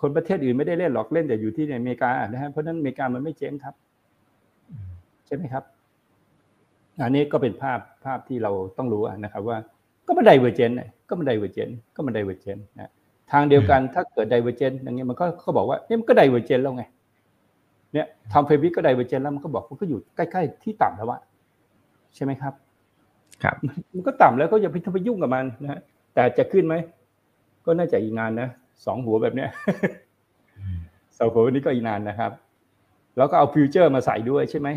[0.00, 3.74] คนประเทศอื่นไม่ได้เล่นหรอกเล่นแต่อยู่ที่ในอเมริกานะฮะเพราะฉะนั้นอเมริกามันไม่เจ๊งครับ
[5.26, 5.64] ใช่ไหมครับ
[7.02, 9.58] อันนี้ก็เป็นภาพภาพที่เราต้องรู้อะนะครับ ว่า
[10.06, 10.76] ก็มัน divergence
[11.08, 12.90] ก็มัน divergence ก็มัน divergence นะ
[13.32, 16.84] ทางเดียวกันถ้าเกิด divergence อย่างเงี้ยมันก็เขาบอกว่าเนี่ยมันก็ divergence แล้วไง
[17.92, 21.20] เนี่ย timeframe week ก็ divergence แล้วมันก็บอกมันก็อยู่ใกล้ ๆ ที่ต่ำแล้วอะ
[22.14, 22.54] ใช่ไหมครับ
[23.42, 23.56] ครับ
[23.94, 25.80] มันก็ต่ำแล้วก็อย่าไปทำไปยุ่งกับมันนะฮะ
[26.14, 26.74] แต่จะขึ้นไหม
[27.66, 28.48] ก็น่าจะอีกนานนะ
[28.86, 29.50] สองหัวแบบเนี้ย
[31.18, 32.32] สองหัวนี้ก็อีกนานนะครับ
[33.16, 34.68] แล้วก็เอา future มาใส่ด้วยใช่ไหม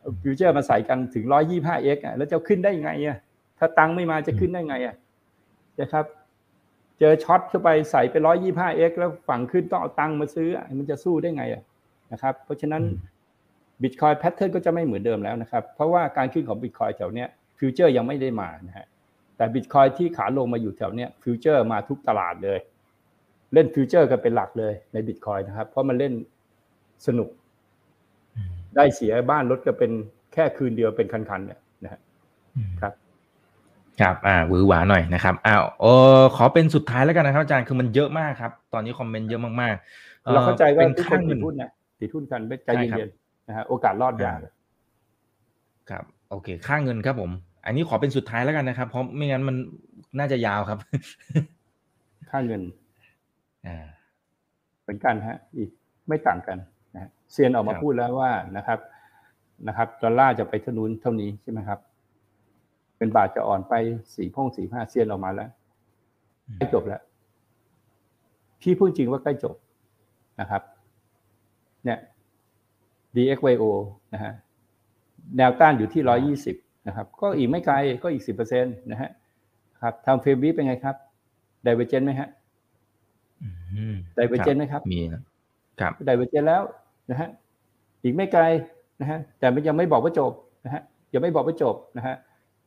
[0.00, 3.18] เอา future มาใส่กันถึงร้อยยี่ห้า x แล้วจะขึ้นได้ยังไงอะ
[3.58, 4.94] ถ้าตังค์ไม่มาจะขึ้นได้ไงอะ
[5.80, 6.04] นะครับ
[6.98, 11.62] เจอ short เข้าไปใส่ไปร้อยยี่ห้าเอ็กแล้วฝั่งขึ้นต้องเอาตังค์มาซื้ออะมันจะสู้ได้ไงอะ
[12.12, 12.82] นะครับ เพราะฉะนั้น
[13.82, 17.28] บิตคอยน์ pattern ก็จะไม่เหมือนเดิมแล้วนะครับ เพราะว่าการขึ้นของบิตคอยน์แถวเนี้ย
[17.58, 18.86] futures ยังไม่ได้มานะฮะ
[19.40, 22.58] แต่บิตคอยน์ที่ขาลงมาอยู่แถวเนี้ย futures มาทุกตลาดเลย
[23.54, 26.12] เล่น futures กันเป็นหลักเลยในบิตคอยน์นะครับ เพราะมันเล่น
[27.06, 27.28] สนุก
[28.76, 29.90] ได้เสียบ้านรถก็เป็น
[30.32, 32.00] แค่คืนเดียวเป็นคันๆเนี่ยนะฮะ
[32.80, 32.92] ครับ
[34.00, 35.86] ครับ อ่า หวือหวาหน่อยนะครับ อ้าวเอ
[36.18, 41.70] อขอเป็นสุดท้ายแล้วกันนะครับอาจารย์ คือมันเยอะมากครับ ตอนนี้คอมเมนต์เยอะมากๆอ่อเราเข้าใจว่าเป็นทุกคค่านเงิตินดหุ้นนะ
[42.00, 44.38] ติดหุ้นกันไม่ใจใช่ครับเย็นๆ นะฮะ โอกาสรอดยาก
[45.90, 47.32] ครับ โอเค ค่าเงินครับผม
[47.64, 49.56] อันนี้ขอเป็นสุดท้ายแล้วกันนะครับ เพราะไม่งั้นมัน
[50.18, 50.78] น่าจะยาวครับ
[52.30, 52.62] ค่าเงิน
[53.66, 53.86] อ่า
[54.82, 55.70] เหมือนกันฮะ อีก
[56.08, 56.58] ไม่ต่างกัน
[56.94, 58.78] นะฮะเซียนออกมาครับพูดแล้วว่านะครับ
[59.68, 61.78] นะครับดอลลาร์จะไปเท่านู้นเท่านี้ใช่ไหมครับ
[62.98, 63.74] เป็นบาทจะอ่อนไป
[64.14, 65.50] สี่พงสี่ห้าเซียนออกมาแล้ว
[66.56, 67.02] ใกล้จบแล้ว
[68.60, 69.56] พี่พูดจริงว่าใกล้จบ
[70.40, 70.62] นะครับ
[71.84, 71.98] เนี่ย
[73.16, 73.64] DXY โอ
[74.14, 74.32] นะฮะ
[75.36, 76.56] แนวต้านอยู่ที่ร้อยยี่สิบ
[76.90, 79.10] นะครับก็อีกไม่ไกลก็อีกสิบเปอร์เซ็นต์นะฮะ
[79.82, 80.96] ครับ time frame week เป็นไงครับ
[81.62, 82.28] diverge ไหมฮะ
[83.42, 85.22] อืม diverge ไหมครับมีนะ
[85.80, 86.62] ครับ diverge แล้ว
[87.10, 87.28] นะฮะ
[88.02, 88.42] อีกไม่ไกล
[89.00, 90.32] นะฮะแต่มันยังไม่บอกว่าจบ
[90.64, 90.82] นะฮะ
[91.14, 92.16] ยังไม่บอกว่าจบนะฮะ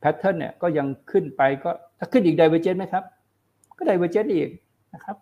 [0.00, 3.04] pattern เนี่ยก็ยังขึ้นไปก็ถ้าขึ้นอีก diverge ไหมครับ
[3.78, 4.48] ก็ diverge อีก
[4.94, 5.16] นะครับ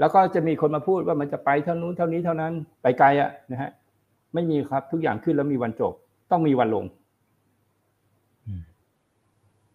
[0.00, 2.52] แล้วก็จะมีคนมาพูดว่ามันจะไปเท่านู้นเท่านี้เท่านั้น
[2.82, 3.70] ไปไกลอะนะฮะ
[4.34, 5.92] ไม่มีครับทุกอย่างขึ้นแล้วมีวันจบ
[6.30, 7.03] ต้องมีวันลงอืม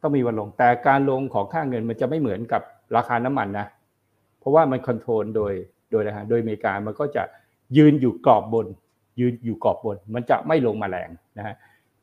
[0.02, 2.62] ต้องมีวันลง แต่การลงของค่าเงินมันจะไม่เหมือนกับ
[2.96, 3.68] ราคาน้ำมันนะ
[4.40, 5.54] เพราะว่ามัน control โดย
[5.92, 7.24] โดยอะไรฮะโดยอเมริกามันก็จะ
[7.78, 8.68] ยืนอยู่กรอบบน
[9.20, 11.56] ยืนอยู่กรอบบน มันจะไม่ลงมาแรงนะฮะ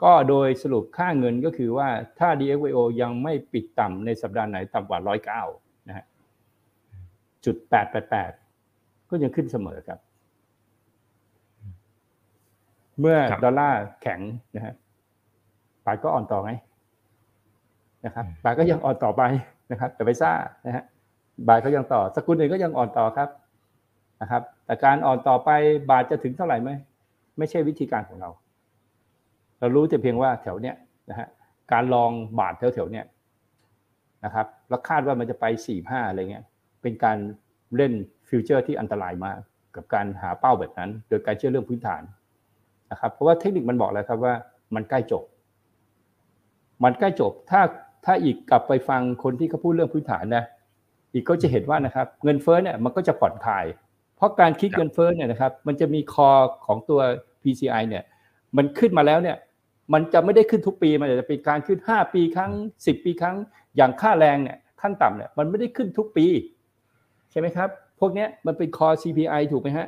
[0.02, 1.88] ก็โดยสรุปค่าเงินก็คือว่า
[2.18, 5.00] ถ้า DXYO ยังไม่ปิดต่ำในสัปดาห์ไหนต่ำกว่า
[5.44, 6.04] 109นะฮะ
[7.44, 7.56] จุด
[8.32, 9.98] 888 ก็ยังขึ้นเสมอครับ
[13.00, 14.20] เมื่อดอลลาร์แข็ง
[14.56, 14.74] นะฮะ
[15.84, 16.52] บาทก็อ่อนต่อไง
[18.06, 19.22] นะครับบาทก็ยังอ่อนต่อไป
[19.70, 20.32] นะครับแต่ไปซ่า
[20.66, 20.84] นะฮะ
[21.48, 23.28] บาทก็ยังต่อ สกุลอื่นก็ยังอ่อนต่อครับ
[24.20, 25.50] นะครับ แต่การอ่อนต่อไป
[25.90, 26.70] บาทจะถึงเท่าไหร่ไหม
[27.38, 28.30] ไม่ใช่วิธีการของเรา
[29.58, 30.76] เรารู้แต่เพียงว่าแถวเนี้ย
[31.10, 31.28] นะฮะ
[31.72, 33.06] การลองบาทแถวๆเนี้ย
[34.24, 36.44] นะครับแล้วคาดว่ามันจะไปสี่ห้าอะไรเงี้ย
[36.82, 37.18] เป็นการ
[37.76, 37.92] เล่น
[38.28, 39.38] ฟิวเจอร์ที่อันตรายมาก
[39.76, 42.02] กับการหาเป้าแบบนั้น โดยการเชื่อเรื่องพื้นฐาน
[42.90, 44.34] นะครับ เพราะว่าเทคนิคมันบอกแล้วครับว่า
[44.74, 45.24] มันใกล้จบ
[46.84, 47.60] มันใกล้จบถ้า
[48.06, 50.44] ถ้าอีกกลับไปฟังคนที่เขาพูดเรื่องพื้นฐานนะ
[51.12, 53.64] อีกก็จะเห็นว่านะครับเงินเฟ้อเนี่ยมันก็จะผ่อนคลาย
[54.16, 56.30] เพราะการคิดเงินเฟ้อเนี่ยนะครับมันจะมีคอ
[56.66, 57.00] ของตัว
[57.42, 58.04] PCI เนี่ย
[58.56, 59.36] มันขึ้นมาแล้วเนี่ย
[59.92, 63.36] มันจะไม่ได้ขึ้นทุกปีมันจะเป็นการขึ้น 5 ปีครั้ง 10 ปีครั้ง
[63.76, 66.26] อย่างค่าแรงเนี่ยขั้นต่ำเนี่ยมันไม่ได้ขึ้นทุกปี
[67.30, 67.68] ใช่ไหมครับ
[68.00, 69.86] พวกนี้มันเป็นคอ CPI ถูกไหมฮะ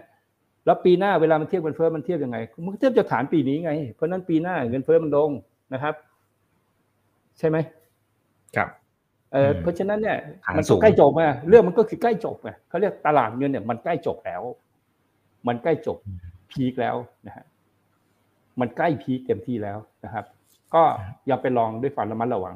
[0.64, 5.30] แล้วปีหน้าเวลามันเทียบเงินเฟ้อมันเทียบยังไง มันเทียบจากฐานปีนี้ไง เพราะนั้นปีหน้าเงินเฟ้อมันลง
[5.74, 5.94] นะครับ
[7.38, 7.56] ใช่ไหม
[8.56, 8.68] ครับ
[9.32, 14.42] เออเพราะฉะนั้นเนี่ยฐานมันสูก็งใกล้จบไงเรื่องมันก็คือใกล้จบไงเขาเรียกตลาดเงินเนี่ยมันใกล้จบแล้ว
[15.48, 15.98] มันใกล้จบ
[16.50, 16.96] พีคแล้ว
[17.26, 17.44] นะฮะ
[18.60, 20.24] มันใกล้พีคเต็มที่แล้วนะครับ
[20.74, 20.82] ก็
[21.26, 22.54] อย่าไปลองด้วยความระมัดระวัง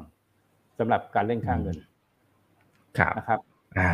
[0.79, 1.77] สำหรับการเล่นค่าเงิน
[2.97, 3.39] ครับนะครับ
[3.79, 3.89] อ่า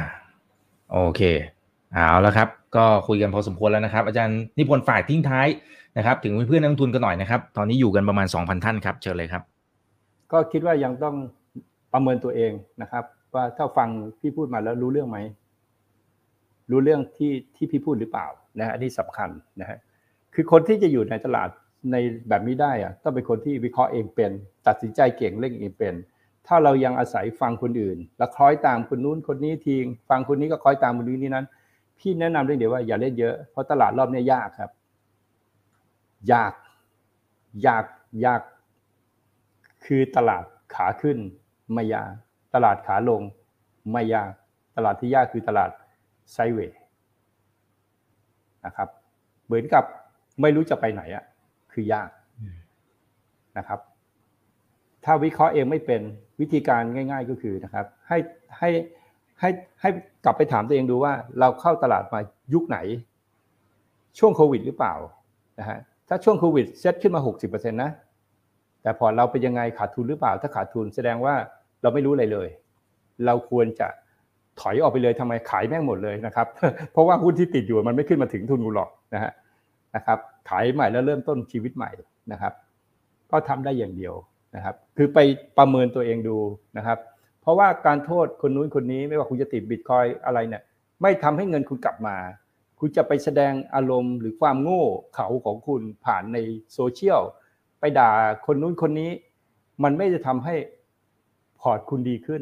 [0.92, 1.22] โอเค
[1.94, 5.48] เอาแล้วครับ ก็คุยกันพอสมควรแล้วนะครับ อาจารย์นิพนธ์ฝ่ายทิ้งท้าย
[5.98, 9.44] นะครับ ถึงเพื่อนๆนักลงทุนกันหน่อยนะครับ ตอนนี้อยู่กันประมาณ2,000ท่านครับเชิญเลยครับ
[10.32, 11.16] ก็คิดว่ายังต้อง
[11.94, 15.20] ประเมินตัวเองนะครับ ว่าถ้าฟังพี่พูดมาแล้วรู้เรื่องไหม
[16.72, 18.28] รู้เรื่องที่ที่พี่พูดหรือเปล่า
[18.60, 19.30] นะฮะอันนี้สำคัญ
[19.62, 19.78] นะฮะ
[20.34, 21.50] คือคนที่จะอยู่ในตลาด
[21.92, 21.96] ใน
[22.30, 24.32] แบบนี้ได้อะต้องเป็นคนที่วิเคราะห์เองเป็น
[24.68, 25.96] ตัดสินใจเก่งเล่นเองเป็น
[26.48, 31.46] ถ้าเรายังอาศัยฟังคนอื่น แล้วคล้อยตามคนนู้นคนนี้ทิ้งฟังคนนี้ก็คล้อยตามคนนี้นี่นั้น
[32.00, 34.72] พี่แนะนำเรื่องเดียวว่าอย่าเล่นเยอะเพราะตลาดรอบนี้ยากครับ
[36.34, 36.54] ยาก
[37.66, 37.86] ยาก
[38.26, 38.42] ยาก
[39.86, 40.44] คือตลาด
[40.76, 41.18] ขาขึ้น
[41.74, 42.12] ไม่ยาก
[42.54, 43.22] ตลาดขาลง
[43.92, 44.32] ไม่ยาก
[44.76, 45.70] ตลาดที่ยากคือตลาด
[46.32, 46.80] ไซเวย์
[48.66, 48.90] นะครับ
[49.46, 49.84] เหมือนกับ
[50.42, 51.24] ไม่รู้จะไปไหนอะ
[51.72, 52.10] คือยาก
[53.58, 53.80] นะครับ
[55.06, 56.02] ถ้าวิเคราะห์เองไม่เป็น
[56.40, 58.18] วิธีการง่าย ๆก็คือนะครับ ให้
[58.58, 58.70] ให้
[59.40, 59.50] ให้
[59.82, 59.90] ให้
[60.26, 62.20] กลับไปถามตัวเองดูว่า เราเข้าตลาดมา
[62.54, 62.78] ยุคไหน
[64.20, 64.94] ช่วงโควิด หรือเปล่า
[65.60, 67.92] นะฮะถ้าช่วงโควิดเซ็ตขึ้นมา 60%นะ
[68.82, 71.36] แต่พอเราเป็นยังไงขาดทุนหรือเปล่า ถ้าขาดทุนแสดงว่า
[71.82, 72.50] เราไม่รู้อะไรเลย
[73.26, 73.88] เราควรจะ
[74.60, 76.48] ถอยออกไปเลยทำไมขายแม่งหมดเลยนะครับ
[76.92, 79.32] เพราะว่าหุ้นที่ติดอยู่มันไม่ขึ้นมาถึงทุนกูหรอกนะฮะ
[79.96, 80.20] นะครับ
[80.50, 81.92] ขายใหม่แล้วเริ่มต้นชีวิตใหม่
[82.32, 82.54] นะครับ
[83.32, 84.14] ก็ทำได้อย่างเดียว
[84.56, 85.20] นะครับ คือไป
[85.58, 86.38] ประเมินตัวเองดู
[86.78, 86.98] นะครับ
[87.42, 90.64] เพราะว่าการโทษคนนู้นคนนี้ไม่ว่าคุณจะติดบิตคอยอะไรเนี่ย
[91.02, 92.18] ไม่ทำให้เงินคุณกลับมา
[92.80, 94.84] คุณจะไปแสดงอารมณ์หรือความโง่
[95.16, 96.38] เขาของคุณผ่านใน
[96.74, 97.22] โซเชียล
[97.80, 98.12] ไปด่า
[98.46, 99.12] คนนู้นคนนี้
[99.84, 100.56] มันไม่จะทำให้
[101.62, 102.42] พอร์ตคุณดีขึ้น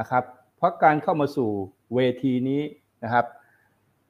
[0.00, 0.24] นะครับ
[0.56, 1.50] เพราะการเข้ามาสู่
[1.94, 2.62] เวทีนี้
[3.04, 3.26] นะครับ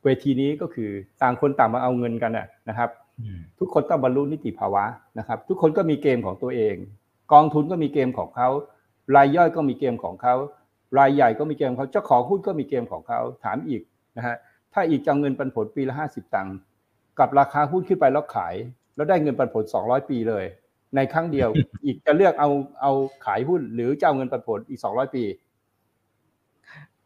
[0.04, 0.90] เวทีนี้ก็คือ
[1.22, 2.32] ต่างคนต่างมาเอาเงินกัน
[2.68, 2.90] นะครับ
[3.58, 4.84] ทุกคนต้องบรรลุนิติภาวะ
[5.18, 6.74] นะครับ ทุกคนก็มีเกมของตัวเอง
[7.32, 8.48] กองทุนก็มีเกมของเขา
[9.16, 10.34] รายย่อยก็มีเกมของเขา
[10.98, 13.82] รายใหญ่ก็มีเกมของเขาเจ้าของหุ้นก็มีเกมของเขาถามอีก
[14.16, 14.36] นะฮะ
[14.72, 16.56] ถ้าอีกจะเงินปันผลปีละห้าสิบตังค์
[17.18, 18.54] กับราคาหุ้นขึ้นไปแล้วขาย
[18.96, 20.44] แล้วได้เงินปันผลสองร้อยปีเลย
[20.96, 21.48] ในครั้งเดียว
[21.84, 22.50] อีกจะเลือกเอา
[22.82, 22.92] เอา
[23.26, 25.24] ขายหุ้น หรือจะเอาเงินปันผลอีกสองร้อยปี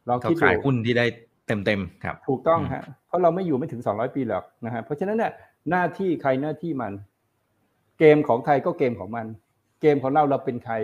[0.08, 1.06] ลองเขาคิดดูขายหุ้นที่ได้
[1.46, 5.32] เต็มๆครับ ถูกต้องฮะเพราะเราไม่อยู่ไม่ถึง200ปีหรอกนะฮะเพราะฉะนั้นเนี่ย
[5.70, 6.92] หน้าที่ใครหน้าที่มัน
[7.98, 9.26] เกมของใครก็เกมของมัน
[9.80, 10.74] เกมของเราเราเป็นใคร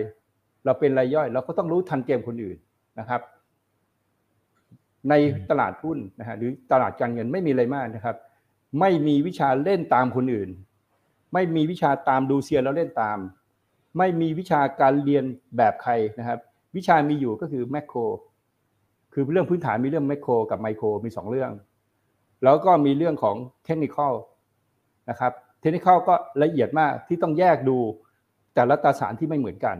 [0.65, 2.57] เราเป็นรายย่อย เราก็ต้องรู้ทันเกมคนอื่น
[2.99, 3.21] นะครับ
[5.09, 5.13] ใน
[5.49, 8.15] ตลาดหุ้นนะฮะหรือตลาดการเงินไม่มีอะไรมากนะครับ
[8.79, 10.49] ไม่มีวิชาเล่นตามคนอื่น
[11.33, 13.17] ไม่มีวิชาตามดูเซียนแล้วเล่นตาม
[13.97, 15.23] ไม่มีวิชาการเรียน
[15.57, 16.39] แบบใครนะครับ
[16.75, 17.99] วิชามีอยู่ก็คือแมคโคร
[19.13, 21.51] คือเรื่องพื้นฐานมีเรื่องไมโคร กับไมโครมีสองเรื่อง
[22.43, 23.35] แล้วก็มีเรื่องของ
[23.65, 23.97] เทคนิค
[25.09, 27.77] นะครับ เทคนิคก็ละเอียดมากที่ต้องแยกดู
[28.55, 29.77] แต่ละตราสารที่ไม่เหมือนกัน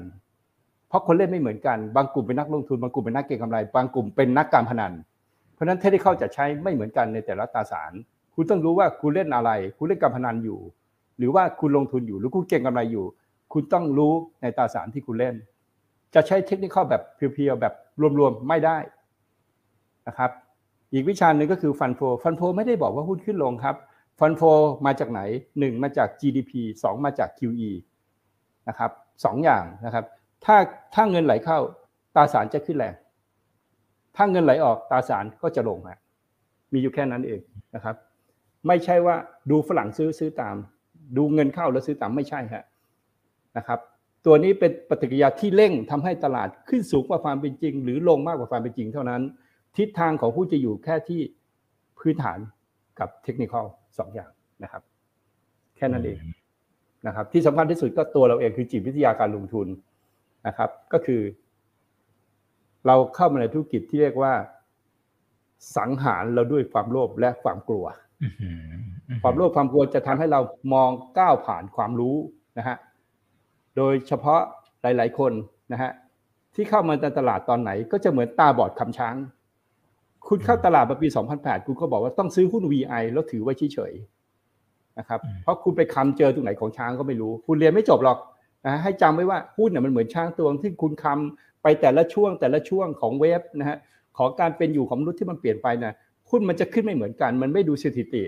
[0.88, 4.94] เพราะคนเล่นไม่เหมือนกัน บางกลุ่มเป็นนักลงทุน บางกลุ่มเป็นนักเก็งกำไร บางกลุ่มเป็นนักการพนัน
[5.54, 7.92] เพราะฉะนั้นเทคนิคจะใช้ไม่เหมือนกันในแต่ละตราสาร
[8.36, 10.60] คุณต้องรู้ว่าคุณเล่นอะไร คุณเล่นการพนันอยู่
[11.20, 13.06] หรือว่าคุณลงทุนอยู่หรือคุณเก็งกำไรอยู่
[13.54, 15.36] คุณต้องรู้ในตราสารที่คุณเล่น
[16.16, 17.74] จะใช้เทคนิคแบบเพียวๆแบบ
[18.20, 18.78] รวมๆไม่ได้
[20.08, 20.32] นะครับ
[20.94, 23.76] อีกวิชาหนึ่งก็คือฟันโฟฟันโฟไม่ได้บอกว่าหุ้นขึ้นลงครับ
[24.20, 24.42] ฟันโฟ
[24.86, 25.22] มาจากไหน
[25.54, 26.52] 1 มาจาก GDP
[26.82, 27.72] 2 มาจาก QE
[28.68, 28.92] นะครับ
[29.26, 30.06] สองอย่างนะครับ
[30.46, 30.58] ถ้า
[30.94, 31.60] ถ้าเงินไหลเข้า
[32.16, 32.94] ตราสารจะขึ้นแรง
[34.16, 36.00] ถ้าเงินไหลออกตราสารก็จะลงฮะ
[36.74, 37.42] มีอยู่แค่นั้นเอง
[37.76, 37.96] นะครับ
[38.68, 39.16] ไม่ใช่ว่า
[39.52, 40.56] ดูฝรั่งซื้อซื้อตาม
[41.18, 42.64] ดูเงินเข้าแล้วซื้อตามไม่ใช่ฮะ
[43.58, 43.80] นะครับ
[44.26, 49.22] ตัวนี้เป็นปฏิกิริยาที่เร่งทำให้ตลาดขึ้นสูงกว่าความเป็นจริง หรือลงมากกว่าความเป็นจริงเท่านั้น
[49.78, 51.22] ทิศทางของผู้จะอยู่แค่ที่
[52.00, 52.40] พื้นฐาน
[53.00, 53.66] กับเทคนิคอล
[53.98, 54.32] สองอย่าง
[54.64, 54.82] นะครับ
[55.78, 56.20] แค่นั้นเอง
[57.08, 59.68] นะครับ ที่สำคัญที่สุดก็ตัวเราเองคือจิตวิทยาการลงทุน
[60.48, 61.22] นะครับ ก็คือ
[62.88, 64.34] เราเข้ามาในธุรกิจที่เรียกว่า
[65.78, 67.86] สังหารเราด้วยความโลภและความกลัว
[69.22, 70.42] ความโลภความกลัวจะทำให้เรา
[70.74, 70.90] มอง
[71.20, 72.16] ก้าวผ่านความรู้
[72.58, 72.78] นะฮะ
[73.78, 74.42] โดยเฉพาะ
[74.82, 75.32] หลาย ๆ คน
[75.72, 75.92] นะฮะ
[76.56, 79.16] ที่เข้ามาในตลาดตอนไหน ก็จะเหมือนตาบอดคำช้าง
[80.28, 88.18] คุณเข้าตลาดมาปี 2008 คุณก็บอกว่าต้องซื้อหุ้น VI แล้วถือไว้เฉยๆนะครับเพราะคุณไปคำเจอตรงไหนของช้างก็ไม่รู้ คุณเรียนไม่จบหรอก
[88.66, 93.78] นะให้จำไว้ว่าหุ้นเนี่ยมันเหมือนช้างตัวที่คุณคำไปแต่ละช่วงแต่ละช่วงของเว็บนะฮะ
[94.18, 95.94] ของการเป็นอยู่ของมนุษย์ที่มันเปลี่ยนไปนะ
[96.30, 98.24] หุ้นมันจะขึ้นไม่เหมือนกัน มันไม่ดูสถิติ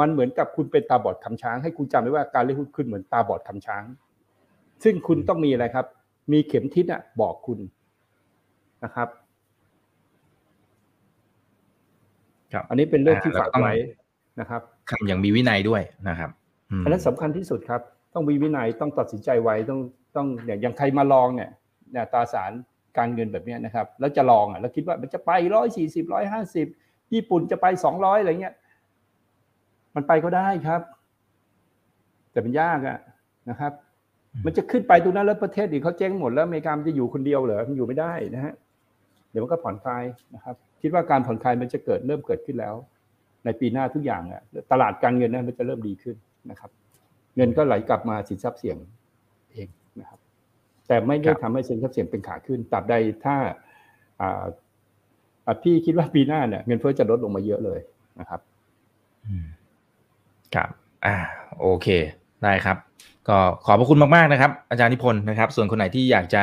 [0.00, 3.82] มันเหมือนกับคุณเป็นตาบอดคำช้าง ให้คุณจำไว้ว่าการเล่นหุ้นขึ้นเหมือนตาบอดคำช้าง
[4.84, 5.86] ซึ่งคุณต้องมีอะไรครับ
[6.32, 7.58] มีเข็มทิศอะบอกคุณ
[8.84, 9.08] นะครับ
[12.52, 13.72] ครับอันนี้เป็นเรื่องที่ฝากไว้
[14.40, 14.60] นะครับ
[14.90, 16.30] ทำอย่างมีวินัยด้วยนะครับ
[16.84, 17.80] อันนั้นสำคัญที่สุดครับ
[18.14, 19.80] ต้องมีวินัยต้องตัดสินใจไว้ต้อง
[20.16, 21.50] ต้องเนี่ยอย่างใครมาลองเนี่ย
[21.92, 22.52] เนี่ยตราสาร
[22.98, 26.66] การเงินแบบนี้นะครับ แล้วจะลองอะแล้วคิดว่ามันจะไปร้อยสี่สิบร้อยห้าสิบ
[27.14, 28.54] ญี่ปุ่นจะไปสองร้อยอะไรเงี้ย
[29.94, 30.80] มันไปก็ได้ครับ
[32.32, 32.98] แต่มันยากอะ
[33.50, 33.72] นะครับ
[34.44, 38.54] มันจะขึ้นไปตรงนั้นแล้วประเทศอื่นเขาเจ๊งหมดแล้วอเมริกามันจะอยู่คนเดียวเหรอมันอยู่ไม่ได้นะฮะ
[39.30, 42.74] เดี๋ยวมันก็ผ่อนคลายนะครับ คิดว่าการผ่อนคลายมันจะเกิดเริ่มเกิดขึ้นแล้ว
[43.44, 46.16] ในปีหน้าทุกอย่างอะตลาดการเงินนั้นมันจะเริ่มดีขึ้น
[46.50, 46.70] นะครับ
[47.36, 48.76] เงินก็ไหลกลับมาสินทรัพย์เสี่ยง
[49.52, 49.68] เอง
[50.00, 50.18] นะครับ
[50.88, 52.94] แต่ไม่ได้ทำให้สินทรัพย์เสี่ยงเป็นขาขึ้นตราบใด
[53.24, 53.36] ถ้า
[54.20, 54.44] อ่า
[55.62, 57.78] พี่คิดว่าปีหน้าเนี่ยเงินเฟ้อจะลดลงมาเยอะเลย
[58.20, 58.40] นะครับ
[60.54, 60.68] ครับ
[61.06, 61.16] อ่า
[61.60, 61.86] โอเค
[62.44, 62.76] ได้ครับ
[63.28, 66.42] ก็ขอบพระคุณมากๆนะครับ อาจารย์นิพนธ์นะครับ ส่วนคนไหนที่อยากจะ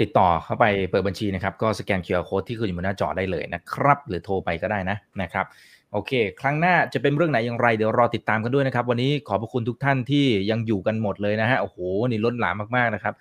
[0.00, 5.46] ติดต่อเข้าไปเปิดบัญชีนะครับ ก็สแกน QR Code ที่ขึ้นอยู่บนหน้าจอได้เลยนะครับ หรือโทรไปก็ได้นะนะครับ
[5.92, 11.76] โอเค ครั้งหน้าจะเป็นเรื่องไหนอย่างไร เดี๋ยวรอติดตามกันด้วยนะครับ วันนี้ขอบพระคุณทุกท่านที่ยังอยู่กันหมดเลยนะฮะ โอ้โห
[12.10, 13.14] นี่ล้นหลามมากๆนะครับ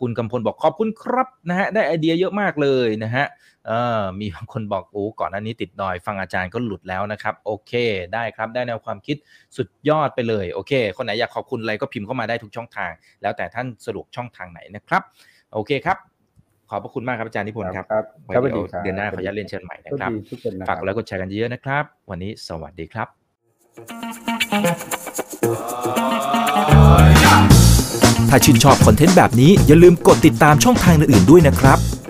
[0.00, 3.24] คุณกำพลบอกขอบคุณครับนะฮะ ได้ไอเดียเยอะมากเลยนะฮะ
[3.66, 7.72] เออมีบางคนบอกโอ้ก่อนหน้านี้ติดดอย ฟังอาจารย์ก็หลุดแล้วนะครับ โอเค
[8.14, 9.16] ได้ครับได้แนวความคิด
[9.56, 12.90] สุดยอดไปเลย โอเค คนไหนอยากขอบคุณอะไรก็พิมพ์เข้ามาได้ทุกช่องทาง
[13.22, 15.02] แล้วแต่ท่านสะดวกช่องทางไหนนะครับ
[15.54, 15.96] โอเคครับ
[16.70, 23.08] ขอบพระคุณมากครับอาจารย์นิพนธ์ครับครับไว้ครับเดี๋ยวสวัสดีครับเดือนหน้าขออนุญาตเรียนเชิญใหม่นะครับทุกคนนะคฝารักบกดไลค์กดแชร์กันเยอะๆนะครับ วันนี้สวัสดีครับ
[28.28, 31.78] ถ้าชื่นชอบคอนเทนต์แบบนี้อย่าลืมกดติดตามช่องทางอื่นๆด้วยนะครับ